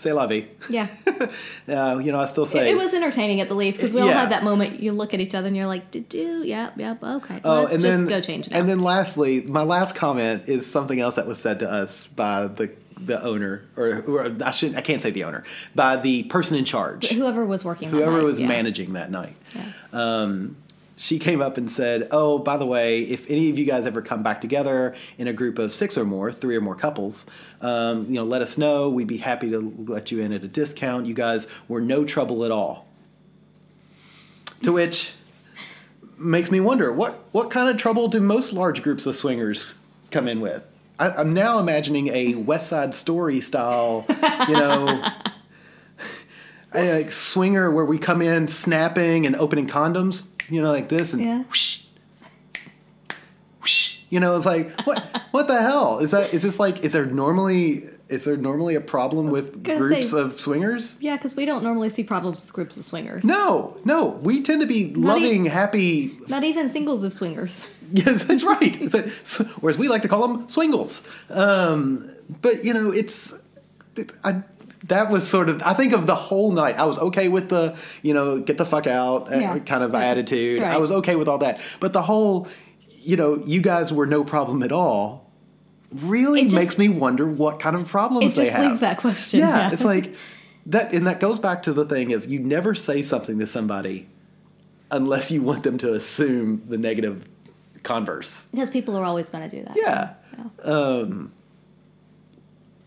say 0.00 0.12
la 0.12 0.26
vie. 0.26 0.46
yeah. 0.68 0.88
Uh, 1.68 1.98
you 2.02 2.10
know, 2.10 2.18
I 2.18 2.26
still 2.26 2.46
say 2.46 2.70
it 2.70 2.76
was 2.76 2.94
entertaining 2.94 3.40
at 3.40 3.48
the 3.48 3.54
least 3.54 3.78
because 3.78 3.92
we 3.94 4.00
all 4.00 4.08
Yeah. 4.08 4.20
had 4.20 4.30
that 4.30 4.42
moment. 4.42 4.80
You 4.80 4.92
look 4.92 5.14
at 5.14 5.20
each 5.20 5.34
other 5.34 5.46
and 5.48 5.56
you're 5.56 5.66
like, 5.66 5.90
"Did 5.90 6.12
you? 6.14 6.42
Yep, 6.42 6.78
yep. 6.78 7.02
Okay, 7.02 7.40
Oh, 7.44 7.62
let's 7.62 7.74
and 7.74 7.82
just 7.82 7.98
then, 7.98 8.06
go 8.08 8.20
change 8.20 8.50
now." 8.50 8.58
And 8.58 8.68
then 8.68 8.80
lastly, 8.80 9.42
my 9.42 9.62
last 9.62 9.94
comment 9.94 10.48
is 10.48 10.66
something 10.66 10.98
else 11.00 11.14
that 11.14 11.26
was 11.26 11.38
said 11.38 11.58
to 11.60 11.70
us 11.70 12.06
by 12.06 12.46
the 12.48 12.70
the 12.98 13.22
owner, 13.22 13.62
or, 13.76 14.02
or 14.06 14.36
I 14.44 14.50
shouldn't, 14.50 14.76
I 14.76 14.82
can't 14.82 15.00
say 15.00 15.10
the 15.10 15.24
owner, 15.24 15.42
by 15.74 15.96
the 15.96 16.24
person 16.24 16.56
in 16.56 16.64
charge, 16.64 17.08
whoever 17.08 17.44
was 17.46 17.64
working, 17.64 17.90
that 17.90 17.96
whoever 17.96 18.18
night, 18.18 18.24
was 18.24 18.40
yeah. 18.40 18.48
managing 18.48 18.92
that 18.94 19.10
night. 19.10 19.36
Um, 19.92 20.56
she 21.00 21.18
came 21.18 21.40
up 21.40 21.56
and 21.56 21.70
said, 21.70 22.08
"Oh, 22.10 22.38
by 22.38 22.58
the 22.58 22.66
way, 22.66 23.00
if 23.00 23.28
any 23.30 23.48
of 23.48 23.58
you 23.58 23.64
guys 23.64 23.86
ever 23.86 24.02
come 24.02 24.22
back 24.22 24.42
together 24.42 24.94
in 25.16 25.28
a 25.28 25.32
group 25.32 25.58
of 25.58 25.72
six 25.72 25.96
or 25.96 26.04
more, 26.04 26.30
three 26.30 26.54
or 26.54 26.60
more 26.60 26.74
couples, 26.76 27.24
um, 27.62 28.04
you 28.04 28.16
know, 28.16 28.24
let 28.24 28.42
us 28.42 28.58
know. 28.58 28.90
We'd 28.90 29.06
be 29.06 29.16
happy 29.16 29.50
to 29.50 29.74
let 29.88 30.12
you 30.12 30.20
in 30.20 30.30
at 30.30 30.44
a 30.44 30.48
discount. 30.48 31.06
You 31.06 31.14
guys 31.14 31.46
were 31.68 31.80
no 31.80 32.04
trouble 32.04 32.44
at 32.44 32.50
all." 32.50 32.86
To 34.62 34.72
which 34.72 35.14
makes 36.18 36.50
me 36.50 36.60
wonder 36.60 36.92
what 36.92 37.24
what 37.32 37.50
kind 37.50 37.70
of 37.70 37.78
trouble 37.78 38.08
do 38.08 38.20
most 38.20 38.52
large 38.52 38.82
groups 38.82 39.06
of 39.06 39.16
swingers 39.16 39.76
come 40.10 40.28
in 40.28 40.42
with? 40.42 40.70
I, 40.98 41.12
I'm 41.12 41.32
now 41.32 41.60
imagining 41.60 42.08
a 42.08 42.34
West 42.34 42.68
Side 42.68 42.94
Story 42.94 43.40
style, 43.40 44.04
you 44.10 44.54
know, 44.54 45.02
a, 46.74 46.92
like 46.98 47.10
swinger 47.10 47.70
where 47.70 47.86
we 47.86 47.98
come 47.98 48.20
in 48.20 48.48
snapping 48.48 49.24
and 49.24 49.34
opening 49.36 49.66
condoms, 49.66 50.26
you 50.50 50.60
know, 50.60 50.70
like 50.72 50.88
this, 50.88 51.12
and 51.12 51.22
Yeah. 51.22 51.42
whoosh, 51.44 51.82
whoosh. 53.62 53.98
You 54.10 54.18
know, 54.20 54.34
it's 54.34 54.44
like 54.46 54.70
what 54.86 55.22
what 55.30 55.48
the 55.48 55.60
hell 55.60 55.98
is 56.00 56.10
that? 56.10 56.34
Is 56.34 56.42
this 56.42 56.58
like 56.58 56.84
is 56.84 56.92
there 56.92 57.06
normally 57.06 57.84
is 58.08 58.24
there 58.24 58.36
normally 58.36 58.74
a 58.74 58.80
problem 58.80 59.26
with 59.30 59.62
groups 59.62 60.10
say- 60.10 60.18
of 60.20 60.40
swingers? 60.40 60.98
Yeah, 61.00 61.16
because 61.16 61.36
we 61.36 61.44
don't 61.44 61.62
normally 61.62 61.90
see 61.90 62.02
problems 62.02 62.42
with 62.44 62.52
groups 62.52 62.76
of 62.76 62.84
swingers. 62.84 63.22
No, 63.24 63.76
no, 63.84 64.06
we 64.06 64.42
tend 64.42 64.60
to 64.62 64.66
be 64.66 64.84
Not 64.86 65.20
loving, 65.20 65.46
e- 65.46 65.48
happy 65.48 66.18
Not 66.26 66.42
even 66.44 66.68
singles 66.68 67.04
of 67.04 67.12
swingers. 67.12 67.64
Yes, 67.92 68.22
that's 68.22 68.44
right. 68.44 68.94
S- 68.94 69.38
whereas 69.60 69.76
we 69.76 69.88
like 69.88 70.02
to 70.02 70.08
call 70.08 70.22
them 70.28 70.48
swingles. 70.48 71.02
Um, 71.28 72.08
but 72.40 72.64
you 72.64 72.72
know, 72.72 72.92
it's 72.92 73.34
I, 74.22 74.42
that 74.84 75.10
was 75.10 75.26
sort 75.28 75.48
of. 75.48 75.62
I 75.62 75.74
think 75.74 75.92
of 75.92 76.06
the 76.06 76.14
whole 76.14 76.52
night. 76.52 76.76
I 76.78 76.84
was 76.86 76.98
okay 76.98 77.28
with 77.28 77.48
the 77.48 77.76
you 78.02 78.14
know 78.14 78.38
get 78.40 78.56
the 78.58 78.64
fuck 78.66 78.86
out 78.86 79.32
uh, 79.32 79.36
Yeah. 79.36 79.58
kind 79.60 79.82
of 79.84 79.92
Yeah. 79.92 80.00
attitude. 80.04 80.62
I 80.62 80.78
was 80.78 80.90
okay 80.92 81.16
with 81.16 81.28
all 81.28 81.38
that. 81.38 81.60
But 81.80 81.92
the 81.92 82.02
whole, 82.02 82.48
you 83.02 83.16
know, 83.16 83.36
you 83.44 83.60
guys 83.60 83.92
were 83.92 84.06
no 84.06 84.24
problem 84.24 84.62
at 84.62 84.72
all. 84.72 85.30
Really 85.92 86.44
just- 86.44 86.54
makes 86.54 86.78
me 86.78 86.88
wonder 86.88 87.26
what 87.28 87.58
kind 87.58 87.74
of 87.76 87.88
problems 87.88 88.32
It 88.32 88.36
they 88.36 88.44
just 88.44 88.56
have. 88.56 88.66
leaves 88.66 88.80
that 88.80 88.96
question. 88.98 89.40
Yeah, 89.40 89.48
Yeah. 89.66 89.72
it's 89.72 89.84
like 89.84 90.14
that, 90.66 90.92
and 90.94 91.06
that 91.06 91.18
goes 91.20 91.38
back 91.40 91.62
to 91.64 91.72
the 91.72 91.84
thing 91.84 92.12
of 92.12 92.30
you 92.30 92.38
never 92.38 92.74
say 92.74 93.02
something 93.02 93.38
to 93.40 93.46
somebody 93.46 94.08
unless 94.90 95.30
you 95.30 95.42
want 95.42 95.62
them 95.64 95.78
to 95.78 95.92
assume 95.94 96.62
the 96.68 96.78
negative 96.78 97.24
converse. 97.82 98.46
Because 98.52 98.70
people 98.70 98.96
are 98.96 99.04
always 99.04 99.28
going 99.28 99.48
to 99.50 99.56
do 99.56 99.64
that. 99.64 99.76
Yeah. 99.76 100.10
Um, 100.62 101.32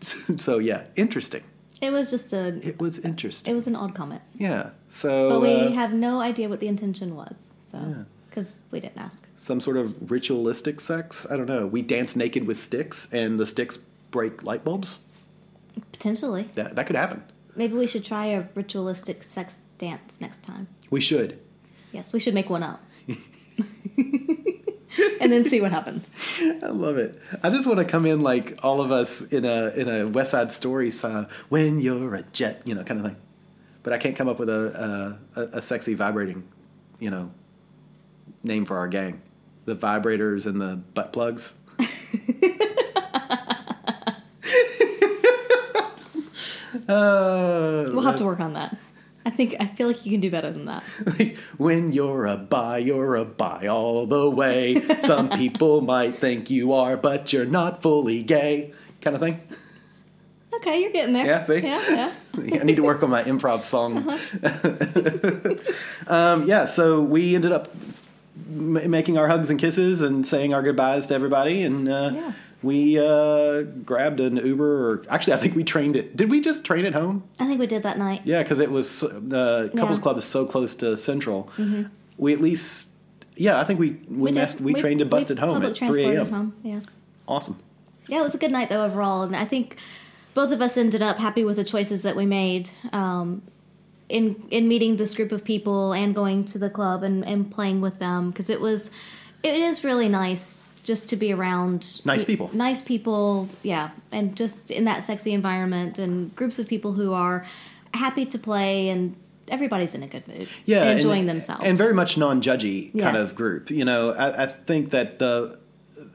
so 0.00 0.58
yeah, 0.58 0.82
interesting. 0.96 1.42
It 1.84 1.92
was 1.92 2.10
just 2.10 2.32
a. 2.32 2.66
It 2.66 2.80
was 2.80 2.98
interesting. 3.00 3.50
It 3.50 3.54
was 3.54 3.66
an 3.66 3.76
odd 3.76 3.94
comment, 3.94 4.22
yeah. 4.36 4.70
So 4.88 5.28
but 5.28 5.40
we 5.42 5.54
uh, 5.54 5.70
have 5.72 5.92
no 5.92 6.20
idea 6.20 6.48
what 6.48 6.60
the 6.60 6.68
intention 6.68 7.14
was. 7.14 7.52
So 7.66 8.06
because 8.28 8.58
we 8.70 8.80
didn't 8.80 8.98
ask. 8.98 9.28
some 9.36 9.60
sort 9.60 9.76
of 9.76 10.10
ritualistic 10.10 10.80
sex. 10.80 11.26
I 11.30 11.36
don't 11.36 11.46
know. 11.46 11.66
We 11.66 11.82
dance 11.82 12.16
naked 12.16 12.46
with 12.46 12.58
sticks, 12.58 13.06
and 13.12 13.38
the 13.38 13.46
sticks 13.46 13.78
break 14.10 14.42
light 14.42 14.64
bulbs. 14.64 15.00
Potentially. 15.92 16.48
That, 16.54 16.74
that 16.76 16.86
could 16.86 16.96
happen. 16.96 17.22
Maybe 17.54 17.74
we 17.74 17.86
should 17.86 18.04
try 18.04 18.26
a 18.26 18.46
ritualistic 18.54 19.22
sex 19.22 19.62
dance 19.78 20.20
next 20.20 20.42
time. 20.42 20.66
We 20.90 21.00
should. 21.00 21.38
Yes, 21.92 22.12
we 22.12 22.18
should 22.18 22.34
make 22.34 22.50
one 22.50 22.62
up. 22.62 22.82
And 25.20 25.32
then 25.32 25.44
see 25.44 25.60
what 25.60 25.72
happens. 25.72 26.08
I 26.40 26.68
love 26.68 26.96
it. 26.96 27.20
I 27.42 27.50
just 27.50 27.66
want 27.66 27.80
to 27.80 27.84
come 27.84 28.06
in 28.06 28.22
like 28.22 28.58
all 28.62 28.80
of 28.80 28.90
us 28.90 29.22
in 29.22 29.44
a 29.44 29.68
in 29.70 29.88
a 29.88 30.06
West 30.06 30.30
Side 30.32 30.52
Story 30.52 30.90
song. 30.90 31.26
When 31.48 31.80
you're 31.80 32.14
a 32.14 32.22
jet, 32.22 32.62
you 32.64 32.74
know, 32.74 32.84
kind 32.84 33.00
of 33.00 33.06
thing. 33.06 33.16
But 33.82 33.92
I 33.92 33.98
can't 33.98 34.16
come 34.16 34.28
up 34.28 34.38
with 34.38 34.48
a 34.48 35.18
a, 35.36 35.40
a 35.42 35.62
sexy 35.62 35.94
vibrating, 35.94 36.44
you 36.98 37.10
know, 37.10 37.30
name 38.42 38.64
for 38.64 38.78
our 38.78 38.88
gang. 38.88 39.20
The 39.66 39.76
vibrators 39.76 40.46
and 40.46 40.60
the 40.60 40.76
butt 40.94 41.12
plugs. 41.12 41.54
uh, 46.88 47.90
We'll 47.92 48.02
have 48.02 48.16
to 48.16 48.24
work 48.24 48.40
on 48.40 48.54
that. 48.54 48.76
I 49.26 49.30
think 49.30 49.56
I 49.58 49.66
feel 49.66 49.86
like 49.88 50.04
you 50.04 50.12
can 50.12 50.20
do 50.20 50.30
better 50.30 50.50
than 50.50 50.66
that. 50.66 50.84
like, 51.18 51.38
when 51.56 51.92
you're 51.92 52.26
a 52.26 52.36
bi, 52.36 52.78
you're 52.78 53.16
a 53.16 53.24
bi 53.24 53.66
all 53.68 54.06
the 54.06 54.28
way. 54.28 54.80
Some 55.00 55.30
people 55.38 55.80
might 55.80 56.18
think 56.18 56.50
you 56.50 56.72
are, 56.74 56.96
but 56.96 57.32
you're 57.32 57.46
not 57.46 57.82
fully 57.82 58.22
gay, 58.22 58.72
kind 59.00 59.16
of 59.16 59.22
thing. 59.22 59.40
Okay, 60.56 60.80
you're 60.82 60.92
getting 60.92 61.14
there. 61.14 61.26
Yeah, 61.26 61.44
see? 61.44 61.58
Yeah, 61.60 61.82
yeah. 61.90 62.12
I 62.60 62.64
need 62.64 62.76
to 62.76 62.82
work 62.82 63.02
on 63.02 63.10
my 63.10 63.22
improv 63.24 63.64
song. 63.64 64.08
um, 66.06 66.44
yeah, 66.48 66.66
so 66.66 67.00
we 67.00 67.34
ended 67.34 67.52
up 67.52 67.68
m- 68.48 68.90
making 68.90 69.18
our 69.18 69.28
hugs 69.28 69.50
and 69.50 69.58
kisses 69.58 70.00
and 70.00 70.26
saying 70.26 70.54
our 70.54 70.62
goodbyes 70.62 71.06
to 71.06 71.14
everybody, 71.14 71.62
and 71.62 71.88
uh, 71.88 72.10
Yeah. 72.14 72.32
We 72.64 72.98
uh, 72.98 73.62
grabbed 73.62 74.20
an 74.20 74.36
Uber. 74.36 74.90
Or 74.92 75.04
actually, 75.08 75.34
I 75.34 75.36
think 75.36 75.54
we 75.54 75.64
trained 75.64 75.96
it. 75.96 76.16
Did 76.16 76.30
we 76.30 76.40
just 76.40 76.64
train 76.64 76.84
it 76.84 76.94
home? 76.94 77.22
I 77.38 77.46
think 77.46 77.60
we 77.60 77.66
did 77.66 77.82
that 77.82 77.98
night. 77.98 78.22
Yeah, 78.24 78.42
because 78.42 78.58
it 78.60 78.70
was 78.70 79.00
the 79.00 79.70
couples 79.76 79.98
Yeah. 79.98 80.02
club 80.02 80.18
is 80.18 80.24
so 80.24 80.44
close 80.46 80.74
to 80.76 80.96
Central. 80.96 81.50
We 82.16 82.32
at 82.32 82.40
least, 82.40 82.90
yeah, 83.36 83.60
I 83.60 83.64
think 83.64 83.78
we 83.80 83.98
we, 84.08 84.30
did. 84.30 84.38
messed, 84.40 84.60
we, 84.60 84.74
trained 84.74 85.00
and 85.00 85.10
busted 85.10 85.38
home 85.38 85.64
at 85.64 85.76
three 85.76 86.04
a.m. 86.04 86.30
Home. 86.32 86.54
Yeah. 86.62 86.80
Awesome. 87.26 87.58
Yeah, 88.08 88.20
it 88.20 88.22
was 88.22 88.34
a 88.34 88.38
good 88.38 88.52
night 88.52 88.68
though 88.68 88.84
overall, 88.84 89.22
and 89.22 89.34
I 89.34 89.44
think 89.44 89.76
both 90.34 90.52
of 90.52 90.60
us 90.60 90.76
ended 90.76 91.02
up 91.02 91.18
happy 91.18 91.44
with 91.44 91.56
the 91.56 91.64
choices 91.64 92.02
that 92.02 92.16
we 92.16 92.26
made 92.26 92.70
um, 92.92 93.42
in 94.08 94.42
in 94.50 94.68
meeting 94.68 94.96
this 94.96 95.14
group 95.14 95.32
of 95.32 95.44
people 95.44 95.92
and 95.92 96.14
going 96.14 96.44
to 96.46 96.58
the 96.58 96.68
club 96.70 97.02
and, 97.02 97.24
and 97.24 97.50
playing 97.50 97.80
with 97.80 97.98
them 97.98 98.30
because 98.30 98.50
it 98.50 98.60
was 98.60 98.90
it 99.42 99.54
is 99.54 99.82
really 99.84 100.08
nice 100.08 100.63
just 100.84 101.08
to 101.08 101.16
be 101.16 101.32
around 101.32 102.00
Nice 102.04 102.24
people. 102.24 102.50
nice 102.52 102.80
people, 102.82 103.48
yeah, 103.62 103.90
and 104.12 104.36
just 104.36 104.70
in 104.70 104.84
that 104.84 105.02
sexy 105.02 105.32
environment 105.32 105.98
and 105.98 106.34
groups 106.36 106.58
of 106.60 106.68
people 106.68 106.92
who 106.92 107.12
are 107.12 107.44
happy 107.94 108.24
to 108.26 108.38
play 108.38 108.88
and 108.90 109.16
everybody's 109.48 109.94
in 109.94 110.02
a 110.02 110.06
good 110.06 110.26
mood, 110.28 110.46
yeah, 110.64 110.80
and 110.80 110.88
and- 110.90 110.98
enjoying 111.00 111.26
themselves, 111.26 111.64
and 111.64 111.76
very 111.76 111.94
much 111.94 112.16
non-judgy 112.16 112.92
kind 113.00 113.16
Yes. 113.16 113.30
of 113.30 113.36
group. 113.36 113.70
You 113.70 113.84
know, 113.84 114.10
I, 114.10 114.44
I 114.44 114.46
think 114.46 114.90
that 114.90 115.18
the 115.18 115.58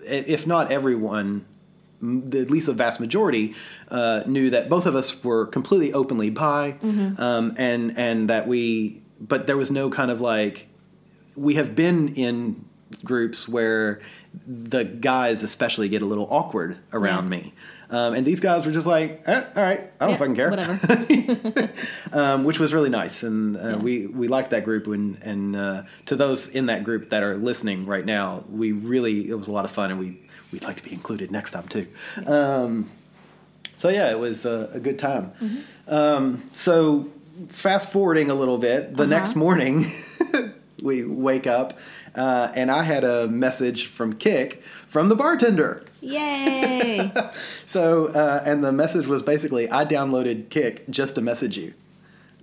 if 0.06 0.48
not 0.48 0.72
everyone, 0.72 1.46
at 2.02 2.50
least 2.50 2.68
the 2.68 2.74
vast 2.74 3.00
majority, 3.00 3.54
uh, 3.90 4.24
knew 4.26 4.50
that 4.52 4.70
both 4.70 4.86
of 4.86 4.96
us 4.96 5.24
were 5.24 5.46
completely 5.48 5.92
openly 5.94 6.30
bi, 6.30 6.76
Mm-hmm. 6.82 7.22
um, 7.22 7.54
and 7.58 7.98
and 7.98 8.30
that 8.30 8.48
we, 8.48 9.02
but 9.20 9.48
there 9.48 9.58
was 9.58 9.70
no 9.72 9.90
kind 9.90 10.10
of 10.12 10.22
like 10.22 10.68
we 11.36 11.56
have 11.56 11.76
been 11.76 12.14
in 12.16 12.66
groups 13.04 13.48
where 13.48 14.00
the 14.48 14.84
guys 14.84 15.44
especially 15.44 15.90
get 15.90 16.02
a 16.02 16.06
little 16.06 16.28
awkward 16.32 16.78
around 16.94 17.26
Yeah. 17.26 17.40
me. 17.40 17.54
Um, 17.92 18.14
and 18.14 18.26
these 18.26 18.40
guys 18.40 18.66
were 18.68 18.72
just 18.72 18.86
like, 18.86 19.24
eh, 19.26 19.44
all 19.56 19.64
right, 19.64 19.92
I 20.00 20.06
don't 20.06 20.12
Yeah, 20.12 20.18
fucking 20.18 20.36
care. 20.36 20.50
Whatever. 20.52 21.70
um, 22.14 22.44
which 22.44 22.60
was 22.60 22.72
really 22.74 22.90
nice, 22.90 23.24
and 23.24 23.58
uh, 23.58 23.80
we 23.82 24.06
we 24.06 24.28
liked 24.28 24.52
that 24.52 24.64
group. 24.64 24.86
And 24.88 25.18
and 25.24 25.56
uh, 25.56 25.84
to 26.06 26.16
those 26.16 26.48
in 26.48 26.68
that 26.68 26.84
group 26.84 27.10
that 27.10 27.24
are 27.24 27.36
listening 27.36 27.86
right 27.88 28.06
now, 28.06 28.44
we 28.52 28.72
really 28.74 29.28
it 29.30 29.34
was 29.34 29.48
a 29.48 29.52
lot 29.52 29.66
of 29.66 29.72
fun, 29.72 29.90
and 29.92 30.00
we 30.00 30.20
we'd 30.52 30.64
like 30.64 30.78
to 30.78 30.84
be 30.84 30.94
included 30.94 31.32
next 31.32 31.52
time 31.52 31.68
too. 31.68 31.88
Um, 32.28 32.90
so 33.76 33.90
yeah, 33.90 34.12
it 34.12 34.20
was 34.20 34.46
a, 34.46 34.70
a 34.74 34.80
good 34.80 35.00
time. 35.00 35.32
Um, 35.88 36.44
so 36.54 37.10
fast 37.48 37.92
forwarding 37.92 38.30
a 38.30 38.36
little 38.36 38.58
bit, 38.60 38.96
the 38.98 39.08
next 39.08 39.36
morning 39.36 39.86
we 40.82 41.04
wake 41.04 41.48
up, 41.48 41.78
uh, 42.16 42.52
and 42.56 42.72
I 42.72 42.84
had 42.84 43.04
a 43.04 43.28
message 43.28 43.88
from 43.88 44.14
Kik 44.14 44.64
from 44.88 45.10
the 45.10 45.16
bartender. 45.16 45.84
Yay! 46.02 47.12
So, 47.66 48.08
uh, 48.08 48.42
and 48.48 48.64
the 48.64 48.72
message 48.72 49.06
was 49.06 49.22
basically, 49.22 49.70
I 49.70 49.86
downloaded 49.86 50.50
Kik 50.50 50.90
just 50.90 51.14
to 51.16 51.22
message 51.22 51.56
you. 51.56 51.76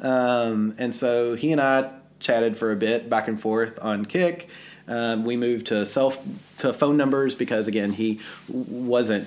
Um, 0.01 0.77
and 0.79 0.95
so 0.95 1.35
he 1.35 1.51
and 1.51 1.61
I 1.61 1.91
chatted 2.21 2.57
for 2.57 2.71
a 2.71 2.77
bit 2.77 3.11
back 3.11 3.27
and 3.27 3.41
forth 3.41 3.77
on 3.83 4.05
Kik. 4.05 4.49
Um, 4.87 5.25
we 5.25 5.37
moved 5.37 5.67
to 5.67 5.85
self 5.85 6.23
to 6.59 6.73
phone 6.73 6.97
numbers 6.97 7.35
because 7.35 7.67
again 7.67 7.93
he 7.93 8.21
wasn't 8.49 9.27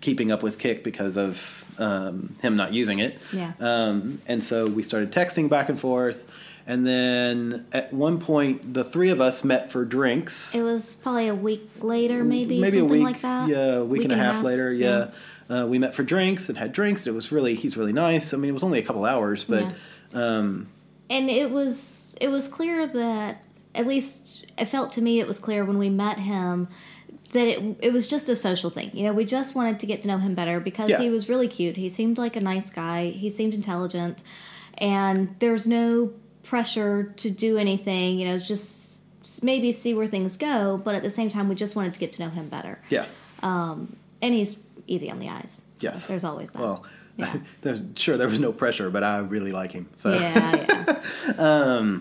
keeping 0.00 0.32
up 0.32 0.42
with 0.42 0.58
Kik 0.58 0.82
because 0.82 1.16
of 1.16 1.64
um, 1.78 2.34
him 2.40 2.56
not 2.56 2.72
using 2.72 2.98
it. 3.00 3.18
Yeah. 3.32 3.52
Um, 3.60 4.20
and 4.26 4.42
so 4.42 4.66
we 4.66 4.82
started 4.82 5.12
texting 5.12 5.48
back 5.48 5.68
and 5.68 5.78
forth. 5.78 6.30
And 6.66 6.86
then 6.86 7.66
at 7.72 7.92
one 7.92 8.18
point, 8.18 8.72
the 8.72 8.84
three 8.84 9.10
of 9.10 9.20
us 9.20 9.44
met 9.44 9.70
for 9.70 9.84
drinks 9.84 10.54
It 10.54 10.62
was 10.62 10.96
probably 10.96 11.28
a 11.28 11.34
week 11.34 11.68
later, 11.80 12.24
maybe, 12.24 12.58
maybe 12.58 12.78
a 12.78 12.80
something 12.80 12.88
week, 12.88 13.02
like 13.02 13.20
that. 13.20 13.48
yeah, 13.50 13.74
a 13.76 13.84
week, 13.84 14.04
and 14.04 14.12
a 14.12 14.16
half, 14.16 14.42
later. 14.42 14.72
Yeah, 14.72 15.10
Uh, 15.50 15.66
we 15.68 15.78
met 15.78 15.94
for 15.94 16.02
drinks 16.02 16.48
and 16.48 16.56
had 16.56 16.72
drinks. 16.72 17.06
It 17.06 17.12
was 17.12 17.30
really 17.30 17.54
he's 17.54 17.76
really 17.76 17.92
nice. 17.92 18.32
I 18.32 18.38
mean, 18.38 18.48
it 18.48 18.54
was 18.54 18.62
only 18.64 18.78
a 18.78 18.82
couple 18.82 19.04
hours, 19.04 19.44
but 19.44 19.74
um, 20.14 20.68
and 21.10 21.28
it 21.28 21.50
was 21.50 22.16
it 22.20 22.28
was 22.28 22.48
clear 22.48 22.86
that 22.86 23.42
at 23.74 23.86
least 23.86 24.46
it 24.56 24.64
felt 24.64 24.90
to 24.92 25.02
me 25.02 25.20
it 25.20 25.26
was 25.26 25.38
clear 25.38 25.64
when 25.66 25.76
we 25.76 25.90
met 25.90 26.18
him 26.18 26.68
that 27.32 27.46
it 27.46 27.76
it 27.82 27.92
was 27.92 28.06
just 28.08 28.30
a 28.30 28.36
social 28.36 28.70
thing. 28.70 28.90
You 28.94 29.04
know, 29.04 29.12
we 29.12 29.26
just 29.26 29.54
wanted 29.54 29.80
to 29.80 29.86
get 29.86 30.00
to 30.02 30.08
know 30.08 30.16
him 30.16 30.34
better 30.34 30.60
because 30.60 30.88
Yeah. 30.88 31.00
he 31.00 31.10
was 31.10 31.28
really 31.28 31.48
cute. 31.48 31.76
He 31.76 31.90
seemed 31.90 32.16
like 32.16 32.36
a 32.36 32.40
nice 32.40 32.70
guy. 32.70 33.10
He 33.10 33.28
seemed 33.28 33.52
intelligent, 33.52 34.22
and 34.78 35.34
there's 35.40 35.66
no 35.66 36.10
pressure 36.44 37.12
to 37.16 37.30
do 37.30 37.58
anything. 37.58 38.18
You 38.18 38.28
know, 38.28 38.38
just 38.38 39.02
maybe 39.42 39.72
see 39.72 39.94
where 39.94 40.06
things 40.06 40.36
go. 40.36 40.76
But 40.78 40.94
at 40.94 41.02
the 41.02 41.10
same 41.10 41.28
time, 41.28 41.48
we 41.48 41.54
just 41.54 41.74
wanted 41.74 41.94
to 41.94 42.00
get 42.00 42.12
to 42.14 42.22
know 42.22 42.30
him 42.30 42.48
better. 42.48 42.78
yeah, 42.90 43.06
And 43.42 43.96
he's 44.20 44.58
easy 44.86 45.10
on 45.10 45.18
the 45.18 45.28
eyes. 45.28 45.62
Yes. 45.80 46.06
there's 46.06 46.24
always 46.24 46.50
that. 46.52 46.62
Well, 46.62 46.84
Yeah. 47.16 47.36
there's 47.62 47.82
sure 47.96 48.16
there 48.16 48.28
was 48.28 48.38
no 48.38 48.52
pressure, 48.52 48.90
but 48.90 49.02
I 49.02 49.18
really 49.18 49.52
like 49.52 49.72
him. 49.72 49.88
So 49.96 50.14
yeah, 50.14 51.00
yeah. 51.38 51.98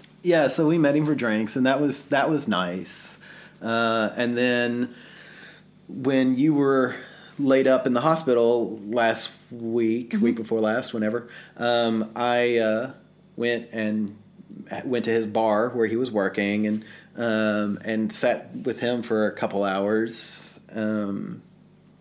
yeah, 0.22 0.48
so 0.48 0.66
we 0.66 0.78
met 0.78 0.96
him 0.96 1.06
for 1.06 1.14
drinks, 1.14 1.56
and 1.56 1.66
that 1.66 1.80
was 1.80 2.06
that 2.06 2.28
was 2.28 2.48
nice. 2.48 3.16
Uh, 3.62 4.10
and 4.16 4.36
then 4.36 4.94
when 5.88 6.36
you 6.36 6.52
were 6.52 6.96
laid 7.38 7.66
up 7.66 7.86
in 7.86 7.94
the 7.94 8.00
hospital 8.00 8.78
last 8.88 9.30
week, 9.50 10.14
week 10.20 10.36
before 10.36 10.60
last, 10.60 10.92
whenever, 10.92 11.28
um, 11.56 12.10
I 12.16 12.58
uh, 12.58 12.92
went 13.36 13.68
and 13.72 14.16
went 14.84 15.04
to 15.04 15.10
his 15.10 15.26
bar 15.26 15.68
where 15.70 15.86
he 15.86 15.96
was 15.96 16.10
working 16.10 16.66
and 16.66 16.84
um, 17.16 17.78
and 17.84 18.12
sat 18.12 18.54
with 18.54 18.80
him 18.80 19.02
for 19.02 19.26
a 19.26 19.32
couple 19.32 19.64
hours. 19.64 20.58
Um, 20.74 21.42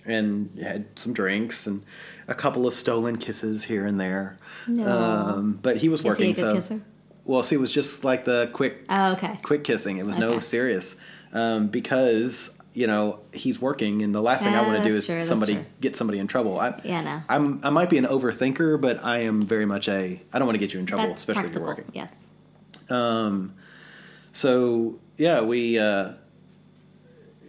and 0.07 0.59
had 0.61 0.85
some 0.99 1.13
drinks 1.13 1.65
and 1.65 1.81
a 2.27 2.35
couple 2.35 2.67
of 2.67 2.75
stolen 2.75 3.17
kisses 3.17 3.63
here 3.63 3.87
and 3.87 3.99
there. 3.99 4.37
No. 4.67 4.87
Um, 4.87 5.59
but 5.61 5.77
he 5.77 5.89
was 5.89 6.01
Is 6.01 6.03
he 6.03 6.09
working, 6.09 6.27
good 6.33 6.37
so 6.41 6.53
kisser? 6.53 6.81
well, 7.23 7.41
see, 7.41 7.55
it 7.55 7.59
was 7.59 7.71
just 7.71 8.03
like 8.03 8.23
the 8.25 8.49
quick, 8.53 8.83
Oh, 8.87 9.13
okay. 9.13 9.39
quick 9.41 9.63
kissing. 9.63 9.97
It 9.97 10.05
was 10.05 10.19
no 10.19 10.39
serious 10.39 10.95
um, 11.33 11.69
because 11.69 12.55
you 12.75 12.87
know 12.87 13.19
he's 13.31 13.59
working, 13.59 14.03
and 14.03 14.13
the 14.13 14.21
last 14.21 14.43
thing 14.43 14.53
I 14.53 14.61
want 14.61 14.83
to 14.83 14.87
do 14.87 14.93
is 14.93 15.05
true, 15.05 15.23
somebody 15.23 15.65
get 15.79 15.95
somebody 15.95 16.19
in 16.19 16.27
trouble. 16.27 16.59
I, 16.59 16.79
Yeah, 16.83 17.01
no. 17.01 17.21
I'm 17.29 17.61
I 17.63 17.69
might 17.69 17.89
be 17.89 17.97
an 17.97 18.05
overthinker, 18.05 18.79
but 18.79 19.03
I 19.03 19.19
am 19.19 19.43
very 19.43 19.65
much 19.65 19.87
a 19.87 20.21
I 20.33 20.39
don't 20.39 20.45
want 20.45 20.55
to 20.55 20.59
get 20.59 20.73
you 20.73 20.81
in 20.81 20.85
trouble, 20.85 21.07
That's 21.07 21.21
especially 21.21 21.43
practical. 21.43 21.69
if 21.71 21.77
you're 21.77 21.85
working. 21.85 21.91
Yes. 21.93 22.27
um 22.89 23.53
So 24.33 24.99
yeah, 25.17 25.41
we 25.41 25.79
uh, 25.79 26.11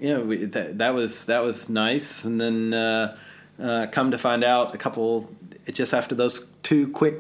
yeah 0.01 0.19
we, 0.21 0.45
that, 0.45 0.79
that 0.79 0.95
was 0.95 1.27
that 1.27 1.43
was 1.43 1.69
nice, 1.69 2.25
and 2.25 2.41
then 2.41 2.73
uh, 2.73 3.17
uh, 3.61 3.87
come 3.91 4.13
to 4.13 4.19
find 4.19 4.45
out 4.45 4.75
a 4.75 4.79
couple 4.79 5.29
just 5.73 5.93
after 5.93 6.15
those 6.15 6.47
two 6.63 6.89
quick 6.93 7.17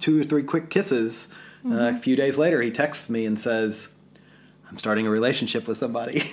two 0.00 0.20
or 0.20 0.24
three 0.24 0.42
quick 0.42 0.68
kisses, 0.68 1.28
uh, 1.64 1.92
a 1.94 1.96
few 1.96 2.16
days 2.16 2.38
later, 2.38 2.60
he 2.60 2.72
texts 2.72 3.08
me 3.08 3.24
and 3.24 3.38
says, 3.38 3.86
"I'm 4.68 4.78
starting 4.78 5.06
a 5.06 5.10
relationship 5.10 5.68
with 5.68 5.78
somebody." 5.78 6.24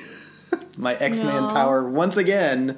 My 0.78 0.96
X 0.96 1.18
Man 1.18 1.44
No. 1.44 1.50
power 1.50 1.88
once 1.90 2.18
again. 2.18 2.78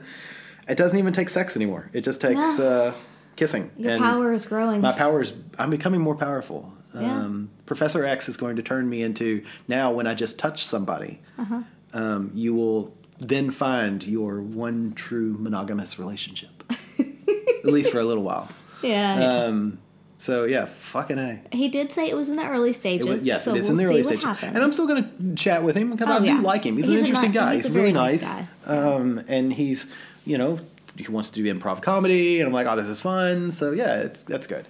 It 0.68 0.78
doesn't 0.78 0.98
even 0.98 1.14
take 1.14 1.30
sex 1.30 1.56
anymore. 1.56 1.90
It 1.94 2.02
just 2.02 2.22
takes 2.22 2.60
uh, 2.60 2.94
kissing. 3.36 3.72
Your 3.78 3.92
And 3.92 4.04
power 4.04 4.32
is 4.34 4.46
growing. 4.46 4.82
My 4.82 4.92
power 4.92 5.22
is. 5.22 5.34
I'm 5.58 5.70
becoming 5.70 6.00
more 6.02 6.16
powerful. 6.16 6.72
Yeah. 6.94 7.02
Um, 7.20 7.50
Professor 7.66 8.06
X 8.06 8.30
is 8.30 8.38
going 8.38 8.56
to 8.56 8.64
turn 8.64 8.90
me 8.90 9.02
into 9.04 9.44
now. 9.68 9.92
When 9.92 10.08
I 10.08 10.14
just 10.16 10.38
touch 10.40 10.66
somebody, 10.66 11.22
Uh-huh. 11.38 11.62
um, 11.94 12.32
you 12.34 12.54
will 12.54 12.96
then 13.20 13.52
find 13.52 14.04
your 14.06 14.42
one 14.42 14.94
true 14.94 15.36
monogamous 15.40 16.00
relationship. 16.00 16.64
at 17.00 17.66
least 17.66 17.92
for 17.92 18.00
a 18.00 18.04
little 18.06 18.24
while. 18.24 18.48
Yeah. 18.82 19.44
Um, 19.44 19.80
so 20.20 20.44
yeah, 20.44 20.66
fucking 20.82 21.18
a. 21.18 21.40
he 21.52 21.68
did 21.70 21.92
say 21.92 22.08
it 22.08 22.16
was 22.16 22.30
in 22.30 22.36
the 22.36 22.46
early 22.48 22.74
stages. 22.74 23.08
was, 23.08 23.26
yes, 23.26 23.44
so 23.46 23.56
it 23.56 23.60
is 23.60 23.64
we'll 23.64 23.72
in 23.72 23.78
the 23.78 23.90
early 23.92 24.04
stages, 24.04 24.24
happens. 24.24 24.54
and 24.54 24.64
I'm 24.64 24.72
still 24.74 24.86
going 24.86 25.04
to 25.04 25.36
chat 25.36 25.64
with 25.64 25.76
him 25.76 25.90
because 25.92 26.08
Oh, 26.08 26.14
I 26.14 26.20
do 26.20 26.26
yeah. 26.26 26.40
like 26.42 26.64
him. 26.66 26.76
He's, 26.78 26.86
He's 26.88 27.00
an 27.00 27.06
interesting 27.08 27.32
guy. 27.32 27.54
he's 27.54 27.66
He's, 27.66 27.76
really 27.76 27.92
nice 27.94 28.22
nice, 28.40 28.48
um, 28.68 29.24
and 29.28 29.52
he's 29.52 29.92
you 30.26 30.38
know 30.38 30.60
he 30.98 31.08
wants 31.08 31.30
to 31.32 31.42
do 31.44 31.52
improv 31.54 31.82
comedy, 31.82 32.40
and 32.42 32.48
I'm 32.48 32.54
like, 32.54 32.68
oh, 32.68 32.76
this 32.76 32.88
is 32.88 33.00
fun. 33.02 33.50
So 33.52 33.72
yeah, 33.72 34.02
it's 34.02 34.22
that's 34.24 34.46
good. 34.46 34.68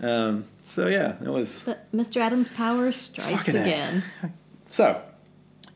Um, 0.00 0.44
so 0.68 0.86
yeah, 0.86 1.16
it 1.22 1.28
was. 1.28 1.62
But 1.66 1.90
Mr. 1.92 2.20
Adams' 2.20 2.50
power 2.50 2.92
strikes 2.92 3.30
Fucking 3.46 3.56
A. 3.56 3.60
again. 3.62 4.04
So, 4.70 5.00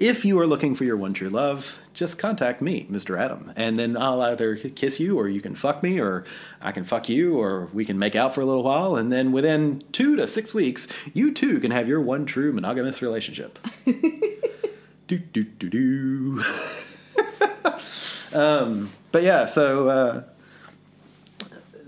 if 0.00 0.24
you 0.24 0.40
are 0.40 0.46
looking 0.46 0.74
for 0.74 0.84
your 0.84 0.96
one 0.96 1.12
true 1.12 1.28
love, 1.28 1.78
just 1.92 2.18
contact 2.18 2.62
me, 2.62 2.86
Mr. 2.90 3.20
Adam, 3.20 3.52
and 3.54 3.78
then 3.78 3.98
I'll 3.98 4.22
either 4.22 4.56
kiss 4.56 4.98
you, 4.98 5.18
or 5.18 5.28
you 5.28 5.42
can 5.42 5.54
fuck 5.54 5.82
me, 5.82 6.00
or 6.00 6.24
I 6.62 6.72
can 6.72 6.84
fuck 6.84 7.10
you, 7.10 7.38
or 7.38 7.66
we 7.74 7.84
can 7.84 7.98
make 7.98 8.16
out 8.16 8.34
for 8.34 8.40
a 8.40 8.46
little 8.46 8.62
while, 8.62 8.96
and 8.96 9.12
then 9.12 9.30
within 9.30 9.84
two 9.92 10.16
to 10.16 10.26
six 10.26 10.54
weeks, 10.54 10.88
you 11.12 11.32
too 11.32 11.60
can 11.60 11.70
have 11.70 11.86
your 11.86 12.00
one 12.00 12.24
true 12.24 12.50
monogamous 12.52 13.02
relationship. 13.02 13.58
do 13.86 15.18
do 15.18 15.44
do 15.44 15.68
do. 15.68 16.42
um, 18.32 18.90
but 19.12 19.22
yeah, 19.22 19.46
so. 19.46 19.88
Uh, 19.88 20.22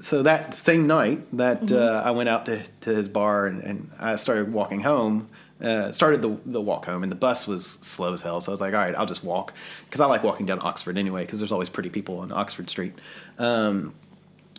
so 0.02 0.24
that 0.24 0.52
same 0.52 0.88
night 0.88 1.24
that 1.36 1.70
uh, 1.70 2.02
I 2.04 2.10
went 2.10 2.28
out 2.28 2.46
to, 2.46 2.64
to 2.80 2.90
his 2.90 3.08
bar 3.08 3.46
and, 3.46 3.62
and 3.62 3.88
I 4.00 4.16
started 4.16 4.52
walking 4.52 4.80
home, 4.80 5.28
uh, 5.60 5.92
started 5.92 6.22
the, 6.22 6.36
the 6.44 6.60
walk 6.60 6.86
home, 6.86 7.04
and 7.04 7.12
the 7.12 7.16
bus 7.16 7.46
was 7.46 7.78
slow 7.82 8.12
as 8.12 8.20
hell. 8.20 8.40
So 8.40 8.50
I 8.50 8.54
was 8.54 8.60
like, 8.60 8.74
all 8.74 8.80
right, 8.80 8.96
I'll 8.96 9.06
just 9.06 9.22
walk 9.22 9.54
because 9.84 10.00
I 10.00 10.06
like 10.06 10.24
walking 10.24 10.44
down 10.44 10.58
Oxford 10.62 10.98
anyway 10.98 11.24
because 11.24 11.38
there's 11.38 11.52
always 11.52 11.70
pretty 11.70 11.88
people 11.88 12.18
on 12.18 12.32
Oxford 12.32 12.68
Street. 12.68 12.94
Um, 13.38 13.94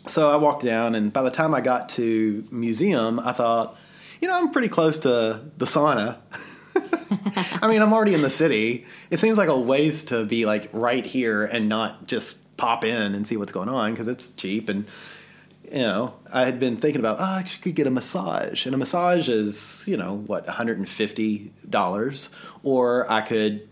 so 0.06 0.30
I 0.30 0.36
walked 0.36 0.64
down, 0.64 0.94
and 0.94 1.12
by 1.12 1.22
the 1.22 1.30
time 1.30 1.54
I 1.54 1.60
got 1.60 1.90
to 1.90 2.46
museum, 2.50 3.20
I 3.20 3.32
thought, 3.32 3.76
you 4.22 4.28
know, 4.28 4.34
I'm 4.34 4.50
pretty 4.50 4.68
close 4.68 4.98
to 5.00 5.42
the 5.58 5.66
sauna. 5.66 6.16
I 7.62 7.68
mean, 7.68 7.82
I'm 7.82 7.92
already 7.92 8.14
in 8.14 8.22
the 8.22 8.30
city. 8.30 8.86
It 9.10 9.18
seems 9.18 9.36
like 9.36 9.50
a 9.50 9.58
waste 9.58 10.08
to 10.08 10.24
be 10.24 10.46
like 10.46 10.70
right 10.72 11.04
here 11.04 11.44
and 11.44 11.68
not 11.68 12.06
just 12.06 12.38
pop 12.56 12.82
in 12.82 13.14
and 13.14 13.26
see 13.26 13.36
what's 13.36 13.52
going 13.52 13.68
on 13.68 13.92
because 13.92 14.08
it's 14.08 14.30
cheap 14.30 14.70
and 14.70 14.86
you 15.70 15.80
know, 15.80 16.14
I 16.30 16.44
had 16.44 16.60
been 16.60 16.76
thinking 16.76 17.00
about, 17.00 17.18
oh, 17.20 17.24
I 17.24 17.42
could 17.42 17.74
get 17.74 17.86
a 17.86 17.90
massage. 17.90 18.66
And 18.66 18.74
a 18.74 18.78
massage 18.78 19.28
is, 19.28 19.84
you 19.86 19.96
know, 19.96 20.14
what, 20.14 20.46
$150? 20.46 22.28
Or 22.62 23.10
I 23.10 23.20
could 23.22 23.68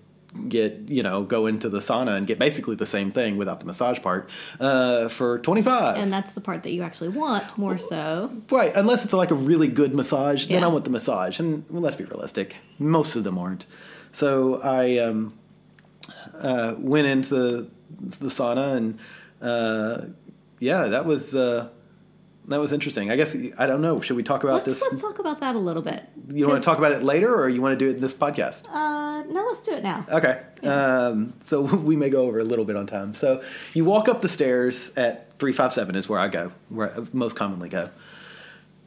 get, 0.49 0.89
you 0.89 1.03
know, 1.03 1.23
go 1.25 1.47
into 1.47 1.69
the 1.69 1.81
sauna 1.81 2.17
and 2.17 2.27
get 2.27 2.39
basically 2.39 2.75
the 2.75 2.87
same 2.87 3.11
thing 3.11 3.37
without 3.37 3.61
the 3.61 3.67
massage 3.67 4.01
part 4.01 4.31
uh, 4.61 5.09
for 5.09 5.39
25 5.41 5.99
And 5.99 6.13
that's 6.13 6.33
the 6.33 6.41
part 6.41 6.63
that 6.63 6.73
you 6.73 6.83
actually 6.83 7.11
want 7.11 7.57
more 7.59 7.77
so. 7.79 8.31
Right, 8.51 8.75
unless 8.75 9.05
it's 9.05 9.13
like 9.13 9.31
a 9.31 9.35
really 9.35 9.69
good 9.69 9.95
massage, 9.95 10.47
then 10.47 10.65
I 10.65 10.69
want 10.69 10.85
the 10.85 10.91
massage. 10.91 11.39
And 11.39 11.65
well, 11.69 11.83
let's 11.83 11.97
be 11.97 12.05
realistic, 12.05 12.57
most 12.79 13.17
of 13.17 13.25
them 13.25 13.39
aren't. 13.39 13.67
So 14.13 14.61
I 14.63 14.99
um, 14.99 15.35
uh, 16.39 16.75
went 16.79 17.07
into 17.07 17.35
the, 17.35 17.71
the 18.19 18.29
sauna, 18.29 18.77
and 18.77 18.99
uh, 19.41 20.07
yeah, 20.59 20.87
that 20.87 21.05
was 21.05 21.35
uh, 21.35 21.69
that 22.49 22.61
was 22.61 22.73
interesting. 22.73 23.11
I 23.11 23.17
guess 23.17 23.37
I 23.59 23.67
don't 23.67 23.81
know. 23.81 24.01
Should 24.01 24.17
we 24.17 24.23
talk 24.23 24.43
about 24.43 24.67
Let's 24.67 24.81
this? 24.81 24.83
let's 24.83 25.03
talk 25.03 25.19
about 25.19 25.41
that 25.41 25.55
a 25.55 25.59
little 25.59 25.83
bit. 25.83 26.05
you 26.29 26.49
want 26.49 26.61
to 26.61 26.65
talk 26.65 26.79
about 26.79 26.93
it 26.93 27.03
later, 27.03 27.35
or 27.35 27.49
you 27.49 27.63
want 27.63 27.79
to 27.79 27.85
do 27.85 27.91
it 27.91 27.97
in 27.97 28.03
this 28.03 28.15
podcast? 28.15 28.69
Uh, 28.69 29.23
no, 29.25 29.45
let's 29.45 29.63
do 29.63 29.73
it 29.73 29.83
now. 29.83 30.05
Okay. 30.11 30.41
Um, 30.67 31.35
so 31.43 31.61
we 31.63 31.97
may 31.97 32.11
go 32.11 32.23
over 32.23 32.39
a 32.39 32.45
little 32.45 32.65
bit 32.65 32.77
on 32.77 32.87
time. 32.87 33.15
So 33.15 33.43
you 33.75 33.85
walk 33.85 34.09
up 34.09 34.23
the 34.23 34.29
stairs 34.29 34.97
at 34.97 35.39
357 35.39 35.95
is 35.95 36.09
where 36.09 36.19
I 36.19 36.29
go, 36.29 36.53
where 36.69 36.93
I 36.93 37.05
most 37.13 37.37
commonly 37.37 37.69
go. 37.69 37.91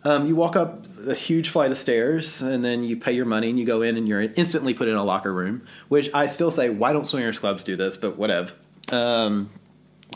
Um, 0.03 0.27
you 0.27 0.35
walk 0.35 0.55
up 0.55 0.85
a 1.07 1.15
huge 1.15 1.49
flight 1.49 1.71
of 1.71 1.77
stairs, 1.79 2.41
and 2.43 2.63
then 2.63 2.83
you 2.83 2.95
pay 2.95 3.13
your 3.13 3.25
money, 3.25 3.49
and 3.49 3.57
you 3.57 3.65
go 3.65 3.81
in, 3.81 3.97
and 3.97 4.07
you're 4.07 4.21
instantly 4.21 4.73
put 4.75 4.87
in 4.87 4.95
a 4.95 5.03
locker 5.03 5.33
room. 5.33 5.65
Which 5.87 6.11
I 6.13 6.27
still 6.27 6.51
say, 6.51 6.69
why 6.69 6.93
don't 6.93 7.07
swingers 7.07 7.39
clubs 7.39 7.63
do 7.63 7.75
this? 7.75 7.97
But 7.97 8.15
whatever. 8.15 8.51
Um, 8.89 9.49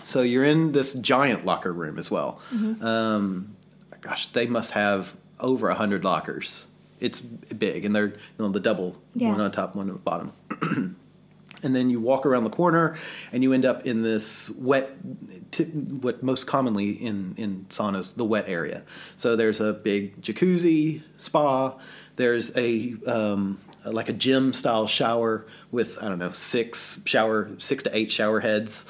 so 0.04 0.22
you're 0.22 0.46
in 0.46 0.72
this 0.72 0.94
giant 0.94 1.46
locker 1.46 1.72
room 1.74 1.98
as 1.98 2.10
well. 2.12 2.40
Um, 2.82 3.56
gosh, 4.02 4.28
they 4.28 4.48
must 4.48 4.72
have 4.72 5.16
over 5.40 5.70
a 5.70 5.76
hundred 5.76 6.04
lockers. 6.04 6.68
It's 7.00 7.22
big, 7.22 7.86
and 7.86 7.96
they're 7.96 8.08
you 8.08 8.14
know, 8.40 8.50
the 8.50 8.60
double 8.60 8.98
Yeah. 9.16 9.30
one 9.32 9.42
on 9.42 9.52
top, 9.52 9.76
one 9.76 9.88
on 9.90 9.94
the 9.94 10.00
bottom. 10.00 10.34
and 11.64 11.76
then 11.76 11.90
you 11.90 12.00
walk 12.00 12.26
around 12.26 12.44
the 12.44 12.50
corner, 12.50 12.98
and 13.32 13.42
you 13.44 13.54
end 13.54 13.66
up 13.66 13.86
in 13.86 14.02
this 14.04 14.50
wet, 14.52 14.92
t- 15.52 15.64
what 15.66 16.24
most 16.24 16.46
commonly 16.46 16.92
in 16.92 17.36
in 17.38 17.66
saunas, 17.70 18.16
the 18.16 18.26
wet 18.26 18.46
area. 18.48 18.84
So 19.18 19.36
there's 19.36 19.60
a 19.62 19.74
big 19.74 20.22
jacuzzi 20.22 21.02
spa. 21.18 21.78
There's 22.18 22.56
a 22.58 22.96
um, 23.08 23.60
like 23.86 24.10
a 24.10 24.14
gym 24.14 24.52
style 24.52 24.88
shower 24.88 25.46
with 25.72 25.98
I 26.02 26.10
don't 26.10 26.20
know 26.20 26.32
six 26.32 27.02
shower 27.06 27.50
six 27.60 27.84
to 27.84 27.96
eight 27.96 28.12
shower 28.12 28.42
heads 28.42 28.86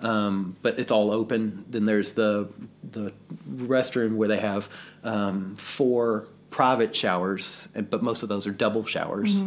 um, 0.00 0.56
but 0.62 0.78
it's 0.78 0.92
all 0.92 1.10
open. 1.10 1.64
Then 1.68 1.84
there's 1.84 2.14
the 2.14 2.48
the 2.90 3.12
restroom 3.48 4.16
where 4.16 4.28
they 4.28 4.38
have 4.38 4.68
um, 5.04 5.54
four 5.56 6.28
private 6.50 6.94
showers, 6.96 7.68
but 7.90 8.02
most 8.02 8.22
of 8.22 8.28
those 8.28 8.46
are 8.46 8.52
double 8.52 8.84
showers, 8.84 9.42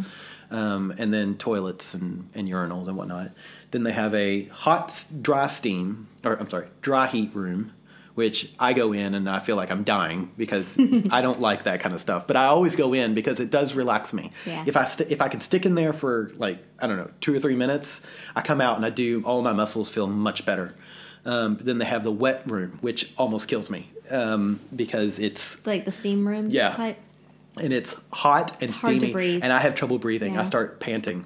um, 0.50 0.94
and 0.96 1.12
then 1.12 1.36
toilets 1.36 1.94
and, 1.94 2.28
and 2.34 2.48
urinals 2.48 2.88
and 2.88 2.96
whatnot. 2.96 3.30
Then 3.70 3.82
they 3.82 3.92
have 3.92 4.14
a 4.14 4.44
hot 4.46 5.04
dry 5.20 5.48
steam, 5.48 6.08
or 6.24 6.34
I'm 6.36 6.48
sorry, 6.48 6.68
dry 6.80 7.06
heat 7.06 7.34
room. 7.34 7.72
Which 8.14 8.48
I 8.60 8.74
go 8.74 8.92
in 8.92 9.14
and 9.14 9.28
I 9.28 9.40
feel 9.40 9.56
like 9.56 9.72
I'm 9.72 9.82
dying 9.82 10.30
because 10.36 10.78
I 11.10 11.20
don't 11.20 11.40
like 11.40 11.64
that 11.64 11.80
kind 11.80 11.92
of 11.94 12.00
stuff. 12.00 12.28
But 12.28 12.36
I 12.36 12.44
always 12.46 12.76
go 12.76 12.92
in 12.92 13.12
because 13.12 13.40
it 13.40 13.50
does 13.50 13.74
relax 13.74 14.12
me. 14.12 14.30
Yeah. 14.46 14.62
If 14.66 14.76
I 14.76 14.84
st- 14.84 15.10
if 15.10 15.20
I 15.20 15.26
can 15.28 15.40
stick 15.40 15.66
in 15.66 15.74
there 15.74 15.92
for 15.92 16.30
like 16.36 16.58
I 16.78 16.86
don't 16.86 16.96
know 16.96 17.10
two 17.20 17.34
or 17.34 17.40
three 17.40 17.56
minutes, 17.56 18.02
I 18.36 18.42
come 18.42 18.60
out 18.60 18.76
and 18.76 18.86
I 18.86 18.90
do 18.90 19.22
all 19.26 19.42
my 19.42 19.52
muscles 19.52 19.88
feel 19.90 20.06
much 20.06 20.46
better. 20.46 20.74
Um, 21.26 21.58
then 21.60 21.78
they 21.78 21.86
have 21.86 22.04
the 22.04 22.12
wet 22.12 22.42
room, 22.48 22.78
which 22.82 23.10
almost 23.18 23.48
kills 23.48 23.68
me 23.70 23.88
um, 24.10 24.60
because 24.76 25.18
it's 25.18 25.66
Like 25.66 25.84
the 25.84 25.90
steam 25.90 26.28
room 26.28 26.50
Yeah. 26.50 26.70
type. 26.72 26.98
and 27.56 27.72
it's 27.72 28.00
hot 28.12 28.52
and 28.60 28.70
It's 28.70 28.78
steamy, 28.78 29.10
breathe. 29.10 29.42
and 29.42 29.52
I 29.52 29.58
have 29.58 29.74
trouble 29.74 29.98
breathing. 29.98 30.38
I 30.38 30.44
start 30.44 30.78
panting. 30.80 31.24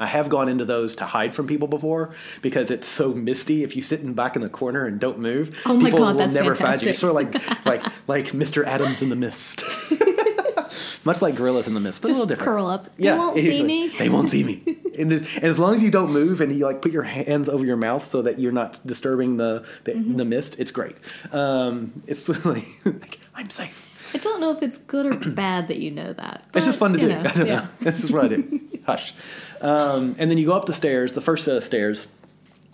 I 0.00 0.06
have 0.06 0.28
gone 0.28 0.48
into 0.48 0.64
those 0.64 0.94
to 0.96 1.04
hide 1.04 1.34
from 1.34 1.46
people 1.46 1.68
before 1.68 2.10
because 2.42 2.70
it's 2.70 2.88
so 2.88 3.12
misty. 3.14 3.62
If 3.62 3.76
you 3.76 3.82
sit 3.82 4.00
in 4.00 4.14
back 4.14 4.34
in 4.34 4.42
the 4.42 4.48
corner 4.48 4.86
and 4.86 4.98
don't 4.98 5.18
move, 5.20 5.56
Oh 5.66 5.78
people 5.80 6.00
God, 6.00 6.16
will 6.16 6.26
never 6.28 6.54
find 6.56 6.82
you. 6.82 6.92
fantastic. 6.92 6.94
Sort 6.96 7.10
of 7.10 7.14
like 7.16 7.64
like 7.66 7.84
like 8.08 8.24
Mr. 8.32 8.64
Adams 8.66 9.02
in 9.02 9.10
the 9.10 9.16
mist. 9.16 9.62
Much 11.04 11.22
like 11.22 11.34
gorillas 11.34 11.66
in 11.66 11.74
the 11.74 11.80
mist, 11.80 12.02
but 12.02 12.08
a 12.08 12.10
Just 12.10 12.20
little 12.20 12.26
different. 12.28 12.44
curl 12.44 12.66
up. 12.66 12.94
They 12.96 13.10
won't 13.12 13.36
see 13.36 13.46
usually- 13.46 13.62
me. 13.66 13.88
They 13.88 14.08
won't 14.08 14.30
see 14.30 14.44
me. 14.44 14.62
And, 14.98 15.12
it- 15.12 15.34
and 15.36 15.44
as 15.44 15.58
long 15.58 15.76
as 15.76 15.82
you 15.82 15.90
don't 15.90 16.10
move 16.12 16.40
and 16.42 16.52
you 16.52 16.66
like 16.66 16.82
put 16.82 16.90
your 16.92 17.04
hands 17.04 17.48
over 17.48 17.64
your 17.64 17.76
mouth 17.76 18.04
so 18.06 18.20
that 18.22 18.38
you're 18.40 18.52
not 18.52 18.80
disturbing 18.84 19.36
the 19.38 19.64
the, 19.84 19.92
Mm-hmm. 19.92 20.16
the 20.16 20.24
mist, 20.24 20.56
it's 20.58 20.72
great. 20.72 20.96
Um, 21.32 22.02
it's 22.06 22.28
like, 22.44 22.66
like 22.84 23.18
I'm 23.34 23.48
safe. 23.50 23.86
I 24.14 24.18
don't 24.18 24.40
know 24.40 24.52
if 24.52 24.62
it's 24.62 24.78
good 24.78 25.06
or 25.06 25.14
bad 25.30 25.68
that 25.68 25.78
you 25.78 25.90
know 25.90 26.12
that. 26.12 26.44
It's 26.54 26.66
just 26.66 26.78
fun 26.78 26.92
to 26.92 26.98
do. 26.98 27.08
know, 27.08 27.20
I 27.24 27.32
don't 27.32 27.46
yeah. 27.46 27.60
know. 27.60 27.68
This 27.80 28.04
is 28.04 28.12
what 28.12 28.24
I 28.24 28.28
do. 28.28 28.60
Hush. 28.86 29.14
Um, 29.60 30.16
and 30.18 30.30
then 30.30 30.38
you 30.38 30.46
go 30.46 30.52
up 30.52 30.64
the 30.66 30.72
stairs, 30.72 31.12
the 31.12 31.20
first 31.20 31.44
set 31.44 31.56
of 31.56 31.64
stairs, 31.64 32.08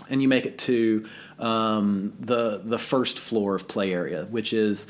and 0.09 0.23
you 0.23 0.29
make 0.29 0.47
it 0.47 0.59
to 0.61 1.07
um, 1.39 2.15
the 2.21 2.61
the 2.65 2.79
first 2.79 3.19
floor 3.19 3.55
of 3.55 3.69
play 3.69 3.93
area, 3.93 4.25
which 4.27 4.53
is 4.53 4.87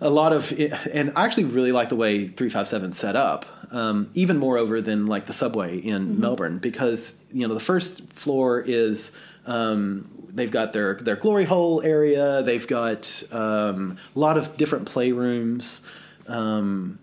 a 0.00 0.10
lot 0.10 0.32
of. 0.32 0.52
And 0.92 1.12
I 1.14 1.24
actually 1.24 1.44
really 1.44 1.72
like 1.72 1.88
the 1.88 1.96
way 1.96 2.26
three 2.26 2.48
five 2.48 2.68
seven 2.68 2.92
set 2.92 3.16
up, 3.16 3.46
um, 3.70 4.10
even 4.14 4.38
moreover 4.38 4.80
than 4.80 5.06
like 5.06 5.26
the 5.26 5.32
subway 5.32 5.78
in 5.78 6.20
Melbourne, 6.20 6.58
because 6.58 7.16
you 7.32 7.46
know 7.46 7.54
the 7.54 7.60
first 7.60 8.12
floor 8.12 8.60
is. 8.60 9.12
Um, 9.46 10.13
they've 10.34 10.50
got 10.50 10.72
their 10.72 10.94
their 10.96 11.16
glory 11.16 11.44
hole 11.44 11.80
area. 11.82 12.42
They've 12.42 12.66
got 12.66 13.22
um, 13.32 13.96
a 14.14 14.18
lot 14.18 14.36
of 14.36 14.56
different 14.56 14.90
playrooms. 14.90 15.82
Um, 16.26 16.98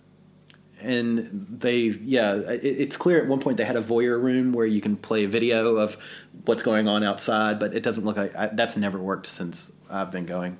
and 0.83 1.47
they 1.49 1.79
yeah 1.81 2.35
it, 2.35 2.63
it's 2.63 2.97
clear 2.97 3.21
at 3.21 3.27
one 3.27 3.39
point 3.39 3.57
they 3.57 3.65
had 3.65 3.75
a 3.75 3.81
voyeur 3.81 4.21
room 4.21 4.51
where 4.51 4.65
you 4.65 4.81
can 4.81 4.95
play 4.97 5.25
a 5.25 5.27
video 5.27 5.77
of 5.77 5.95
what's 6.45 6.63
going 6.63 6.87
on 6.87 7.03
outside 7.03 7.59
but 7.59 7.75
it 7.75 7.83
doesn't 7.83 8.03
look 8.03 8.17
like 8.17 8.35
I, 8.35 8.47
that's 8.47 8.77
never 8.77 8.97
worked 8.97 9.27
since 9.27 9.71
i've 9.89 10.11
been 10.11 10.25
going 10.25 10.57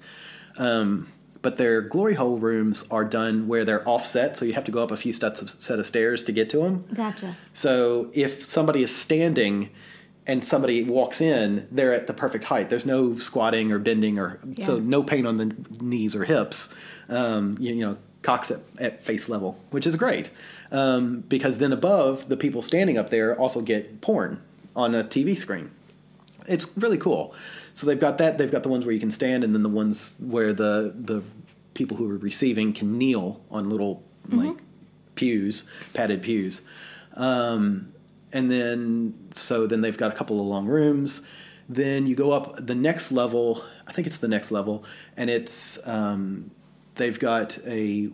um, 0.57 1.11
but 1.41 1.57
their 1.57 1.82
glory 1.82 2.13
hole 2.13 2.38
rooms 2.38 2.84
are 2.91 3.03
done 3.03 3.47
where 3.47 3.65
they're 3.65 3.88
offset 3.88 4.38
so 4.38 4.45
you 4.45 4.53
have 4.53 4.65
to 4.65 4.72
go 4.72 4.84
up 4.84 4.91
a 4.91 4.97
few 4.97 5.13
steps 5.13 5.41
of, 5.41 5.49
set 5.49 5.80
of 5.80 5.88
stairs 5.88 6.24
to 6.26 6.32
get 6.32 6.49
to 6.51 6.57
them 6.57 6.86
Gotcha. 6.93 7.36
so 7.53 8.11
if 8.13 8.45
somebody 8.45 8.84
is 8.84 8.95
standing 8.95 9.72
and 10.32 10.45
somebody 10.45 10.82
walks 10.82 11.19
in, 11.19 11.67
they're 11.71 11.91
at 11.91 12.07
the 12.07 12.13
perfect 12.13 12.45
height. 12.45 12.69
There's 12.69 12.86
no 12.86 13.17
squatting 13.17 13.71
or 13.71 13.79
bending 13.79 14.17
or 14.17 14.39
so 14.61 14.79
no 14.79 15.03
pain 15.03 15.25
on 15.25 15.38
the 15.38 15.53
knees 15.82 16.15
or 16.15 16.23
hips. 16.23 16.73
Um, 17.09 17.57
you, 17.59 17.73
you 17.73 17.82
know, 17.82 17.97
cocks 18.21 18.49
at, 18.49 18.61
at 18.79 19.03
face 19.03 19.27
level, 19.27 19.59
which 19.71 19.86
is 19.86 19.97
great 19.97 20.29
um, 20.71 21.21
because 21.27 21.57
then 21.57 21.73
above 21.73 22.29
the 22.29 22.38
people 22.38 22.61
standing 22.61 22.97
up 22.97 23.09
there 23.09 23.38
also 23.38 23.59
get 23.61 23.99
porn 23.99 24.41
on 24.73 24.95
a 24.95 25.03
TV 25.03 25.38
screen. 25.38 25.69
it's 26.47 26.71
really 26.77 26.97
cool. 26.97 27.36
So 27.73 27.86
they've 27.86 27.99
got 27.99 28.17
that. 28.19 28.38
They've 28.38 28.51
got 28.51 28.63
the 28.63 28.69
ones 28.69 28.86
where 28.86 28.93
you 28.93 28.99
can 29.01 29.11
stand, 29.11 29.43
and 29.43 29.53
then 29.53 29.63
the 29.63 29.69
ones 29.69 30.15
where 30.19 30.53
the 30.53 30.93
the 30.97 31.23
people 31.73 31.97
who 31.97 32.09
are 32.09 32.17
receiving 32.17 32.71
can 32.71 32.97
kneel 32.97 33.41
on 33.49 33.69
little 33.69 34.03
like 34.29 34.57
pews, 35.15 35.65
padded 35.93 36.21
pews. 36.21 36.61
Um, 37.15 37.91
and 38.34 38.49
then 38.51 39.13
so 39.34 39.67
then 39.67 39.82
they've 39.82 39.97
got 39.97 40.11
a 40.11 40.15
couple 40.15 40.39
of 40.39 40.45
long 40.45 40.65
rooms. 40.67 41.21
Then 41.69 42.05
you 42.07 42.15
go 42.15 42.32
up 42.32 42.65
the 42.65 42.75
next 42.75 43.11
level. 43.11 43.63
I 43.88 43.93
think 43.93 44.07
it's 44.07 44.17
the 44.17 44.27
next 44.27 44.51
level, 44.51 44.84
and 45.15 45.29
it's 45.29 45.79
um, 45.88 46.51
they've 46.95 47.17
got 47.19 47.57
a 47.65 48.09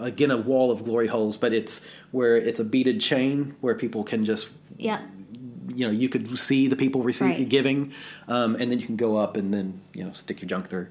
again 0.00 0.30
a 0.30 0.36
wall 0.36 0.70
of 0.70 0.84
glory 0.84 1.06
holes, 1.06 1.36
but 1.36 1.54
it's 1.54 1.80
where 2.10 2.36
it's 2.36 2.60
a 2.60 2.64
beaded 2.64 3.00
chain 3.00 3.56
where 3.60 3.74
people 3.74 4.04
can 4.04 4.24
just 4.24 4.48
Yeah. 4.76 5.00
you 5.74 5.86
know 5.86 5.90
you 5.92 6.08
could 6.08 6.38
see 6.38 6.66
the 6.68 6.76
people 6.76 7.02
receiving 7.02 7.34
Right. 7.38 7.48
giving 7.48 7.92
um, 8.26 8.54
and 8.56 8.70
then 8.70 8.78
you 8.80 8.86
can 8.86 8.96
go 8.96 9.16
up 9.16 9.36
and 9.36 9.52
then 9.54 9.80
you 9.94 10.04
know 10.04 10.12
stick 10.12 10.40
your 10.40 10.48
junk 10.48 10.68
through 10.68 10.88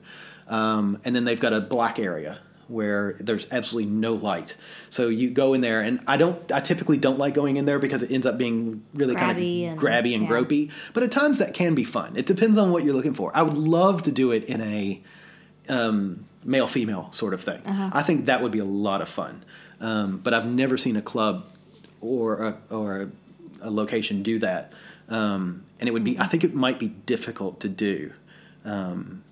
um, 0.48 1.00
and 1.04 1.16
then 1.16 1.26
they've 1.26 1.40
got 1.40 1.52
a 1.54 1.60
black 1.62 2.00
area 2.00 2.40
where 2.68 3.16
there's 3.20 3.48
absolutely 3.52 3.90
no 3.90 4.14
light 4.14 4.56
so 4.90 5.08
you 5.08 5.30
go 5.30 5.54
in 5.54 5.62
there 5.62 5.82
and 5.82 6.02
i 6.08 6.18
don't 6.18 6.52
i 6.52 6.60
typically 6.60 6.98
don't 6.98 7.18
like 7.18 7.34
going 7.34 7.58
in 7.58 7.66
there 7.66 7.80
because 7.80 8.04
it 8.04 8.12
ends 8.12 8.26
up 8.26 8.38
being 8.38 8.84
really 8.94 9.16
kind 9.16 9.32
of 9.32 9.38
and- 9.38 9.80
grabby 9.80 10.14
and 10.14 10.24
yeah. 10.24 10.30
gropey 10.30 10.72
but 10.94 11.04
at 11.04 11.12
times 11.12 11.40
that 11.40 11.54
can 11.54 11.76
be 11.76 11.84
fun 11.84 12.16
it 12.18 12.26
depends 12.26 12.58
on 12.58 12.72
what 12.72 12.84
you're 12.84 12.94
looking 12.94 13.14
for 13.14 13.32
i 13.36 13.42
would 13.42 13.54
love 13.58 14.04
to 14.04 14.12
do 14.12 14.32
it 14.32 14.44
in 14.46 14.62
a 14.62 15.02
um, 15.70 16.26
male 16.44 16.68
female 16.68 17.10
sort 17.12 17.34
of 17.34 17.44
thing. 17.44 17.62
Uh-huh. 17.66 17.92
I 17.94 18.02
think 18.02 18.26
that 18.26 18.42
would 18.42 18.52
be 18.52 18.60
a 18.60 18.66
lot 18.66 19.02
of 19.02 19.10
fun. 19.10 19.44
Um, 19.80 20.18
but 20.18 20.34
I've 20.34 20.48
never 20.48 20.78
seen 20.78 20.96
a 20.96 21.02
club 21.02 21.52
or 22.02 22.42
a, 22.42 22.58
or 22.72 23.02
a, 23.02 23.10
a 23.62 23.70
location 23.70 24.24
do 24.24 24.40
that. 24.40 24.74
Um, 25.10 25.66
and 25.80 25.88
it 25.88 25.92
would 25.92 26.04
be, 26.04 26.18
I 26.18 26.26
think 26.26 26.44
it 26.44 26.56
might 26.56 26.80
be 26.80 26.88
difficult 26.88 27.60
to 27.60 27.70
do. 27.70 28.14
Um, 28.66 29.24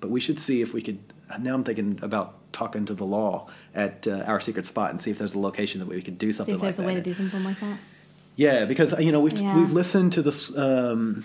but 0.00 0.10
we 0.10 0.20
should 0.20 0.38
see 0.38 0.60
if 0.60 0.74
we 0.74 0.82
could. 0.82 0.98
Now 1.38 1.54
I'm 1.54 1.64
thinking 1.64 1.98
about 2.02 2.34
talking 2.52 2.84
to 2.86 2.94
the 2.94 3.06
law 3.06 3.48
at 3.74 4.06
uh, 4.08 4.24
our 4.26 4.40
secret 4.40 4.66
spot 4.66 4.90
and 4.90 5.00
see 5.00 5.10
if 5.10 5.18
there's 5.18 5.34
a 5.34 5.38
location 5.38 5.78
that 5.80 5.88
we 5.88 6.02
could 6.02 6.18
do 6.18 6.32
something. 6.32 6.54
See 6.54 6.56
if 6.56 6.62
like 6.62 6.76
there's 6.76 6.78
a 6.78 6.82
that. 6.82 6.88
way 6.88 6.94
to 6.96 7.02
do 7.02 7.12
something 7.12 7.44
like 7.44 7.60
that. 7.60 7.78
Yeah, 8.36 8.64
because 8.64 8.98
you 8.98 9.12
know 9.12 9.20
we've 9.20 9.38
Yeah. 9.38 9.56
we've 9.58 9.72
listened 9.72 10.12
to 10.14 10.22
this 10.22 10.56
um, 10.56 11.24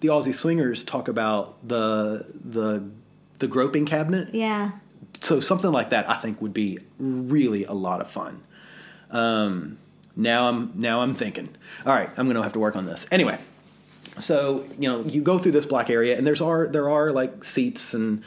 the 0.00 0.08
Aussie 0.08 0.34
Swingers 0.34 0.84
talk 0.84 1.08
about 1.08 1.66
the 1.66 2.26
the 2.44 2.82
the 3.40 3.46
groping 3.48 3.86
cabinet. 3.86 4.34
Yeah. 4.34 4.72
So 5.20 5.40
something 5.40 5.70
like 5.70 5.90
that, 5.90 6.08
I 6.08 6.16
think, 6.16 6.40
would 6.42 6.54
be 6.54 6.78
really 6.98 7.64
a 7.64 7.72
lot 7.72 8.00
of 8.00 8.10
fun. 8.10 8.42
Um, 9.10 9.78
now 10.16 10.48
I'm 10.48 10.72
now 10.74 11.00
I'm 11.00 11.14
thinking. 11.14 11.48
All 11.86 11.92
right, 11.94 12.08
I'm 12.16 12.26
going 12.26 12.36
to 12.36 12.42
have 12.42 12.52
to 12.54 12.58
work 12.58 12.76
on 12.76 12.86
this. 12.86 13.06
Anyway, 13.10 13.38
so 14.18 14.64
you 14.78 14.88
know 14.88 15.02
you 15.04 15.22
go 15.22 15.38
through 15.38 15.52
this 15.52 15.66
black 15.66 15.90
area, 15.90 16.16
and 16.16 16.26
there's 16.26 16.40
are 16.40 16.66
there 16.68 16.88
are 16.90 17.12
like 17.12 17.44
seats 17.44 17.94
and. 17.94 18.22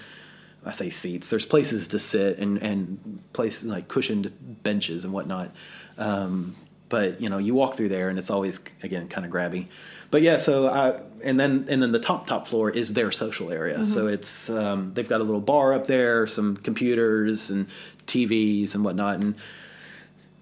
I 0.68 0.72
say 0.72 0.89
seats. 0.89 1.30
There's 1.30 1.45
places 1.45 1.88
to 1.89 1.99
sit 1.99 2.38
and 2.39 2.57
and 2.57 3.20
places 3.34 3.65
like 3.65 3.88
cushioned 3.88 4.32
benches 4.63 5.05
and 5.05 5.13
whatnot. 5.13 5.51
Um, 5.97 6.55
but 6.89 7.22
you 7.22 7.30
know, 7.30 7.38
you 7.38 7.53
walk 7.53 7.76
through 7.76 7.89
there 7.89 8.09
and 8.09 8.20
it's 8.20 8.30
always 8.30 8.59
again 8.84 9.07
kind 9.07 9.26
of 9.26 9.32
grabby. 9.32 9.68
But 10.11 10.22
yeah, 10.22 10.38
so 10.38 10.70
I 10.70 11.01
and 11.24 11.39
then 11.39 11.65
and 11.70 11.82
then 11.82 11.91
the 11.91 11.99
top 11.99 12.28
top 12.28 12.47
floor 12.47 12.70
is 12.70 12.93
their 12.93 13.11
social 13.11 13.51
area. 13.51 13.86
So 13.86 14.07
it's 14.07 14.49
um, 14.49 14.93
they've 14.93 15.07
got 15.07 15.22
a 15.22 15.24
little 15.24 15.41
bar 15.41 15.74
up 15.74 15.88
there, 15.88 16.28
some 16.28 16.57
computers 16.57 17.49
and 17.49 17.68
TVs 18.05 18.74
and 18.74 18.84
whatnot, 18.84 19.22
and 19.22 19.36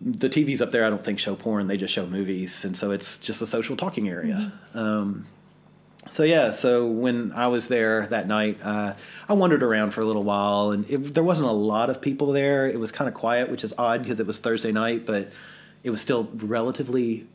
the 0.01 0.29
TVs 0.29 0.61
up 0.61 0.71
there 0.71 0.85
I 0.85 0.89
don't 0.89 1.03
think 1.03 1.19
show 1.19 1.35
porn. 1.35 1.67
They 1.67 1.77
just 1.77 1.93
show 1.93 2.05
movies, 2.05 2.65
and 2.65 2.77
so 2.77 2.91
it's 2.91 3.17
just 3.17 3.41
a 3.41 3.47
social 3.47 3.75
talking 3.75 4.09
area. 4.09 4.53
Um, 4.73 5.25
so 6.09 6.23
yeah, 6.23 6.51
so 6.51 6.87
when 6.87 7.31
I 7.31 7.47
was 7.47 7.67
there 7.67 8.07
that 8.07 8.27
night, 8.27 8.59
uh, 8.63 8.93
I 9.27 9.33
wandered 9.33 9.63
around 9.63 9.91
for 9.91 10.01
a 10.01 10.05
little 10.05 10.23
while, 10.23 10.71
and 10.71 10.89
it, 10.89 11.13
there 11.13 11.23
wasn't 11.23 11.49
a 11.49 11.53
lot 11.53 11.89
of 11.89 12.01
people 12.01 12.31
there. 12.31 12.67
It 12.67 12.79
was 12.79 12.91
kind 12.91 13.07
of 13.07 13.13
quiet, 13.13 13.49
which 13.49 13.63
is 13.63 13.73
odd 13.77 14.03
because 14.03 14.19
it 14.19 14.27
was 14.27 14.37
Thursday 14.37 14.71
night, 14.71 15.05
but 15.05 15.31
it 15.83 15.89
was 15.89 16.01
still 16.01 16.29
relatively 16.35 17.27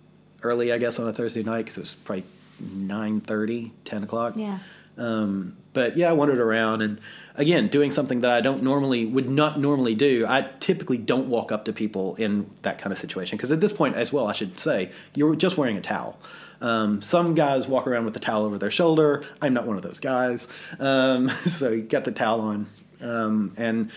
early, 0.42 0.72
I 0.72 0.78
guess, 0.78 0.98
on 0.98 1.08
a 1.08 1.12
Thursday 1.12 1.42
night 1.42 1.66
because 1.66 1.76
it 1.76 1.80
was 1.80 1.94
probably 1.94 2.24
9.30, 2.62 3.70
10 3.84 4.02
o'clock. 4.04 4.34
Yeah. 4.36 4.58
Um, 4.98 5.56
but 5.72 5.96
yeah, 5.96 6.10
I 6.10 6.12
wandered 6.12 6.40
around 6.40 6.82
and 6.82 7.00
again, 7.36 7.68
doing 7.68 7.90
something 7.90 8.20
that 8.20 8.30
I 8.30 8.40
don't 8.40 8.62
normally, 8.62 9.06
would 9.06 9.30
not 9.30 9.58
normally 9.58 9.94
do. 9.94 10.26
I 10.28 10.48
typically 10.58 10.98
don't 10.98 11.28
walk 11.28 11.52
up 11.52 11.64
to 11.66 11.72
people 11.72 12.16
in 12.16 12.50
that 12.62 12.78
kind 12.78 12.92
of 12.92 12.98
situation. 12.98 13.38
Cause 13.38 13.50
at 13.50 13.60
this 13.60 13.72
point 13.72 13.96
as 13.96 14.12
well, 14.12 14.26
I 14.26 14.32
should 14.32 14.58
say, 14.58 14.90
you're 15.14 15.36
just 15.36 15.56
wearing 15.56 15.76
a 15.76 15.80
towel. 15.80 16.18
Um, 16.60 17.02
some 17.02 17.34
guys 17.34 17.66
walk 17.66 17.86
around 17.86 18.04
with 18.04 18.14
the 18.14 18.20
towel 18.20 18.44
over 18.44 18.58
their 18.58 18.70
shoulder. 18.70 19.24
I'm 19.40 19.54
not 19.54 19.66
one 19.66 19.76
of 19.76 19.82
those 19.82 20.00
guys. 20.00 20.46
Um, 20.78 21.28
so 21.46 21.70
you 21.70 21.82
got 21.82 22.04
the 22.04 22.12
towel 22.12 22.40
on. 22.40 22.66
Um, 23.00 23.54
and 23.56 23.90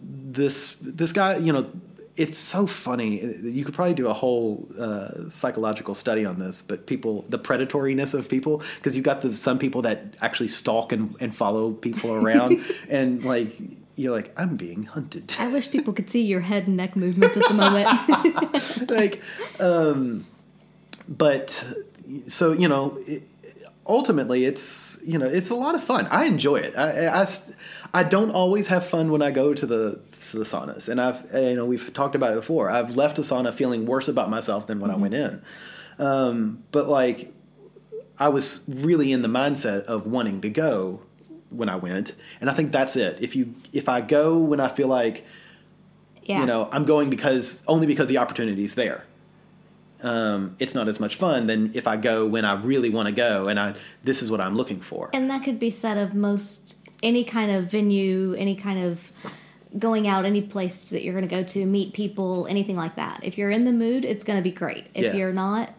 this, 0.00 0.76
this 0.80 1.12
guy, 1.12 1.36
you 1.36 1.52
know, 1.52 1.70
it's 2.18 2.38
so 2.38 2.66
funny. 2.66 3.24
You 3.42 3.64
could 3.64 3.74
probably 3.74 3.94
do 3.94 4.08
a 4.08 4.12
whole 4.12 4.68
uh, 4.76 5.28
psychological 5.28 5.94
study 5.94 6.24
on 6.24 6.40
this, 6.40 6.62
but 6.62 6.86
people, 6.86 7.24
the 7.28 7.38
predatoriness 7.38 8.12
of 8.12 8.28
people, 8.28 8.62
because 8.76 8.96
you've 8.96 9.04
got 9.04 9.20
the 9.20 9.36
some 9.36 9.58
people 9.58 9.82
that 9.82 10.16
actually 10.20 10.48
stalk 10.48 10.90
and, 10.90 11.14
and 11.20 11.34
follow 11.34 11.72
people 11.72 12.12
around, 12.12 12.60
and 12.88 13.24
like 13.24 13.56
you're 13.94 14.12
like, 14.12 14.32
I'm 14.36 14.56
being 14.56 14.82
hunted. 14.84 15.32
I 15.38 15.52
wish 15.52 15.70
people 15.70 15.92
could 15.92 16.10
see 16.10 16.22
your 16.22 16.40
head 16.40 16.66
and 16.66 16.76
neck 16.76 16.96
movements 16.96 17.36
at 17.36 17.48
the 17.48 17.54
moment. 17.54 18.90
like, 18.90 19.22
um, 19.60 20.26
but 21.08 21.64
so 22.26 22.52
you 22.52 22.68
know, 22.68 22.98
it, 23.06 23.22
ultimately, 23.86 24.44
it's 24.44 24.98
you 25.04 25.18
know, 25.18 25.26
it's 25.26 25.50
a 25.50 25.54
lot 25.54 25.74
of 25.74 25.82
fun. 25.82 26.06
I 26.10 26.24
enjoy 26.26 26.56
it. 26.56 26.76
I, 26.76 27.22
I, 27.22 27.26
I 27.94 28.02
don't 28.02 28.30
always 28.30 28.66
have 28.68 28.86
fun 28.86 29.10
when 29.10 29.22
I 29.22 29.30
go 29.30 29.54
to 29.54 29.66
the 29.66 30.00
to 30.30 30.38
the 30.38 30.44
saunas, 30.44 30.88
and 30.88 31.00
I've 31.00 31.32
you 31.32 31.56
know 31.56 31.64
we've 31.64 31.92
talked 31.92 32.14
about 32.14 32.32
it 32.32 32.36
before. 32.36 32.70
I've 32.70 32.96
left 32.96 33.18
a 33.18 33.22
sauna 33.22 33.52
feeling 33.52 33.86
worse 33.86 34.08
about 34.08 34.30
myself 34.30 34.66
than 34.66 34.80
when 34.80 34.90
I 34.90 34.96
went 34.96 35.14
in. 35.14 35.42
Um, 35.98 36.62
but 36.70 36.88
like, 36.88 37.32
I 38.18 38.28
was 38.28 38.62
really 38.68 39.12
in 39.12 39.22
the 39.22 39.28
mindset 39.28 39.84
of 39.84 40.06
wanting 40.06 40.42
to 40.42 40.50
go 40.50 41.00
when 41.50 41.68
I 41.68 41.76
went, 41.76 42.14
and 42.40 42.50
I 42.50 42.54
think 42.54 42.72
that's 42.72 42.96
it. 42.96 43.22
If 43.22 43.34
you 43.34 43.54
if 43.72 43.88
I 43.88 44.00
go 44.00 44.36
when 44.36 44.60
I 44.60 44.68
feel 44.68 44.88
like 44.88 45.24
yeah. 46.28 46.40
you 46.40 46.46
know 46.46 46.68
i'm 46.70 46.84
going 46.84 47.10
because 47.10 47.62
only 47.66 47.86
because 47.86 48.08
the 48.08 48.18
opportunity 48.18 48.62
is 48.62 48.74
there 48.74 49.04
um, 50.02 50.54
it's 50.58 50.74
not 50.74 50.86
as 50.88 51.00
much 51.00 51.16
fun 51.16 51.46
than 51.46 51.70
if 51.74 51.86
i 51.86 51.96
go 51.96 52.26
when 52.26 52.44
i 52.44 52.54
really 52.60 52.88
want 52.90 53.06
to 53.06 53.12
go 53.12 53.46
and 53.46 53.58
i 53.58 53.74
this 54.04 54.22
is 54.22 54.30
what 54.30 54.40
i'm 54.40 54.54
looking 54.56 54.80
for 54.80 55.10
And 55.12 55.28
that 55.30 55.42
could 55.42 55.58
be 55.58 55.70
said 55.70 55.96
of 55.98 56.14
most 56.14 56.76
any 57.02 57.22
kind 57.24 57.50
of 57.50 57.64
venue, 57.70 58.34
any 58.38 58.56
kind 58.56 58.80
of 58.80 59.12
going 59.78 60.08
out, 60.08 60.24
any 60.24 60.42
place 60.42 60.84
that 60.84 61.04
you're 61.04 61.14
going 61.14 61.28
to 61.28 61.32
go 61.32 61.44
to, 61.44 61.64
meet 61.64 61.92
people, 61.92 62.46
anything 62.48 62.74
like 62.76 62.96
that. 62.96 63.20
If 63.22 63.38
you're 63.38 63.50
in 63.50 63.64
the 63.64 63.72
mood, 63.72 64.04
it's 64.04 64.24
going 64.24 64.36
to 64.38 64.42
be 64.42 64.50
great. 64.50 64.86
If 64.94 65.04
Yeah. 65.04 65.14
you're 65.14 65.32
not, 65.32 65.70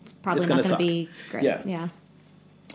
it's 0.00 0.12
probably 0.12 0.40
It's 0.42 0.48
not 0.48 0.62
going 0.64 0.70
to 0.70 0.76
be 0.76 1.08
great. 1.30 1.44
Yeah. 1.44 1.62
yeah. 1.64 1.88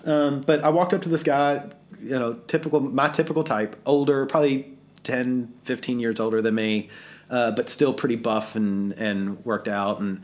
um, 0.06 0.42
but 0.42 0.62
i 0.64 0.70
walked 0.70 0.94
up 0.94 1.02
to 1.02 1.10
this 1.10 1.24
guy 1.24 1.68
you 2.00 2.18
know 2.18 2.34
typical 2.48 2.80
my 2.80 3.10
typical 3.10 3.44
type 3.44 3.76
older 3.86 4.26
probably 4.26 4.72
10 5.04 5.52
15 5.64 6.00
years 6.00 6.20
older 6.20 6.42
than 6.42 6.56
me 6.56 6.88
uh, 7.30 7.52
but 7.52 7.70
still 7.70 7.94
pretty 7.94 8.16
buff 8.16 8.56
and 8.56 8.94
and 8.94 9.44
worked 9.46 9.68
out 9.68 10.00
and 10.00 10.22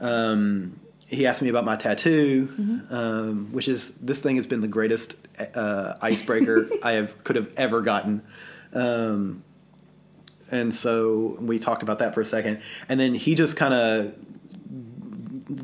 um, 0.00 0.78
he 1.06 1.26
asked 1.26 1.40
me 1.40 1.48
about 1.48 1.64
my 1.64 1.76
tattoo, 1.76 2.48
um, 2.90 3.48
which 3.52 3.66
is 3.66 3.92
this 3.94 4.20
thing 4.20 4.36
has 4.36 4.46
been 4.46 4.60
the 4.60 4.68
greatest 4.68 5.16
uh, 5.54 5.94
icebreaker 6.02 6.68
I 6.82 6.92
have 6.92 7.24
could 7.24 7.36
have 7.36 7.50
ever 7.56 7.80
gotten. 7.80 8.22
Um, 8.74 9.42
and 10.50 10.74
so 10.74 11.36
we 11.40 11.58
talked 11.58 11.82
about 11.82 11.98
that 12.00 12.14
for 12.14 12.20
a 12.20 12.24
second, 12.24 12.60
and 12.88 13.00
then 13.00 13.14
he 13.14 13.34
just 13.34 13.56
kind 13.56 13.74
of 13.74 14.14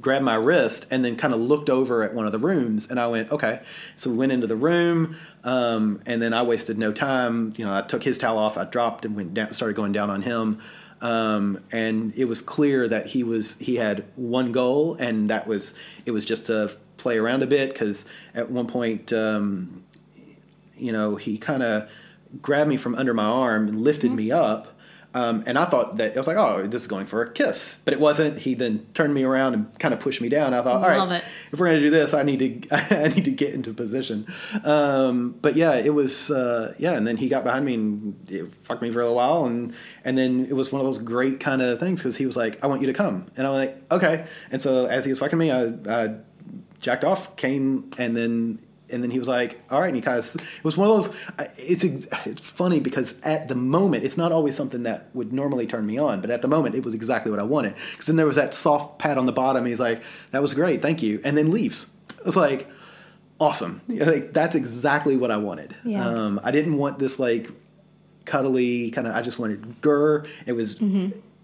grabbed 0.00 0.24
my 0.24 0.34
wrist 0.34 0.86
and 0.90 1.04
then 1.04 1.16
kind 1.16 1.34
of 1.34 1.40
looked 1.40 1.68
over 1.68 2.02
at 2.02 2.14
one 2.14 2.26
of 2.26 2.32
the 2.32 2.38
rooms. 2.38 2.88
And 2.88 2.98
i 2.98 3.06
went 3.06 3.30
okay. 3.30 3.60
So 3.96 4.10
we 4.10 4.16
went 4.16 4.32
into 4.32 4.46
the 4.46 4.56
room 4.56 5.16
um, 5.44 6.00
and 6.06 6.22
then 6.22 6.32
i 6.32 6.42
wasted 6.42 6.78
no 6.78 6.92
time. 6.92 7.52
You 7.56 7.64
know 7.64 7.74
i 7.74 7.82
took 7.82 8.02
his 8.02 8.18
towel 8.18 8.38
off 8.38 8.56
i 8.56 8.64
dropped 8.64 9.04
and 9.04 9.14
went 9.14 9.34
down 9.34 9.52
started 9.52 9.76
going 9.76 9.92
down 9.92 10.10
on 10.10 10.22
him 10.22 10.60
um, 11.04 11.60
and 11.70 12.12
it 12.16 12.24
was 12.24 12.40
clear 12.40 12.88
that 12.88 13.06
he 13.06 13.22
was 13.22 13.56
he 13.58 13.76
had 13.76 14.04
one 14.16 14.50
goal 14.50 14.96
and 14.96 15.30
that 15.30 15.46
was 15.46 15.74
it 16.06 16.10
was 16.10 16.24
just 16.24 16.46
to 16.46 16.76
play 16.96 17.18
around 17.18 17.42
a 17.42 17.46
bit 17.46 17.72
because 17.72 18.04
at 18.34 18.50
one 18.50 18.66
point 18.66 19.12
um, 19.12 19.84
you 20.76 20.92
know, 20.92 21.16
he 21.16 21.38
kind 21.38 21.62
of 21.62 21.90
grabbed 22.42 22.68
me 22.68 22.76
from 22.76 22.94
under 22.94 23.14
my 23.14 23.24
arm 23.24 23.68
and 23.68 23.80
lifted 23.80 24.10
me 24.10 24.30
up. 24.30 24.73
Um, 25.14 25.44
and 25.46 25.56
I 25.56 25.64
thought 25.64 25.96
that 25.98 26.14
I 26.14 26.16
was 26.16 26.26
like, 26.26 26.36
oh, 26.36 26.66
this 26.66 26.82
is 26.82 26.88
going 26.88 27.06
for 27.06 27.22
a 27.22 27.30
kiss, 27.32 27.78
but 27.84 27.94
it 27.94 28.00
wasn't. 28.00 28.40
He 28.40 28.54
then 28.54 28.84
turned 28.94 29.14
me 29.14 29.22
around 29.22 29.54
and 29.54 29.78
kind 29.78 29.94
of 29.94 30.00
pushed 30.00 30.20
me 30.20 30.28
down. 30.28 30.52
I 30.52 30.62
thought, 30.62 30.82
all 30.82 30.98
Love 30.98 31.08
right, 31.10 31.22
it. 31.22 31.24
if 31.52 31.60
we're 31.60 31.66
gonna 31.66 31.78
do 31.78 31.90
this, 31.90 32.12
I 32.12 32.24
need 32.24 32.68
to, 32.68 32.74
I 33.04 33.08
need 33.08 33.24
to 33.24 33.30
get 33.30 33.54
into 33.54 33.72
position. 33.72 34.26
Um, 34.64 35.36
but 35.40 35.54
yeah, 35.54 35.74
it 35.74 35.94
was, 35.94 36.32
uh, 36.32 36.74
yeah. 36.78 36.92
And 36.94 37.06
then 37.06 37.16
he 37.16 37.28
got 37.28 37.44
behind 37.44 37.64
me 37.64 37.74
and 37.74 38.30
it 38.30 38.52
fucked 38.64 38.82
me 38.82 38.90
for 38.90 38.98
a 38.98 39.02
little 39.02 39.16
while, 39.16 39.44
and 39.46 39.72
and 40.04 40.18
then 40.18 40.46
it 40.46 40.54
was 40.54 40.72
one 40.72 40.80
of 40.80 40.86
those 40.86 40.98
great 40.98 41.38
kind 41.38 41.62
of 41.62 41.78
things 41.78 42.00
because 42.00 42.16
he 42.16 42.26
was 42.26 42.36
like, 42.36 42.62
I 42.62 42.66
want 42.66 42.80
you 42.80 42.88
to 42.88 42.92
come, 42.92 43.26
and 43.36 43.46
I'm 43.46 43.52
like, 43.52 43.76
okay. 43.92 44.26
And 44.50 44.60
so 44.60 44.86
as 44.86 45.04
he 45.04 45.10
was 45.10 45.20
fucking 45.20 45.38
me, 45.38 45.50
I, 45.52 45.74
I 45.88 46.16
jacked 46.80 47.04
off, 47.04 47.36
came, 47.36 47.90
and 47.98 48.16
then 48.16 48.58
And 48.94 49.02
then 49.02 49.10
he 49.10 49.18
was 49.18 49.28
like, 49.28 49.60
"All 49.70 49.80
right." 49.80 49.88
And 49.88 49.96
he 49.96 50.02
kind 50.02 50.18
of 50.18 50.34
it 50.36 50.64
was 50.64 50.76
one 50.76 50.88
of 50.88 51.04
those. 51.04 51.16
It's 51.58 51.84
it's 51.84 52.40
funny 52.40 52.80
because 52.80 53.20
at 53.22 53.48
the 53.48 53.54
moment 53.54 54.04
it's 54.04 54.16
not 54.16 54.32
always 54.32 54.56
something 54.56 54.84
that 54.84 55.08
would 55.14 55.32
normally 55.32 55.66
turn 55.66 55.84
me 55.84 55.98
on, 55.98 56.20
but 56.20 56.30
at 56.30 56.40
the 56.42 56.48
moment 56.48 56.74
it 56.74 56.84
was 56.84 56.94
exactly 56.94 57.30
what 57.30 57.40
I 57.40 57.44
wanted. 57.44 57.74
Because 57.92 58.06
then 58.06 58.16
there 58.16 58.26
was 58.26 58.36
that 58.36 58.54
soft 58.54 58.98
pat 58.98 59.18
on 59.18 59.26
the 59.26 59.32
bottom. 59.32 59.64
And 59.64 59.68
he's 59.68 59.80
like, 59.80 60.02
"That 60.30 60.40
was 60.40 60.54
great, 60.54 60.80
thank 60.80 61.02
you," 61.02 61.20
and 61.24 61.36
then 61.36 61.50
leaves. 61.50 61.86
It 62.18 62.24
was 62.24 62.36
like 62.36 62.68
awesome. 63.40 63.80
Like 63.88 64.32
that's 64.32 64.54
exactly 64.54 65.16
what 65.16 65.30
I 65.30 65.36
wanted. 65.36 65.74
Yeah. 65.84 66.06
Um, 66.06 66.40
I 66.42 66.50
didn't 66.50 66.76
want 66.76 66.98
this 66.98 67.18
like 67.18 67.50
cuddly 68.24 68.90
kind 68.90 69.06
of. 69.06 69.14
I 69.14 69.22
just 69.22 69.38
wanted 69.38 69.80
grr. 69.82 70.26
It 70.46 70.52
was 70.52 70.80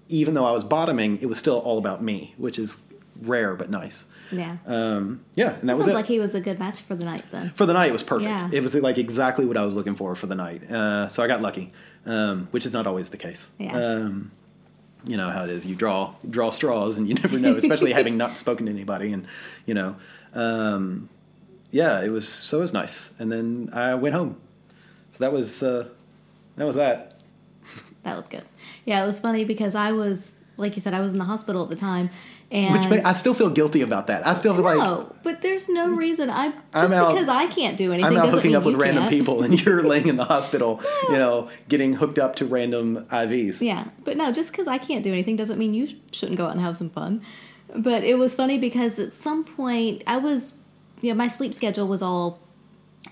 even 0.09 0.34
though 0.34 0.44
I 0.44 0.53
was 0.53 0.64
bottoming, 0.64 1.18
it 1.22 1.26
was 1.26 1.38
still 1.38 1.59
all 1.59 1.78
about 1.78 2.03
me, 2.03 2.34
which 2.36 2.59
is 2.59 2.78
rare 3.22 3.55
but 3.55 3.70
nice. 3.70 4.05
Yeah. 4.33 4.57
Um, 4.66 5.24
yeah, 5.35 5.55
and 5.59 5.68
that 5.68 5.76
was 5.76 5.85
Sounds 5.87 5.93
it. 5.93 5.97
like 5.97 6.07
he 6.07 6.18
was 6.18 6.35
a 6.35 6.41
good 6.41 6.59
match 6.59 6.81
for 6.81 6.95
the 6.95 7.05
night 7.05 7.24
then. 7.31 7.51
for 7.51 7.66
the 7.66 7.72
night, 7.72 7.91
it 7.91 7.93
was 7.93 8.03
perfect. 8.03 8.31
Yeah. 8.31 8.51
It 8.53 8.62
was 8.62 8.74
like 8.74 8.99
exactly 8.99 9.45
what 9.47 9.57
I 9.57 9.62
was 9.62 9.74
looking 9.74 9.95
for 9.97 10.14
for 10.14 10.26
the 10.26 10.35
night. 10.35 10.70
Uh, 10.70 11.09
so 11.09 11.22
I 11.22 11.26
got 11.26 11.43
lucky, 11.43 11.72
um, 12.07 12.49
which 12.51 12.66
is 12.66 12.72
not 12.72 12.87
always 12.87 13.09
the 13.09 13.16
case. 13.16 13.49
Yeah. 13.59 13.76
Um, 13.76 14.31
you 15.05 15.16
know 15.16 15.31
how 15.31 15.45
it 15.45 15.51
is. 15.51 15.66
You 15.66 15.74
draw 15.74 16.14
draw 16.28 16.51
straws, 16.51 16.99
and 16.99 17.09
you 17.09 17.14
never 17.22 17.39
know, 17.39 17.57
especially 17.57 17.93
having 17.93 18.16
not 18.16 18.37
spoken 18.39 18.66
to 18.66 18.72
anybody. 18.72 19.12
And 19.12 19.26
you 19.66 19.74
know, 19.74 19.97
um, 20.35 21.09
yeah, 21.70 22.03
it 22.03 22.11
was 22.11 22.28
so 22.28 22.59
it 22.59 22.62
was 22.62 22.72
nice. 22.72 23.11
And 23.18 23.31
then 23.33 23.70
I 23.72 23.95
went 23.95 24.14
home. 24.14 24.41
So 25.12 25.18
that 25.24 25.33
was 25.33 25.62
uh, 25.62 25.89
that 26.57 26.66
was 26.66 26.76
that. 26.76 27.20
That 28.03 28.16
was 28.16 28.28
good. 28.28 28.45
Yeah, 28.85 29.03
it 29.03 29.07
was 29.07 29.20
funny 29.20 29.45
because 29.45 29.74
I 29.74 29.93
was, 29.93 30.39
like 30.57 30.74
you 30.74 30.81
said, 30.81 30.95
I 30.95 31.01
was 31.01 31.12
in 31.12 31.18
the 31.18 31.24
hospital 31.26 31.62
at 31.62 31.68
the 31.68 31.76
time, 31.76 32.09
and 32.53 32.80
Which 32.80 32.88
may, 32.90 33.03
I 33.03 33.12
still 33.12 33.32
feel 33.32 33.51
guilty 33.51 33.82
about 33.82 34.09
that. 34.09 34.26
I 34.26 34.34
still 34.34 34.55
feel 34.55 34.64
like 34.64 34.78
no, 34.78 35.14
but 35.22 35.40
there's 35.40 35.68
no 35.68 35.88
reason. 35.88 36.30
I 36.30 36.53
I'm 36.72 36.92
out- 36.92 37.12
because 37.12 37.28
I 37.28 37.46
can't 37.46 37.76
do 37.76 37.92
anything 37.92 38.16
I'm 38.16 38.18
out 38.18 38.30
hooking 38.30 38.57
up 38.57 38.64
with 38.64 38.74
random 38.74 39.05
can't. 39.05 39.11
people, 39.11 39.42
and 39.44 39.61
you're 39.64 39.82
laying 39.84 40.09
in 40.09 40.16
the 40.16 40.24
hospital, 40.24 40.80
you 41.09 41.14
know, 41.14 41.48
getting 41.68 41.92
hooked 41.92 42.18
up 42.18 42.36
to 42.36 42.46
random 42.46 43.07
IVs. 43.11 43.61
Yeah, 43.61 43.84
but 44.03 44.16
no, 44.16 44.32
just 44.32 44.51
because 44.51 44.66
I 44.66 44.78
can't 44.78 45.05
do 45.05 45.12
anything 45.12 45.36
doesn't 45.36 45.59
mean 45.59 45.74
you 45.74 45.94
shouldn't 46.11 46.38
go 46.38 46.46
out 46.46 46.53
and 46.53 46.61
have 46.61 46.76
some 46.76 46.90
fun. 46.90 47.22
But 47.76 48.03
it 48.03 48.18
was 48.18 48.34
funny 48.34 48.59
because 48.59 48.98
at 48.98 49.12
some 49.12 49.44
point 49.44 50.03
I 50.09 50.16
was, 50.16 50.57
you 51.03 51.11
know, 51.11 51.16
my 51.16 51.28
sleep 51.28 51.55
schedule 51.55 51.86
was 51.86 52.03
all 52.03 52.40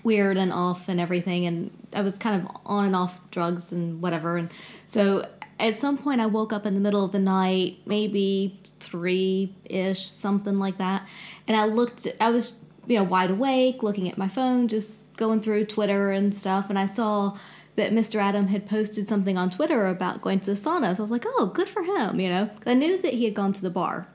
weird 0.03 0.37
and 0.37 0.51
off 0.51 0.89
and 0.89 0.99
everything, 0.99 1.45
and 1.45 1.71
I 1.93 2.01
was 2.01 2.17
kind 2.17 2.41
of 2.41 2.57
on 2.65 2.87
and 2.87 2.95
off 2.95 3.17
drugs 3.31 3.71
and 3.71 4.01
whatever. 4.01 4.35
And 4.35 4.51
so 4.85 5.25
at 5.59 5.75
some 5.75 5.97
point 5.97 6.21
I 6.21 6.25
woke 6.25 6.53
up 6.53 6.65
in 6.65 6.73
the 6.73 6.81
middle 6.81 7.05
of 7.05 7.13
the 7.13 7.19
night, 7.19 7.79
maybe 7.85 8.58
three 8.79 9.55
ish, 9.65 10.09
something 10.09 10.59
like 10.59 10.77
that, 10.77 11.07
and 11.47 11.55
I 11.57 11.65
looked. 11.65 12.07
I 12.19 12.29
was 12.29 12.59
you 12.87 12.95
know 12.95 13.03
wide 13.03 13.31
awake, 13.31 13.83
looking 13.83 14.09
at 14.09 14.17
my 14.17 14.27
phone, 14.27 14.67
just 14.67 15.01
going 15.15 15.41
through 15.41 15.65
Twitter 15.65 16.11
and 16.11 16.33
stuff, 16.33 16.69
and 16.69 16.79
I 16.79 16.85
saw 16.85 17.37
that 17.75 17.93
Mr. 17.93 18.19
Adam 18.19 18.47
had 18.47 18.67
posted 18.67 19.07
something 19.07 19.37
on 19.37 19.49
Twitter 19.49 19.87
about 19.87 20.21
going 20.21 20.39
to 20.41 20.47
the 20.47 20.57
sauna. 20.57 20.93
So 20.95 21.01
I 21.01 21.03
was 21.03 21.11
like, 21.11 21.25
oh, 21.25 21.51
good 21.53 21.69
for 21.69 21.83
him, 21.83 22.19
you 22.19 22.29
know, 22.29 22.49
I 22.65 22.73
knew 22.73 23.01
that 23.01 23.13
he 23.13 23.23
had 23.23 23.33
gone 23.33 23.53
to 23.53 23.61
the 23.61 23.69
bar. 23.69 24.07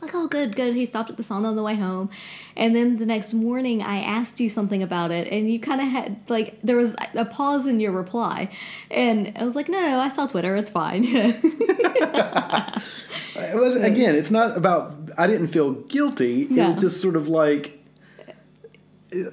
Like, 0.00 0.14
oh, 0.14 0.28
good, 0.28 0.54
good. 0.54 0.74
He 0.74 0.86
stopped 0.86 1.10
at 1.10 1.16
the 1.16 1.22
sauna 1.22 1.46
on 1.46 1.56
the 1.56 1.62
way 1.62 1.74
home. 1.74 2.08
And 2.56 2.74
then 2.76 2.98
the 2.98 3.06
next 3.06 3.34
morning, 3.34 3.82
I 3.82 3.98
asked 4.00 4.38
you 4.38 4.48
something 4.48 4.82
about 4.82 5.10
it, 5.10 5.26
and 5.32 5.50
you 5.50 5.58
kind 5.58 5.80
of 5.80 5.88
had, 5.88 6.20
like, 6.28 6.58
there 6.62 6.76
was 6.76 6.94
a 7.14 7.24
pause 7.24 7.66
in 7.66 7.80
your 7.80 7.92
reply. 7.92 8.50
And 8.90 9.32
I 9.36 9.44
was 9.44 9.54
like, 9.56 9.68
no, 9.68 9.80
no, 9.80 9.98
I 9.98 10.08
saw 10.08 10.26
Twitter. 10.26 10.54
It's 10.56 10.70
fine. 10.70 11.04
It 13.40 13.54
was 13.56 13.76
again. 13.76 14.16
It's 14.16 14.32
not 14.32 14.56
about. 14.56 14.94
I 15.16 15.28
didn't 15.28 15.46
feel 15.48 15.72
guilty. 15.72 16.42
It 16.42 16.50
No. 16.50 16.68
was 16.68 16.80
just 16.80 17.00
sort 17.00 17.14
of 17.14 17.28
like. 17.28 17.78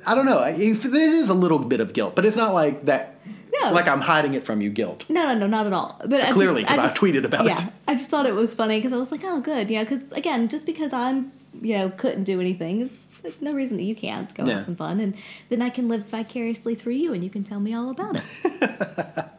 I 0.05 0.13
don't 0.15 0.25
know. 0.27 0.41
It 0.43 0.59
is 0.85 1.29
a 1.29 1.33
little 1.33 1.57
bit 1.59 1.79
of 1.79 1.93
guilt, 1.93 2.15
but 2.15 2.23
it's 2.23 2.35
not 2.37 2.53
like 2.53 2.85
that. 2.85 3.14
No. 3.61 3.71
Like 3.71 3.87
I'm 3.87 4.01
hiding 4.01 4.33
it 4.33 4.43
from 4.43 4.61
you. 4.61 4.69
Guilt. 4.69 5.05
No, 5.09 5.33
no, 5.33 5.33
no, 5.39 5.47
not 5.47 5.67
at 5.67 5.73
all. 5.73 6.01
But 6.05 6.21
I 6.21 6.31
Clearly, 6.31 6.63
because 6.63 6.79
I 6.79 6.85
I've 6.85 6.93
tweeted 6.93 7.25
about 7.25 7.45
yeah, 7.45 7.57
it. 7.57 7.65
I 7.87 7.93
just 7.93 8.09
thought 8.09 8.25
it 8.25 8.35
was 8.35 8.53
funny 8.53 8.77
because 8.77 8.93
I 8.93 8.97
was 8.97 9.11
like, 9.11 9.21
oh, 9.23 9.39
good, 9.41 9.69
yeah. 9.69 9.83
Because 9.83 10.11
again, 10.11 10.47
just 10.47 10.65
because 10.65 10.93
I'm, 10.93 11.31
you 11.61 11.77
know, 11.77 11.89
couldn't 11.89 12.23
do 12.23 12.41
anything, 12.41 12.81
it's 12.81 13.23
like 13.23 13.41
no 13.41 13.53
reason 13.53 13.77
that 13.77 13.83
you 13.83 13.95
can't 13.95 14.33
go 14.35 14.45
Yeah. 14.45 14.55
have 14.55 14.63
some 14.65 14.75
fun, 14.75 14.99
and 14.99 15.15
then 15.49 15.61
I 15.61 15.69
can 15.69 15.87
live 15.87 16.05
vicariously 16.07 16.75
through 16.75 16.93
you, 16.93 17.13
and 17.13 17.23
you 17.23 17.29
can 17.29 17.43
tell 17.43 17.59
me 17.59 17.73
all 17.73 17.89
about 17.89 18.17
it. 18.17 18.23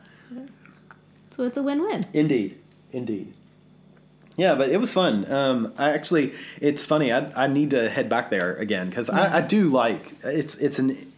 so 1.30 1.44
it's 1.44 1.56
a 1.56 1.62
win-win. 1.62 2.02
Indeed, 2.12 2.58
indeed. 2.92 3.34
Yeah, 4.36 4.54
but 4.54 4.68
it 4.68 4.78
was 4.78 4.92
fun. 4.92 5.30
Um, 5.32 5.72
I 5.78 5.90
actually, 5.90 6.34
it's 6.60 6.84
funny. 6.84 7.10
I, 7.12 7.44
I 7.44 7.46
need 7.46 7.70
to 7.70 7.88
head 7.88 8.08
back 8.08 8.28
there 8.30 8.54
again 8.56 8.90
because 8.90 9.08
I, 9.08 9.38
I 9.38 9.40
do 9.40 9.68
like 9.68 10.12
it's 10.22 10.56
it's 10.56 10.78
an 10.78 11.10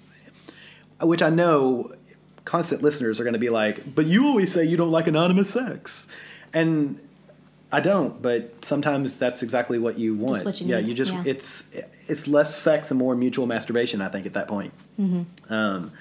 which 1.01 1.23
I 1.23 1.31
know 1.31 1.93
constant 2.49 2.83
listeners 2.83 3.21
are 3.21 3.25
going 3.25 3.35
to 3.35 3.39
be 3.39 3.51
like, 3.51 3.95
but 3.95 4.07
you 4.07 4.27
always 4.27 4.51
say 4.51 4.65
you 4.65 4.79
don't 4.79 4.91
like 4.91 5.07
anonymous 5.07 5.51
sex, 5.51 6.09
and 6.55 6.99
I 7.71 7.81
don't. 7.81 8.23
But 8.23 8.65
sometimes 8.65 9.19
that's 9.19 9.43
exactly 9.43 9.79
what 9.79 9.99
you 9.99 10.15
want. 10.15 10.47
what 10.47 10.59
you 10.59 10.67
yeah, 10.67 10.81
need, 10.81 10.89
you 10.89 10.95
just 10.95 11.13
yeah. 11.13 11.25
it's 11.27 11.65
it's 12.07 12.27
less 12.27 12.57
sex 12.57 12.91
and 12.91 12.99
more 12.99 13.15
mutual 13.15 13.47
masturbation. 13.47 14.01
I 14.01 14.09
think 14.09 14.25
at 14.25 14.33
that 14.33 14.49
point. 14.49 14.73
Um, 15.51 15.93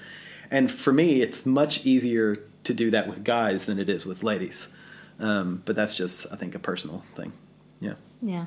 and 0.50 0.72
for 0.72 0.90
me, 0.92 1.20
it's 1.20 1.44
much 1.44 1.84
easier 1.84 2.36
to 2.64 2.72
do 2.72 2.90
that 2.90 3.06
with 3.08 3.24
guys 3.24 3.66
than 3.66 3.78
it 3.78 3.90
is 3.90 4.06
with 4.06 4.22
ladies. 4.22 4.68
Um, 5.20 5.62
but 5.66 5.76
that's 5.76 5.94
just, 5.94 6.26
I 6.32 6.36
think, 6.36 6.54
a 6.54 6.58
personal 6.58 7.04
thing. 7.14 7.32
Yeah. 7.80 7.94
Yeah. 8.22 8.46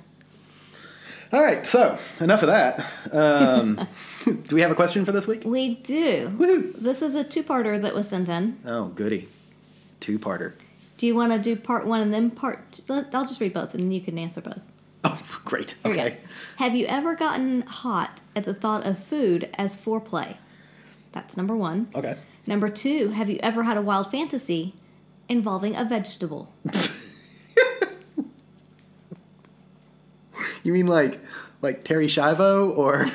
All 1.31 1.43
right. 1.43 1.65
So 1.65 1.99
enough 2.19 2.41
of 2.41 2.47
that. 2.47 2.85
Um, 3.11 3.87
do 4.43 4.55
we 4.55 4.61
have 4.61 4.71
a 4.71 4.75
question 4.75 5.05
for 5.05 5.11
this 5.11 5.27
week? 5.27 5.43
We 5.45 5.75
do. 5.75 6.29
Woohoo. 6.29 6.73
This 6.75 7.01
is 7.01 7.15
a 7.15 7.23
two-parter 7.23 7.81
that 7.81 7.93
was 7.93 8.09
sent 8.09 8.29
in. 8.29 8.59
Oh, 8.65 8.87
goody. 8.87 9.27
Two 9.99 10.19
parter. 10.19 10.53
Do 10.97 11.07
you 11.07 11.15
want 11.15 11.31
to 11.31 11.39
do 11.39 11.55
part 11.55 11.85
one 11.85 12.01
and 12.01 12.13
then 12.13 12.31
part? 12.31 12.71
Two? 12.73 13.05
I'll 13.13 13.25
just 13.25 13.39
read 13.41 13.53
both, 13.53 13.73
and 13.73 13.83
then 13.83 13.91
you 13.91 14.01
can 14.01 14.17
answer 14.17 14.41
both. 14.41 14.59
Oh, 15.03 15.19
great. 15.45 15.73
Okay. 15.83 16.17
Have 16.57 16.75
you 16.75 16.85
ever 16.85 17.15
gotten 17.15 17.63
hot 17.63 18.21
at 18.35 18.43
the 18.43 18.53
thought 18.53 18.85
of 18.85 18.99
food 18.99 19.49
as 19.57 19.75
foreplay? 19.75 20.37
That's 21.11 21.35
number 21.35 21.55
one. 21.55 21.87
Okay. 21.95 22.17
Number 22.45 22.69
two, 22.69 23.07
have 23.07 23.27
you 23.27 23.39
ever 23.41 23.63
had 23.63 23.77
a 23.77 23.81
wild 23.81 24.11
fantasy 24.11 24.75
involving 25.27 25.75
a 25.75 25.83
vegetable? 25.83 26.53
You 30.63 30.73
mean 30.73 30.87
like 30.87 31.19
like 31.61 31.83
Terri 31.83 32.05
Schiavo 32.05 32.77
or 32.77 33.05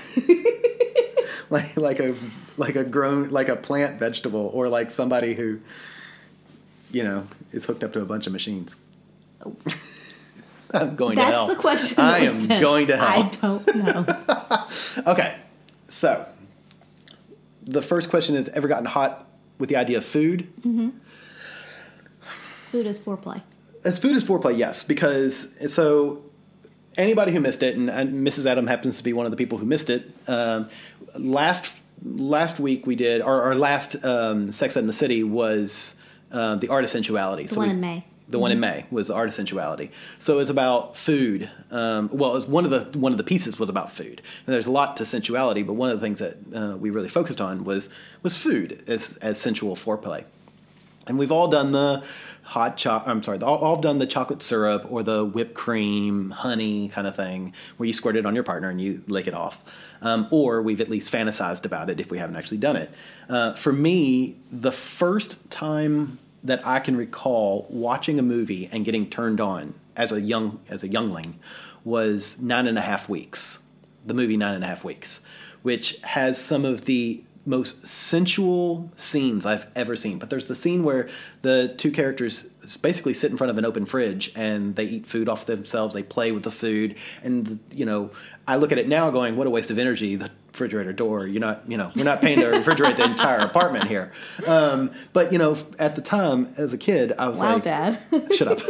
like 1.51 1.76
like 1.76 2.01
a 2.01 2.14
like 2.57 2.76
a 2.76 2.84
grown 2.84 3.30
like 3.30 3.49
a 3.49 3.57
plant 3.57 3.99
vegetable 3.99 4.51
or 4.53 4.68
like 4.68 4.90
somebody 4.90 5.34
who 5.34 5.61
you 6.92 7.03
know 7.03 7.26
is 7.53 7.64
hooked 7.64 7.84
up 7.84 7.92
to 7.92 8.01
a 8.01 8.05
bunch 8.05 8.26
of 8.26 8.32
machines? 8.32 8.80
I'm 10.72 10.97
going 10.97 11.16
to 11.16 11.22
That's 11.22 11.49
the 11.49 11.57
question. 11.57 12.01
I 12.05 12.18
am 12.20 12.32
sent. 12.34 12.61
going 12.61 12.86
to 12.88 12.97
hell. 12.97 13.07
I 13.07 13.28
don't 13.40 13.76
know. 13.76 14.62
Okay, 15.12 15.36
so 15.88 16.26
the 17.62 17.82
first 17.82 18.11
question 18.11 18.34
is: 18.34 18.49
Ever 18.49 18.66
gotten 18.66 18.86
hot 18.86 19.28
with 19.59 19.68
the 19.68 19.76
idea 19.76 19.99
of 19.99 20.05
food? 20.05 20.49
Mm-hmm. 20.61 20.90
food 22.72 22.86
is 22.86 22.99
foreplay. 23.01 23.42
As 23.84 23.99
food 23.99 24.16
is 24.16 24.24
foreplay, 24.24 24.57
yes, 24.59 24.82
because 24.82 25.53
so 25.72 26.22
anybody 26.97 27.32
who 27.32 27.40
missed 27.40 27.62
it, 27.62 27.76
and, 27.76 27.90
and 27.90 28.26
Mrs. 28.26 28.47
Adam 28.47 28.66
happens 28.66 28.99
to 28.99 29.05
be 29.05 29.12
one 29.12 29.26
of 29.26 29.30
the 29.30 29.36
people 29.36 29.59
who 29.59 29.66
missed 29.66 29.90
it. 29.90 30.11
Um, 30.26 30.68
last 31.14 31.72
last 32.05 32.61
week 32.61 32.86
we 32.86 32.97
did, 32.97 33.22
or 33.22 33.42
our 33.42 33.55
last 33.55 34.05
um, 34.05 34.53
Sex 34.53 34.76
in 34.76 34.86
the 34.86 34.92
City 34.92 35.22
was 35.22 35.97
uh, 36.32 36.57
the 36.57 36.68
art 36.68 36.84
of 36.84 36.90
sensuality. 36.90 37.47
The 37.47 37.59
one 37.59 37.70
in 37.70 37.80
May. 37.80 38.05
The 38.28 38.40
one 38.40 38.51
in 38.51 38.59
May 38.59 38.86
was 38.90 39.07
the 39.07 39.14
art 39.14 39.28
of 39.28 39.34
sensuality. 39.34 39.92
So 40.18 40.34
it 40.34 40.38
was 40.38 40.51
about 40.51 40.97
food. 40.97 41.49
Um, 41.70 42.11
well, 42.12 42.32
it 42.32 42.34
was 42.34 42.47
one 42.47 42.64
of 42.64 42.70
the 42.70 42.99
one 42.99 43.12
of 43.12 43.18
the 43.18 43.24
pieces 43.24 43.59
was 43.59 43.68
about 43.68 43.92
food. 43.92 44.20
And 44.47 44.55
there's 44.55 44.66
a 44.66 44.72
lot 44.72 44.97
to 44.97 45.05
sensuality, 45.05 45.62
but 45.62 45.74
one 45.74 45.90
of 45.90 46.01
the 46.01 46.05
things 46.05 46.18
that 46.18 46.36
uh, 46.53 46.76
we 46.76 46.90
really 46.90 47.09
focused 47.09 47.40
on 47.40 47.64
was 47.64 47.88
was 48.22 48.36
food 48.36 48.82
as 48.88 49.16
as 49.18 49.38
sensual 49.40 49.76
foreplay. 49.76 50.24
And 51.07 51.18
we've 51.18 51.32
all 51.32 51.48
done 51.48 51.72
the 51.72 52.04
hot 52.42 52.76
cho 52.76 53.02
I'm 53.04 53.22
sorry, 53.22 53.40
all, 53.40 53.59
all 53.59 53.76
done 53.80 53.98
the 53.98 54.07
chocolate 54.07 54.42
syrup 54.42 54.86
or 54.90 55.02
the 55.02 55.24
whipped 55.24 55.54
cream, 55.54 56.30
honey 56.30 56.88
kind 56.88 57.07
of 57.07 57.16
thing, 57.16 57.54
where 57.76 57.86
you 57.86 57.92
squirt 57.92 58.16
it 58.16 58.26
on 58.26 58.34
your 58.34 58.44
partner 58.44 58.68
and 58.68 58.80
you 58.80 59.02
lick 59.07 59.26
it 59.26 59.34
off. 59.34 59.61
Um, 60.02 60.28
or 60.30 60.62
we've 60.62 60.80
at 60.80 60.88
least 60.88 61.12
fantasized 61.12 61.64
about 61.64 61.90
it 61.90 62.00
if 62.00 62.11
we 62.11 62.18
haven't 62.18 62.36
actually 62.36 62.59
done 62.59 62.76
it. 62.76 62.92
Uh, 63.28 63.54
for 63.54 63.72
me, 63.72 64.36
the 64.50 64.72
first 64.72 65.50
time 65.50 66.18
that 66.44 66.64
I 66.66 66.80
can 66.80 66.96
recall 66.96 67.66
watching 67.70 68.18
a 68.18 68.22
movie 68.22 68.68
and 68.70 68.84
getting 68.84 69.09
turned 69.09 69.40
on 69.40 69.74
as 69.96 70.12
a 70.12 70.20
young 70.20 70.61
as 70.68 70.82
a 70.84 70.88
youngling 70.88 71.38
was 71.84 72.40
nine 72.40 72.66
and 72.66 72.78
a 72.78 72.82
half 72.82 73.09
weeks. 73.09 73.61
The 74.07 74.14
movie 74.14 74.36
Nine 74.36 74.54
and 74.54 74.62
a 74.62 74.66
Half 74.68 74.84
Weeks, 74.84 75.20
which 75.62 76.00
has 76.02 76.40
some 76.40 76.64
of 76.64 76.84
the 76.84 77.24
most 77.47 77.86
sensual 77.86 78.90
scenes 78.97 79.47
I've 79.47 79.66
ever 79.76 79.94
seen. 79.97 80.18
But 80.18 80.30
there's 80.30 80.47
the 80.47 80.55
scene 80.55 80.82
where 80.82 81.09
the 81.42 81.74
two 81.78 81.90
characters 81.92 82.44
basically 82.82 83.14
sit 83.14 83.30
in 83.30 83.36
front 83.36 83.51
of 83.51 83.59
an 83.59 83.64
open 83.64 83.86
fridge 83.86 84.32
and 84.34 84.74
they 84.76 84.84
eat 84.84 85.07
food 85.07 85.28
off 85.28 85.47
themselves. 85.47 85.94
They 85.94 86.03
play 86.03 86.32
with 86.32 86.42
the 86.42 86.51
food, 86.51 86.97
and 87.22 87.61
you 87.72 87.84
know, 87.86 88.11
I 88.49 88.57
look 88.57 88.72
at 88.72 88.78
it 88.78 88.88
now 88.88 89.11
going, 89.11 89.36
"What 89.36 89.47
a 89.47 89.51
waste 89.51 89.70
of 89.70 89.78
energy!" 89.78 90.16
The 90.16 90.30
refrigerator 90.49 90.92
door. 90.94 91.26
You're 91.26 91.40
not, 91.40 91.70
you 91.70 91.76
know, 91.76 91.92
we're 91.94 92.05
not 92.05 92.22
paying 92.22 92.38
to 92.40 92.47
refrigerate 92.47 92.97
the 92.97 93.05
entire 93.12 93.40
apartment 93.40 93.88
here. 93.88 94.11
Um, 94.47 94.90
but 95.12 95.30
you 95.30 95.38
know, 95.38 95.55
at 95.78 95.97
the 95.97 96.01
time 96.03 96.49
as 96.57 96.72
a 96.72 96.78
kid, 96.78 97.12
I 97.18 97.28
was 97.28 97.38
Wow, 97.38 97.55
like, 97.55 97.62
Dad. 97.64 97.99
shut 98.34 98.49
up. 98.49 98.61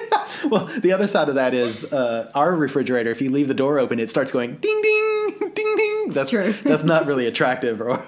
well, 0.48 0.66
the 0.66 0.92
other 0.92 1.08
side 1.08 1.28
of 1.28 1.34
that 1.36 1.54
is 1.54 1.84
uh, 1.92 2.30
our 2.34 2.54
refrigerator. 2.54 3.10
If 3.10 3.20
you 3.20 3.30
leave 3.30 3.48
the 3.48 3.54
door 3.54 3.78
open, 3.78 3.98
it 3.98 4.10
starts 4.10 4.32
going 4.32 4.56
ding 4.56 4.82
ding 4.82 5.50
ding 5.54 5.76
ding. 5.76 6.10
That's 6.10 6.30
true. 6.30 6.52
that's 6.64 6.84
not 6.84 7.06
really 7.06 7.26
attractive 7.26 7.80
or 7.80 8.02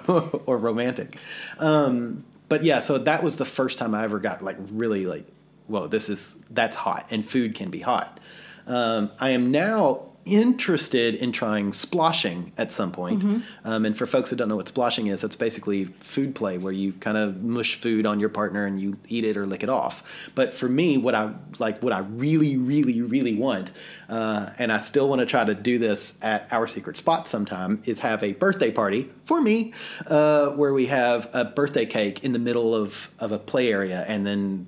or 0.46 0.58
romantic. 0.58 1.16
Um, 1.58 2.24
but 2.48 2.64
yeah, 2.64 2.80
so 2.80 2.98
that 2.98 3.22
was 3.22 3.36
the 3.36 3.44
first 3.44 3.78
time 3.78 3.94
I 3.94 4.04
ever 4.04 4.18
got 4.18 4.42
like 4.42 4.56
really 4.70 5.06
like, 5.06 5.26
whoa, 5.66 5.86
this 5.86 6.08
is 6.08 6.36
that's 6.50 6.76
hot, 6.76 7.06
and 7.10 7.28
food 7.28 7.54
can 7.54 7.70
be 7.70 7.80
hot. 7.80 8.20
Um, 8.66 9.10
I 9.20 9.30
am 9.30 9.50
now 9.50 10.13
interested 10.24 11.14
in 11.14 11.32
trying 11.32 11.72
sploshing 11.72 12.50
at 12.56 12.72
some 12.72 12.92
point. 12.92 13.22
Um, 13.64 13.84
and 13.84 13.96
for 13.96 14.06
folks 14.06 14.30
that 14.30 14.36
don't 14.36 14.48
know 14.48 14.56
what 14.56 14.66
sploshing 14.66 15.12
is, 15.12 15.20
that's 15.20 15.36
basically 15.36 15.84
food 15.84 16.34
play 16.34 16.58
where 16.58 16.72
you 16.72 16.92
kind 16.94 17.16
of 17.16 17.42
mush 17.42 17.76
food 17.76 18.06
on 18.06 18.20
your 18.20 18.28
partner 18.28 18.66
and 18.66 18.80
you 18.80 18.96
eat 19.08 19.24
it 19.24 19.36
or 19.36 19.46
lick 19.46 19.62
it 19.62 19.68
off. 19.68 20.30
But 20.34 20.54
for 20.54 20.68
me, 20.68 20.96
what 20.98 21.14
I 21.14 21.32
like, 21.58 21.82
what 21.82 21.92
I 21.92 22.00
really, 22.00 22.56
really, 22.56 23.02
really 23.02 23.34
want, 23.34 23.72
uh, 24.08 24.50
and 24.58 24.72
I 24.72 24.80
still 24.80 25.08
want 25.08 25.20
to 25.20 25.26
try 25.26 25.44
to 25.44 25.54
do 25.54 25.78
this 25.78 26.18
at 26.22 26.52
our 26.52 26.66
secret 26.66 26.96
spot 26.96 27.28
sometime, 27.28 27.82
is 27.84 28.00
have 28.00 28.22
a 28.22 28.32
birthday 28.32 28.70
party 28.70 29.10
for 29.24 29.40
me 29.40 29.72
uh, 30.06 30.48
where 30.50 30.72
we 30.72 30.86
have 30.86 31.28
a 31.32 31.44
birthday 31.44 31.86
cake 31.86 32.24
in 32.24 32.32
the 32.32 32.38
middle 32.38 32.74
of, 32.74 33.10
of 33.18 33.32
a 33.32 33.38
play 33.38 33.72
area 33.72 34.04
and 34.08 34.26
then 34.26 34.66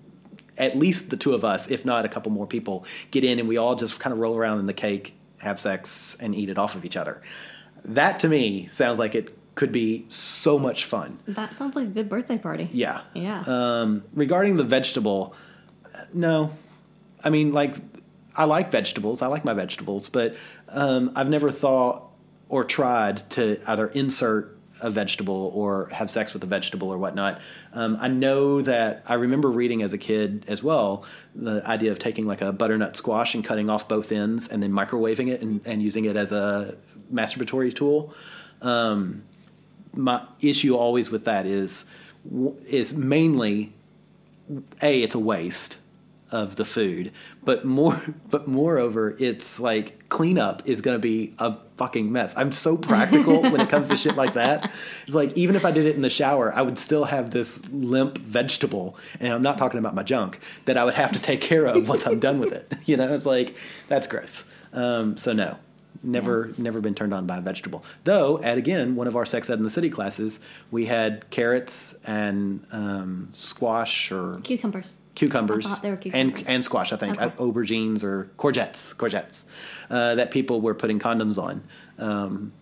at 0.59 0.77
least 0.77 1.11
the 1.11 1.17
two 1.17 1.35
of 1.35 1.45
us, 1.45 1.71
if 1.71 1.85
not 1.85 2.05
a 2.05 2.09
couple 2.09 2.33
more 2.33 2.47
people, 2.47 2.85
get 3.11 3.25
in 3.25 3.39
and 3.39 3.49
we 3.49 3.57
all 3.57 3.75
just 3.75 3.99
kind 3.99 4.13
of 4.13 4.19
roll 4.19 4.37
around 4.37 4.59
in 4.59 4.67
the 4.67 4.73
cake, 4.73 5.15
have 5.39 5.61
sex, 5.61 6.17
and 6.21 6.35
eat 6.35 6.49
it 6.49 6.59
off 6.59 6.75
of 6.75 6.85
each 6.85 6.97
other. 6.97 7.23
That 7.85 8.21
to 8.21 8.29
me 8.29 8.67
sounds 8.69 8.99
like 8.99 9.15
it 9.15 9.37
could 9.55 9.73
be 9.73 10.05
so 10.09 10.59
much 10.59 10.85
fun. 10.85 11.19
that 11.27 11.57
sounds 11.57 11.77
like 11.77 11.87
a 11.87 11.91
good 11.91 12.09
birthday 12.09 12.37
party. 12.39 12.69
Yeah. 12.73 13.01
Yeah. 13.15 13.43
Um, 13.47 14.05
regarding 14.13 14.57
the 14.57 14.65
vegetable, 14.65 15.35
uh, 15.95 16.01
no. 16.13 16.53
I 17.25 17.31
mean, 17.31 17.53
like, 17.53 17.75
I 18.35 18.45
like 18.45 18.71
vegetables. 18.71 19.23
I 19.23 19.29
like 19.29 19.45
my 19.45 19.55
vegetables, 19.55 20.09
but 20.09 20.37
um, 20.69 21.13
I've 21.17 21.29
never 21.29 21.51
thought 21.51 22.11
or 22.49 22.65
tried 22.65 23.29
to 23.31 23.61
either 23.67 23.89
insert 23.89 24.56
a 24.81 24.91
vegetable 24.91 25.51
or 25.55 25.89
have 25.93 26.11
sex 26.11 26.33
with 26.33 26.43
a 26.43 26.47
vegetable 26.47 26.93
or 26.93 26.99
whatnot. 26.99 27.41
Um, 27.73 27.97
I 28.01 28.09
know 28.09 28.61
that 28.63 29.03
I 29.07 29.15
remember 29.15 29.51
reading 29.51 29.83
as 29.83 29.93
a 29.93 29.99
kid 29.99 30.45
as 30.49 30.63
well 30.63 31.05
the 31.35 31.67
idea 31.67 31.93
of 31.93 31.99
taking 31.99 32.27
like 32.27 32.43
a 32.43 32.53
butternut 32.53 32.97
squash 32.97 33.35
and 33.35 33.45
cutting 33.45 33.71
off 33.71 33.89
both 33.89 34.13
ends 34.13 34.49
and 34.49 34.63
then 34.63 34.73
microwaving 34.73 35.29
it 35.29 35.41
and, 35.41 35.67
and 35.67 35.83
using 35.83 36.05
it 36.05 36.17
as 36.17 36.33
a 36.33 36.77
masturbatory 37.13 37.75
tool. 37.75 38.15
Um, 38.63 39.23
my 39.95 40.23
issue 40.41 40.75
always 40.75 41.11
with 41.11 41.25
that 41.25 41.47
is 41.47 41.85
is 42.67 42.93
mainly 42.93 43.73
a 44.83 45.03
it's 45.03 45.15
a 45.15 45.19
waste 45.19 45.79
of 46.31 46.57
the 46.57 46.65
food 46.65 47.13
but 47.45 47.65
more 47.65 48.01
but 48.31 48.49
moreover 48.49 49.17
it's 49.19 49.61
like 49.61 50.09
cleanup 50.09 50.69
is 50.69 50.81
going 50.81 50.95
to 50.95 51.01
be 51.01 51.35
a 51.39 51.57
fucking 51.77 52.11
mess. 52.11 52.35
I'm 52.37 52.53
so 52.53 52.77
practical 52.77 53.43
when 53.43 53.61
it 53.61 53.69
comes 53.69 53.91
to 53.91 53.97
shit 53.97 54.17
like 54.17 54.33
that. 54.35 54.73
It's 55.03 55.15
like 55.15 55.37
even 55.37 55.57
if 55.57 55.65
i 55.65 55.71
did 55.71 55.87
it 55.87 55.95
in 55.95 56.01
the 56.01 56.11
shower 56.11 56.53
i 56.55 56.63
would 56.63 56.79
still 56.79 57.05
have 57.05 57.31
this 57.31 57.69
limp 57.71 58.19
vegetable 58.19 58.97
and 59.21 59.33
i'm 59.33 59.43
not 59.43 59.59
talking 59.59 59.79
about 59.79 59.95
my 59.95 60.03
junk 60.03 60.41
that 60.65 60.77
i 60.77 60.85
would 60.85 60.95
have 60.95 61.13
to 61.13 61.21
take 61.21 61.41
care 61.41 61.67
of 61.67 61.89
once 61.89 62.07
i'm 62.07 62.21
done 62.21 62.39
with 62.39 62.53
it. 62.53 62.73
You 62.87 62.97
know 62.97 63.13
it's 63.13 63.27
like 63.27 63.57
that's 63.89 64.07
gross. 64.07 64.45
Um, 64.73 65.17
so 65.17 65.33
no 65.33 65.57
Never, 66.03 66.53
never 66.57 66.81
been 66.81 66.95
turned 66.95 67.13
on 67.13 67.27
by 67.27 67.39
a 67.39 67.41
vegetable. 67.41 67.85
Though, 68.05 68.41
at 68.43 68.59
again 68.59 68.95
one 68.97 69.09
of 69.09 69.17
our 69.17 69.27
sex 69.27 69.51
ed 69.51 69.59
in 69.59 69.65
the 69.65 69.71
city 69.71 69.91
classes, 69.91 70.39
we 70.71 70.87
had 70.87 71.29
carrots 71.31 71.97
and 72.05 72.65
um, 72.71 73.29
squash 73.33 74.13
or 74.13 74.41
Cucumbers. 74.45 74.97
Cucumbers, 75.17 75.67
were 75.83 75.89
and 75.91 76.01
cucumbers. 76.01 76.43
and 76.47 76.65
squash. 76.65 76.93
I 76.93 76.97
think 76.97 77.15
Okay. 77.21 77.25
uh, 77.25 77.31
aubergines 77.45 78.05
or 78.05 78.31
courgettes, 78.39 78.95
courgettes 78.95 79.43
uh, 79.91 80.15
that 80.15 80.31
people 80.31 80.61
were 80.61 80.75
putting 80.75 81.01
condoms 81.01 81.37
on. 81.43 81.63
Um, 81.99 82.53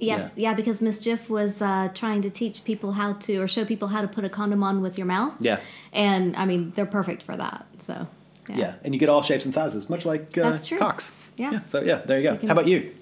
Yes, 0.00 0.38
yeah, 0.38 0.54
because 0.54 0.80
Miss 0.80 1.00
Jiff 1.00 1.28
was 1.28 1.60
uh, 1.60 1.88
trying 1.92 2.22
to 2.22 2.30
teach 2.30 2.62
people 2.62 2.92
how 2.92 3.14
to, 3.14 3.38
or 3.38 3.48
show 3.48 3.64
people 3.64 3.88
how 3.88 4.00
to 4.00 4.06
put 4.06 4.24
a 4.24 4.28
condom 4.28 4.62
on 4.62 4.80
with 4.80 4.96
your 4.96 5.08
mouth. 5.08 5.32
Yeah. 5.40 5.58
And 5.92 6.36
I 6.36 6.44
mean, 6.46 6.70
they're 6.76 6.86
perfect 6.86 7.24
for 7.24 7.36
that. 7.36 7.66
So. 7.78 8.06
yeah. 8.48 8.74
and 8.84 8.94
you 8.94 9.00
get 9.00 9.08
all 9.08 9.22
shapes 9.22 9.44
and 9.44 9.52
sizes, 9.52 9.90
much 9.90 10.06
like 10.06 10.38
uh, 10.38 10.50
That's 10.52 10.66
true. 10.68 10.78
cocks. 10.78 11.10
Yeah. 11.36 11.60
So 11.66 11.80
yeah, 11.82 11.96
there 11.96 12.20
you 12.20 12.30
go. 12.30 12.36
can- 12.36 12.48
How 12.48 12.52
about 12.52 12.68
you? 12.68 12.94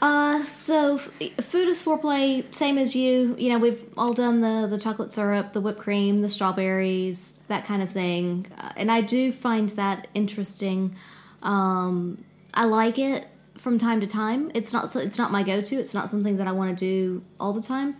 Uh, 0.00 0.42
so 0.42 0.96
food 0.96 1.68
is 1.68 1.82
foreplay, 1.82 2.52
same 2.54 2.78
as 2.78 2.94
you. 2.94 3.34
You 3.36 3.50
know, 3.50 3.58
we've 3.58 3.84
all 3.96 4.14
done 4.14 4.40
the 4.40 4.68
the 4.68 4.78
chocolate 4.78 5.12
syrup, 5.12 5.52
the 5.52 5.60
whipped 5.60 5.80
cream, 5.80 6.22
the 6.22 6.28
strawberries, 6.28 7.40
that 7.48 7.64
kind 7.64 7.82
of 7.82 7.90
thing. 7.90 8.46
Uh, 8.58 8.70
and 8.76 8.92
I 8.92 9.00
do 9.00 9.32
find 9.32 9.68
that 9.70 10.06
interesting. 10.14 10.94
Um, 11.42 12.24
I 12.54 12.64
like 12.64 12.98
it 12.98 13.26
from 13.56 13.76
time 13.78 14.00
to 14.00 14.06
time. 14.06 14.52
It's 14.54 14.72
not 14.72 14.88
so, 14.88 15.00
it's 15.00 15.18
not 15.18 15.32
my 15.32 15.42
go 15.42 15.60
to. 15.60 15.76
It's 15.76 15.94
not 15.94 16.08
something 16.08 16.36
that 16.36 16.46
I 16.46 16.52
want 16.52 16.78
to 16.78 16.84
do 16.84 17.24
all 17.40 17.52
the 17.52 17.62
time. 17.62 17.96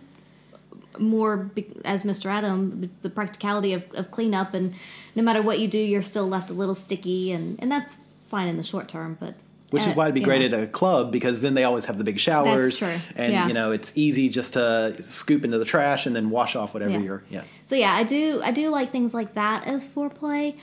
More 0.97 1.37
be- 1.37 1.67
as 1.83 2.03
Mr. 2.03 2.27
Adam, 2.27 2.89
the 3.01 3.09
practicality 3.09 3.73
of, 3.73 3.85
of 3.93 4.09
cleanup, 4.09 4.53
and 4.53 4.73
no 5.15 5.23
matter 5.23 5.41
what 5.41 5.59
you 5.59 5.67
do, 5.67 5.77
you're 5.77 6.01
still 6.01 6.27
left 6.27 6.49
a 6.49 6.53
little 6.53 6.75
sticky, 6.75 7.31
and 7.33 7.57
and 7.61 7.69
that's 7.69 7.97
fine 8.25 8.47
in 8.47 8.55
the 8.55 8.63
short 8.63 8.87
term. 8.87 9.17
But 9.19 9.35
Which 9.71 9.83
is 9.83 9.89
uh, 9.89 9.93
why 9.93 10.05
it'd 10.05 10.15
be 10.15 10.21
great 10.21 10.49
know. 10.49 10.57
at 10.57 10.63
a 10.63 10.67
club 10.67 11.11
because 11.11 11.41
then 11.41 11.53
they 11.53 11.63
always 11.63 11.85
have 11.85 11.97
the 11.97 12.03
big 12.03 12.19
showers. 12.19 12.77
true. 12.77 12.95
And 13.15 13.33
Yeah. 13.33 13.47
you 13.47 13.53
know, 13.53 13.71
it's 13.71 13.91
easy 13.95 14.29
just 14.29 14.53
to 14.53 14.95
scoop 15.01 15.45
into 15.45 15.57
the 15.59 15.65
trash 15.65 16.05
and 16.05 16.15
then 16.15 16.29
wash 16.31 16.55
off 16.55 16.73
whatever 16.73 16.93
Yeah. 16.93 16.99
you're 16.99 17.23
yeah. 17.29 17.43
So 17.65 17.75
yeah, 17.75 17.93
I 17.93 18.03
do 18.03 18.41
I 18.43 18.51
do 18.51 18.69
like 18.69 18.91
things 18.91 19.13
like 19.13 19.35
that 19.35 19.67
as 19.67 19.87
foreplay. 19.87 20.55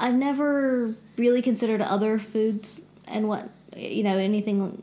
I've 0.00 0.14
never 0.14 0.94
really 1.16 1.42
considered 1.42 1.80
other 1.80 2.18
foods 2.18 2.82
and 3.06 3.28
what 3.28 3.48
you 3.76 4.02
know 4.02 4.16
anything. 4.16 4.82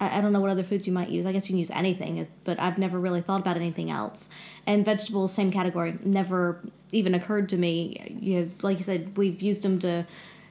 I, 0.00 0.18
I 0.18 0.20
don't 0.20 0.32
know 0.32 0.40
what 0.40 0.50
other 0.50 0.64
foods 0.64 0.86
you 0.86 0.92
might 0.92 1.08
use. 1.10 1.26
I 1.26 1.32
guess 1.32 1.48
you 1.48 1.52
can 1.52 1.58
use 1.58 1.70
anything, 1.70 2.26
but 2.44 2.58
I've 2.58 2.78
never 2.78 2.98
really 2.98 3.20
thought 3.20 3.40
about 3.40 3.56
anything 3.56 3.90
else. 3.90 4.28
And 4.66 4.84
vegetables, 4.84 5.32
same 5.32 5.50
category. 5.52 5.98
Never 6.04 6.60
even 6.92 7.14
occurred 7.14 7.48
to 7.50 7.56
me. 7.56 8.18
You 8.20 8.40
know, 8.40 8.50
like 8.62 8.78
you 8.78 8.84
said, 8.84 9.16
we've 9.16 9.40
used 9.42 9.62
them 9.62 9.78
to 9.80 10.06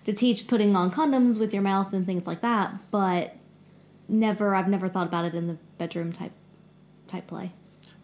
to 0.06 0.14
teach 0.14 0.48
putting 0.48 0.76
on 0.76 0.92
condoms 0.92 1.40
with 1.40 1.54
your 1.54 1.64
mouth 1.64 1.94
and 1.94 2.06
things 2.06 2.28
like 2.28 2.42
that, 2.42 2.74
but 2.92 3.36
never. 4.08 4.54
I've 4.56 4.68
never 4.68 4.88
thought 4.88 5.08
about 5.08 5.26
it 5.26 5.34
in 5.34 5.48
the 5.48 5.58
bedroom 5.78 6.12
type 6.12 6.32
type 7.08 7.28
play. 7.28 7.52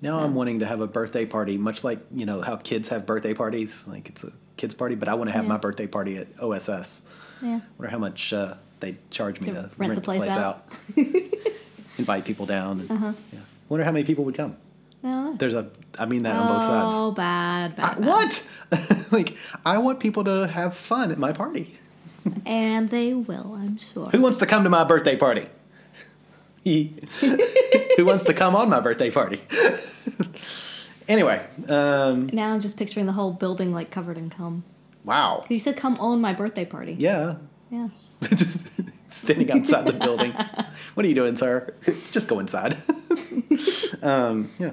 Now 0.02 0.20
I'm 0.20 0.34
wanting 0.34 0.60
to 0.60 0.66
have 0.66 0.80
a 0.82 0.88
birthday 0.88 1.26
party, 1.26 1.58
much 1.58 1.84
like 1.84 2.00
you 2.14 2.26
know 2.26 2.42
how 2.42 2.56
kids 2.56 2.88
have 2.90 3.06
birthday 3.06 3.34
parties, 3.34 3.86
like 3.88 4.08
it's 4.10 4.24
a 4.24 4.32
kids 4.58 4.74
party. 4.74 4.96
But 4.96 5.10
I 5.10 5.14
want 5.16 5.28
to 5.30 5.34
have 5.34 5.44
Yeah. 5.44 5.50
my 5.50 5.58
birthday 5.58 5.88
party 5.88 6.18
at 6.18 6.28
OSS. 6.40 7.02
Yeah. 7.42 7.60
Wonder 7.78 7.90
how 7.92 7.98
much 8.00 8.32
uh, 8.34 8.56
they 8.80 8.98
charge 9.12 9.40
me 9.42 9.48
To 9.48 9.54
to, 9.54 9.70
rent 9.78 9.96
the 9.96 10.02
place 10.02 10.24
out. 10.28 10.66
Invite 11.98 12.24
people 12.26 12.46
down. 12.46 12.80
And, 12.82 12.92
Uh-huh. 12.92 13.14
yeah. 13.34 13.40
Wonder 13.68 13.84
how 13.84 13.92
many 13.92 14.06
people 14.06 14.24
would 14.26 14.36
come. 14.36 14.56
No. 15.04 15.36
There's 15.38 15.54
a. 15.54 15.70
I 15.98 16.06
mean 16.06 16.24
that 16.24 16.36
on 16.36 16.48
both 16.48 16.66
sides. 16.66 16.96
Oh, 16.96 17.12
bad, 17.12 17.76
bad, 17.76 17.98
I- 17.98 18.00
bad. 18.00 18.06
what? 18.08 18.48
like 19.12 19.38
I 19.66 19.78
want 19.80 20.00
people 20.00 20.24
to 20.26 20.48
have 20.48 20.76
fun 20.76 21.12
at 21.12 21.18
my 21.18 21.32
party. 21.34 21.76
And 22.46 22.90
they 22.90 23.14
will, 23.14 23.54
I'm 23.56 23.78
sure. 23.78 24.06
Who 24.12 24.22
wants 24.22 24.38
to 24.38 24.46
come 24.46 24.64
to 24.64 24.70
my 24.70 24.84
birthday 24.84 25.16
party? 25.16 25.48
Who 26.66 28.06
wants 28.06 28.24
to 28.26 28.34
come 28.34 28.56
on 28.56 28.70
my 28.70 28.80
birthday 28.80 29.10
party? 29.12 29.42
anyway, 31.08 31.42
um, 31.68 32.30
Now 32.32 32.52
I'm 32.54 32.60
just 32.62 32.78
picturing 32.78 33.06
the 33.06 33.12
whole 33.14 33.32
building 33.34 33.74
like 33.74 33.92
covered 33.92 34.18
in 34.18 34.30
cum. 34.30 34.64
wow. 35.04 35.46
You 35.50 35.60
said 35.60 35.78
come 35.78 35.98
on 36.00 36.22
my 36.22 36.34
birthday 36.34 36.66
party. 36.66 36.96
Yeah. 37.00 37.36
Yeah. 37.72 37.90
Just 38.22 38.68
standing 39.08 39.50
outside 39.52 39.86
the 39.86 39.94
building. 39.94 40.34
What 40.94 41.06
are 41.06 41.10
you 41.10 41.16
doing, 41.16 41.36
sir? 41.38 41.74
Just 42.12 42.28
go 42.28 42.40
inside. 42.40 42.78
um, 44.04 44.52
yeah. 44.60 44.72